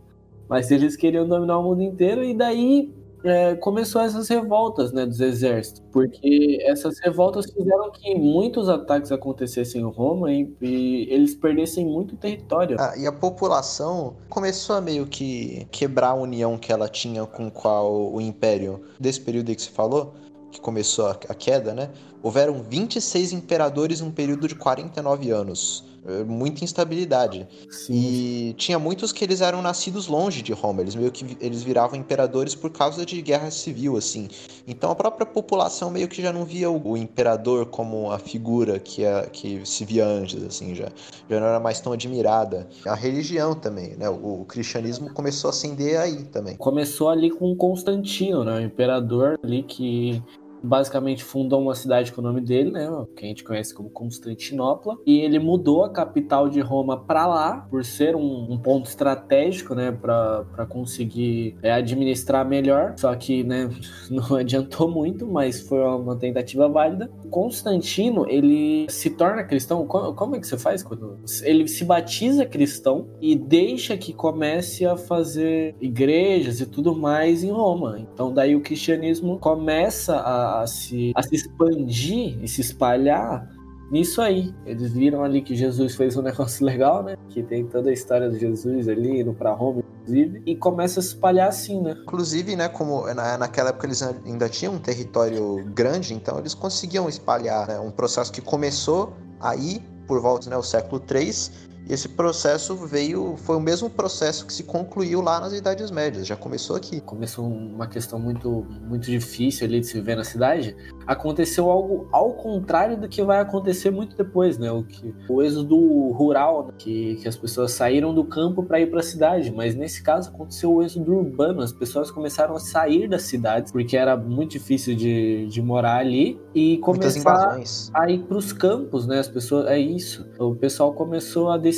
Mas 0.48 0.70
eles 0.70 0.96
queriam 0.96 1.28
dominar 1.28 1.58
o 1.58 1.64
mundo 1.64 1.82
inteiro 1.82 2.24
e 2.24 2.36
daí 2.36 2.94
é, 3.26 3.56
começou 3.56 4.02
essas 4.02 4.28
revoltas 4.30 4.92
né, 4.92 5.06
dos 5.06 5.20
exércitos, 5.20 5.84
porque 5.92 6.60
essas 6.62 7.00
revoltas 7.00 7.46
fizeram 7.52 7.92
que 7.92 8.16
muitos 8.16 8.70
ataques 8.70 9.12
acontecessem 9.12 9.82
em 9.82 9.86
Roma 9.86 10.32
e, 10.32 10.54
e 10.62 11.08
eles 11.12 11.36
perdessem 11.36 11.86
muito 11.86 12.16
território. 12.16 12.78
Ah, 12.80 12.94
e 12.98 13.08
a 13.08 13.12
população 13.12 14.16
começou 14.30 14.76
a 14.76 14.82
meio 14.82 15.06
que 15.06 15.68
quebrar 15.72 16.10
a 16.10 16.16
união 16.16 16.58
que 16.58 16.72
ela 16.72 16.88
tinha 16.88 17.26
com 17.26 17.50
qual 17.50 18.14
o 18.14 18.22
império 18.22 18.82
desse 19.00 19.20
período 19.20 19.56
que 19.56 19.62
você 19.62 19.72
falou, 19.72 20.14
que 20.52 20.62
começou 20.62 21.08
a, 21.08 21.12
a 21.12 21.34
queda, 21.34 21.74
né? 21.74 21.90
Houveram 22.26 22.64
26 22.64 23.34
imperadores 23.34 24.02
em 24.02 24.06
um 24.06 24.10
período 24.10 24.48
de 24.48 24.56
49 24.56 25.30
anos 25.30 25.84
é, 26.08 26.24
muita 26.24 26.64
instabilidade. 26.64 27.48
Sim. 27.70 27.94
E 27.94 28.54
tinha 28.54 28.78
muitos 28.78 29.12
que 29.12 29.24
eles 29.24 29.42
eram 29.42 29.62
nascidos 29.62 30.08
longe 30.08 30.42
de 30.44 30.54
Roma, 30.54 30.82
eles 30.82 30.94
meio 30.94 31.12
que 31.12 31.36
eles 31.42 31.64
viravam 31.64 32.00
imperadores 32.00 32.54
por 32.54 32.70
causa 32.70 33.06
de 33.06 33.22
guerra 33.22 33.50
civil, 33.50 33.98
assim. 33.98 34.28
Então 34.68 34.92
a 34.92 34.96
própria 34.96 35.26
população 35.26 35.90
meio 35.90 36.08
que 36.08 36.22
já 36.22 36.32
não 36.32 36.46
via 36.46 36.70
o, 36.70 36.96
imperador 36.96 37.66
como 37.66 38.12
a 38.12 38.20
figura 38.20 38.80
que, 38.80 39.04
é, 39.04 39.24
que 39.32 39.66
se 39.66 39.84
via 39.84 40.06
antes, 40.06 40.44
assim, 40.44 40.76
já, 40.76 40.90
já 41.30 41.40
não 41.40 41.48
era 41.48 41.60
mais 41.60 41.80
tão 41.80 41.92
admirada. 41.92 42.68
A 42.86 42.94
religião 42.94 43.56
também, 43.56 43.96
né? 43.96 44.08
O, 44.08 44.42
o 44.42 44.46
cristianismo 44.46 45.12
começou 45.12 45.50
a 45.50 45.52
ascender 45.52 46.00
aí 46.00 46.24
também. 46.26 46.56
Começou 46.56 47.10
ali 47.10 47.32
com 47.32 47.56
Constantino, 47.56 48.44
né? 48.44 48.58
O 48.58 48.62
imperador 48.62 49.40
ali 49.44 49.64
que 49.64 50.22
basicamente 50.66 51.24
fundou 51.24 51.62
uma 51.62 51.76
cidade 51.76 52.12
com 52.12 52.22
o 52.22 52.24
nome 52.24 52.42
dele, 52.42 52.72
né, 52.72 52.88
que 53.16 53.26
a 53.26 53.28
gente 53.28 53.44
conhece 53.44 53.74
como 53.74 53.90
Constantinopla, 53.90 54.98
e 55.06 55.20
ele 55.20 55.40
mudou 55.40 55.84
a 55.84 55.90
capital 55.90 56.50
de 56.50 56.60
Roma 56.60 56.98
para 56.98 57.26
lá, 57.28 57.68
por 57.70 57.84
ser 57.84 58.16
um, 58.16 58.52
um, 58.52 58.58
ponto 58.58 58.88
estratégico, 58.88 59.76
né, 59.76 59.92
para 59.92 60.66
conseguir 60.68 61.56
é, 61.62 61.72
administrar 61.72 62.48
melhor. 62.48 62.96
Só 62.98 63.14
que, 63.16 63.44
né, 63.44 63.70
não 64.10 64.36
adiantou 64.36 64.90
muito, 64.90 65.28
mas 65.28 65.62
foi 65.62 65.80
uma 65.80 66.16
tentativa 66.16 66.68
válida. 66.68 67.10
Constantino, 67.30 68.26
ele 68.28 68.88
se 68.90 69.10
torna 69.12 69.44
cristão. 69.44 69.86
Como 69.86 70.36
é 70.36 70.40
que 70.40 70.48
você 70.48 70.58
faz 70.58 70.82
quando 70.82 71.20
ele 71.44 71.68
se 71.68 71.84
batiza 71.84 72.46
cristão 72.46 73.08
e 73.22 73.36
deixa 73.36 73.98
que 73.98 74.14
comece 74.14 74.86
a 74.86 74.96
fazer 74.98 75.76
igrejas 75.80 76.60
e 76.60 76.66
tudo 76.66 76.96
mais 76.96 77.44
em 77.44 77.52
Roma. 77.52 77.98
Então, 78.00 78.34
daí 78.34 78.56
o 78.56 78.62
cristianismo 78.62 79.38
começa 79.40 80.16
a 80.18 80.55
a, 80.62 80.68
se, 80.68 81.12
a 81.16 81.22
se 81.22 81.36
expandir 81.36 82.38
e 82.42 82.48
se 82.48 82.62
espalhar 82.62 83.50
nisso 83.92 84.22
aí. 84.22 84.54
Eles 84.66 84.92
viram 84.92 85.24
ali 85.24 85.42
que 85.42 85.56
Jesus 85.56 85.96
fez 85.96 86.18
um 86.18 86.22
negócio 86.24 86.66
legal, 86.66 87.04
né? 87.04 87.16
Que 87.30 87.44
tem 87.44 87.66
toda 87.66 87.90
a 87.90 87.94
história 87.94 88.30
de 88.30 88.40
Jesus 88.40 88.88
ali, 88.88 89.22
indo 89.22 89.34
para 89.34 89.52
Roma, 89.54 89.84
inclusive, 90.02 90.42
e 90.46 90.56
começa 90.56 91.00
a 91.00 91.04
se 91.04 91.10
espalhar 91.10 91.50
assim, 91.50 91.82
né? 91.82 91.96
Inclusive, 92.04 92.56
né, 92.56 92.68
como 92.68 93.06
na, 93.14 93.38
naquela 93.38 93.70
época 93.70 93.88
eles 93.88 94.02
ainda 94.02 94.50
tinham 94.50 94.76
um 94.76 94.80
território 94.80 95.64
grande, 95.74 96.14
então 96.14 96.40
eles 96.40 96.54
conseguiam 96.54 97.08
espalhar, 97.08 97.68
né? 97.68 97.80
Um 97.80 97.92
processo 97.92 98.32
que 98.32 98.42
começou 98.42 99.14
aí, 99.40 99.82
por 100.08 100.22
volta, 100.22 100.50
né, 100.50 100.58
o 100.58 100.64
século 100.64 101.00
3, 101.00 101.52
E 101.88 101.94
esse 101.94 102.10
processo 102.10 102.76
veio, 102.76 103.36
foi 103.38 103.56
o 103.56 103.60
mesmo 103.60 103.90
processo 103.90 104.46
que 104.46 104.54
se 104.54 104.64
concluiu 104.64 105.22
lá 105.22 105.40
nas 105.40 105.54
Idades 105.54 105.92
Médias, 105.92 106.26
já 106.26 106.36
começou 106.36 106.76
aqui. 106.76 107.00
Começou 107.00 107.46
uma 107.46 107.88
questão 107.88 108.18
muito, 108.20 108.66
muito 108.82 109.06
difícil 109.06 109.68
ali 109.68 109.80
de 109.80 109.88
se 109.88 109.94
viver 109.94 110.16
na 110.16 110.24
cidade. 110.24 110.76
Aconteceu 111.06 111.70
algo 111.70 112.10
ao 112.12 112.34
contrário 112.34 112.98
do 112.98 113.08
que 113.08 113.22
vai 113.22 113.40
acontecer 113.40 113.92
muito 113.92 114.18
depois, 114.18 114.58
né? 114.58 114.72
O, 114.72 114.84
que, 114.84 115.14
o 115.30 115.44
êxodo 115.44 115.78
rural, 116.12 116.68
né? 116.68 116.74
que, 116.78 117.18
que 117.18 117.28
as 117.28 117.38
pessoas 117.38 117.72
saíram 117.72 118.14
do 118.16 118.24
campo 118.24 118.64
para 118.64 118.80
ir 118.80 118.90
para 118.90 119.02
a 119.02 119.04
cidade, 119.04 119.52
mas 119.52 119.76
nesse 119.76 120.02
caso 120.02 120.30
aconteceu 120.30 120.74
o 120.74 120.82
êxodo 120.82 121.14
urbano, 121.14 121.62
as 121.62 121.72
pessoas 121.72 122.10
começaram 122.10 122.56
a 122.56 122.60
sair 122.60 123.08
das 123.08 123.24
cidades 123.24 123.72
porque 123.72 123.96
era 123.96 124.18
muito 124.18 124.52
difícil 124.52 124.96
de, 124.96 125.48
de 125.48 125.62
morar 125.62 125.98
ali 125.98 126.40
e 126.54 126.78
começar 126.80 127.60
a 127.94 128.10
ir 128.10 128.24
para 128.24 128.38
os 128.38 128.52
campos, 128.52 129.06
né? 129.06 129.20
As 129.20 129.28
pessoas, 129.28 129.68
é 129.68 129.78
isso. 129.78 130.26
O 130.40 130.56
pessoal 130.56 130.92
começou 130.94 131.52
a 131.52 131.58
decidir 131.58 131.75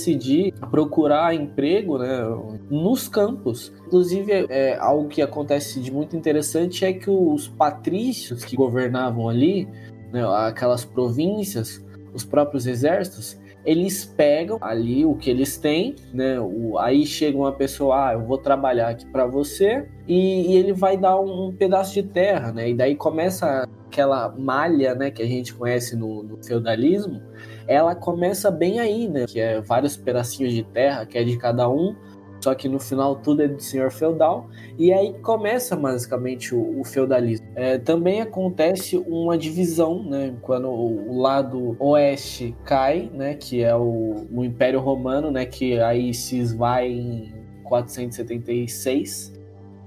procurar 0.70 1.34
emprego, 1.34 1.98
né? 1.98 2.20
Nos 2.70 3.08
campos. 3.08 3.74
Inclusive, 3.86 4.48
é, 4.50 4.78
algo 4.78 5.08
que 5.08 5.22
acontece 5.22 5.80
de 5.80 5.92
muito 5.92 6.16
interessante 6.16 6.86
é 6.86 6.94
que 6.94 7.10
os 7.10 7.48
patrícios 7.48 8.44
que 8.44 8.56
governavam 8.56 9.30
ali, 9.30 9.68
né, 10.12 10.24
aquelas 10.48 10.84
províncias, 10.86 11.84
os 12.14 12.24
próprios 12.24 12.68
exércitos, 12.68 13.40
eles 13.68 14.06
pegam 14.06 14.58
ali 14.62 15.06
o 15.06 15.16
que 15.16 15.30
eles 15.30 15.58
têm, 15.58 15.94
né? 16.14 16.40
O, 16.40 16.80
aí 16.80 17.06
chega 17.06 17.38
uma 17.38 17.52
pessoa, 17.52 18.10
ah, 18.10 18.14
eu 18.14 18.26
vou 18.26 18.38
trabalhar 18.38 18.88
aqui 18.88 19.06
para 19.08 19.26
você, 19.26 19.86
e, 20.08 20.54
e, 20.54 20.56
ele 20.56 20.72
vai 20.72 20.96
dar 20.98 21.20
um, 21.20 21.48
um, 21.48 21.52
pedaço 21.54 21.94
de 21.94 22.04
terra, 22.04 22.54
né? 22.54 22.70
E 22.70 22.74
daí 22.74 22.96
começa 22.96 23.68
aquela 23.88 24.34
malha, 24.38 24.96
né, 24.96 25.12
que 25.12 25.22
a 25.22 25.26
gente 25.26 25.54
conhece 25.54 25.98
no, 25.98 26.24
no 26.24 26.44
feudalismo, 26.44 27.22
ela 27.68 27.96
começa 27.96 28.50
bem 28.50 28.80
aí, 28.80 29.08
né? 29.08 29.26
Que 29.28 29.40
é 29.40 29.62
vários 29.62 29.98
pedacinhos 29.98 30.54
de 30.54 30.64
terra, 30.64 31.06
que 31.06 31.18
é 31.18 31.24
de 31.24 31.38
cada 31.38 31.70
um, 31.70 31.96
só 32.40 32.54
que 32.56 32.70
no 32.70 32.80
final 32.80 33.16
tudo 33.16 33.42
é 33.42 33.48
do 33.48 33.62
senhor 33.62 33.92
feudal, 33.92 34.50
e 34.78 34.94
aí 34.94 35.14
começa 35.22 35.76
basicamente 35.76 36.54
o, 36.54 36.80
o 36.80 36.84
feudalismo. 36.84 37.48
É, 37.56 37.78
também 37.78 38.22
acontece 38.22 38.98
uma 38.98 39.38
divisão, 39.38 40.04
né, 40.04 40.34
quando 40.42 40.70
o, 40.70 41.12
o, 41.12 41.20
lado 41.20 41.76
oeste 41.80 42.56
cai, 42.64 43.10
né, 43.14 43.36
que 43.36 43.64
é 43.64 43.76
o, 43.76 44.28
o 44.32 44.46
Império 44.46 44.80
Romano, 44.80 45.32
né, 45.32 45.46
que 45.46 45.80
aí 45.80 46.14
se 46.14 46.38
esvai 46.38 46.88
em 46.90 47.34
476, 47.64 49.34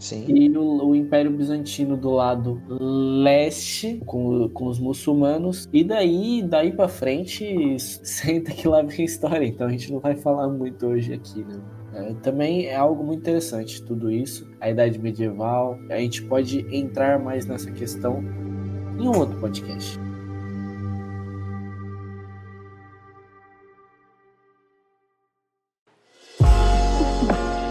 Sim. 0.01 0.25
E 0.27 0.51
o, 0.57 0.89
o, 0.89 0.97
Império 0.97 1.31
Bizantino 1.31 1.95
do 1.95 2.11
lado 2.11 2.61
leste, 2.69 4.01
com, 4.07 4.49
com 4.49 4.67
os 4.67 4.81
muçulmanos. 4.81 5.69
E 5.71 5.85
daí, 5.85 6.43
daí 6.43 6.73
para 6.73 6.89
frente, 6.89 7.77
senta 7.79 8.51
que 8.51 8.67
lá 8.67 8.83
vem 8.83 9.05
história. 9.05 9.47
Então 9.47 9.67
a 9.67 9.71
gente 9.71 9.93
não 9.93 10.01
vai 10.01 10.17
falar 10.17 10.49
muito 10.49 10.87
hoje 10.87 11.13
aqui, 11.13 11.45
né? 11.45 11.61
É, 11.93 12.15
também 12.23 12.67
é 12.67 12.77
algo 12.77 13.05
muito 13.05 13.21
interessante 13.21 13.83
tudo 13.83 14.11
isso, 14.11 14.49
a 14.61 14.71
idade 14.71 14.99
medieval. 14.99 15.79
A 15.91 15.99
gente 15.99 16.23
pode 16.23 16.67
entrar 16.75 17.19
mais 17.19 17.45
nessa 17.47 17.71
questão 17.71 18.25
em 18.99 19.07
um 19.07 19.19
outro 19.19 19.39
podcast. 19.39 19.99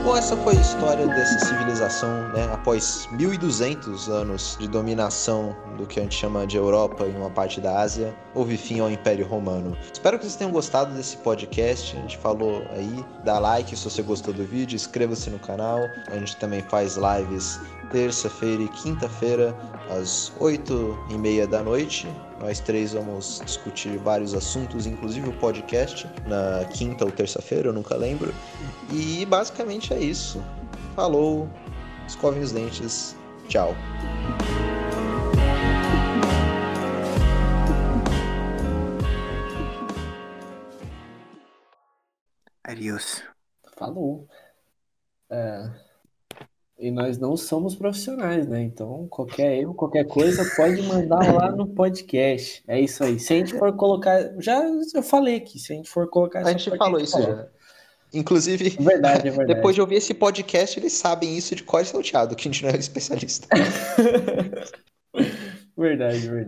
Bom, 0.09 0.17
essa 0.17 0.35
foi 0.37 0.57
a 0.57 0.59
história 0.59 1.05
dessa 1.05 1.37
civilização, 1.45 2.29
né? 2.29 2.49
Após 2.51 3.07
1200 3.11 4.09
anos 4.09 4.57
de 4.59 4.67
dominação 4.67 5.55
do 5.77 5.85
que 5.85 5.99
a 5.99 6.03
gente 6.03 6.15
chama 6.15 6.47
de 6.47 6.57
Europa 6.57 7.05
e 7.05 7.11
uma 7.11 7.29
parte 7.29 7.61
da 7.61 7.79
Ásia, 7.79 8.11
houve 8.33 8.57
fim 8.57 8.79
ao 8.79 8.89
Império 8.89 9.27
Romano. 9.27 9.77
Espero 9.93 10.17
que 10.17 10.25
vocês 10.25 10.35
tenham 10.35 10.51
gostado 10.51 10.95
desse 10.95 11.15
podcast. 11.17 11.95
A 11.95 12.01
gente 12.01 12.17
falou 12.17 12.63
aí, 12.71 13.05
dá 13.23 13.37
like 13.37 13.77
se 13.77 13.83
você 13.87 14.01
gostou 14.01 14.33
do 14.33 14.43
vídeo, 14.43 14.75
inscreva-se 14.75 15.29
no 15.29 15.37
canal. 15.37 15.79
A 16.07 16.17
gente 16.17 16.35
também 16.37 16.63
faz 16.63 16.97
lives 16.97 17.59
terça-feira 17.91 18.63
e 18.63 18.67
quinta-feira, 18.69 19.55
às 19.89 20.31
oito 20.39 20.97
e 21.09 21.17
meia 21.17 21.47
da 21.47 21.61
noite. 21.63 22.07
Nós 22.39 22.59
três 22.59 22.93
vamos 22.93 23.41
discutir 23.43 23.97
vários 23.97 24.33
assuntos, 24.33 24.85
inclusive 24.85 25.29
o 25.29 25.33
podcast, 25.33 26.07
na 26.27 26.65
quinta 26.65 27.05
ou 27.05 27.11
terça-feira, 27.11 27.69
eu 27.69 27.73
nunca 27.73 27.95
lembro. 27.95 28.33
E 28.91 29.25
basicamente 29.25 29.93
é 29.93 29.99
isso. 29.99 30.41
Falou, 30.95 31.49
escovem 32.07 32.41
os 32.41 32.51
dentes, 32.51 33.15
tchau. 33.47 33.75
Adiós. 42.63 43.23
Falou. 43.75 44.27
É... 45.31 45.88
E 46.79 46.89
nós 46.89 47.17
não 47.17 47.35
somos 47.35 47.75
profissionais, 47.75 48.47
né? 48.47 48.61
Então, 48.63 49.05
qualquer 49.09 49.57
erro, 49.57 49.73
qualquer 49.73 50.05
coisa, 50.05 50.49
pode 50.55 50.81
mandar 50.83 51.33
lá 51.33 51.51
no 51.51 51.67
podcast. 51.67 52.63
É 52.65 52.79
isso 52.79 53.03
aí. 53.03 53.19
Se 53.19 53.33
a 53.33 53.35
gente 53.35 53.53
for 53.53 53.75
colocar. 53.75 54.33
Já 54.39 54.63
eu 54.95 55.03
falei 55.03 55.35
aqui, 55.35 55.59
se 55.59 55.73
a 55.73 55.75
gente 55.75 55.89
for 55.89 56.09
colocar. 56.09 56.39
A 56.39 56.51
gente 56.51 56.75
falou 56.77 57.01
isso 57.01 57.21
já. 57.21 57.47
Inclusive, 58.13 58.69
verdade, 58.79 59.27
é 59.27 59.31
verdade. 59.31 59.53
depois 59.55 59.75
de 59.75 59.81
ouvir 59.81 59.95
esse 59.95 60.13
podcast, 60.13 60.79
eles 60.79 60.93
sabem 60.93 61.37
isso 61.37 61.53
de 61.53 61.63
cor 61.63 61.85
salteado, 61.85 62.33
que 62.33 62.47
a 62.47 62.51
gente 62.51 62.63
não 62.63 62.69
é 62.69 62.77
especialista. 62.77 63.47
verdade, 65.77 66.29
verdade. 66.29 66.45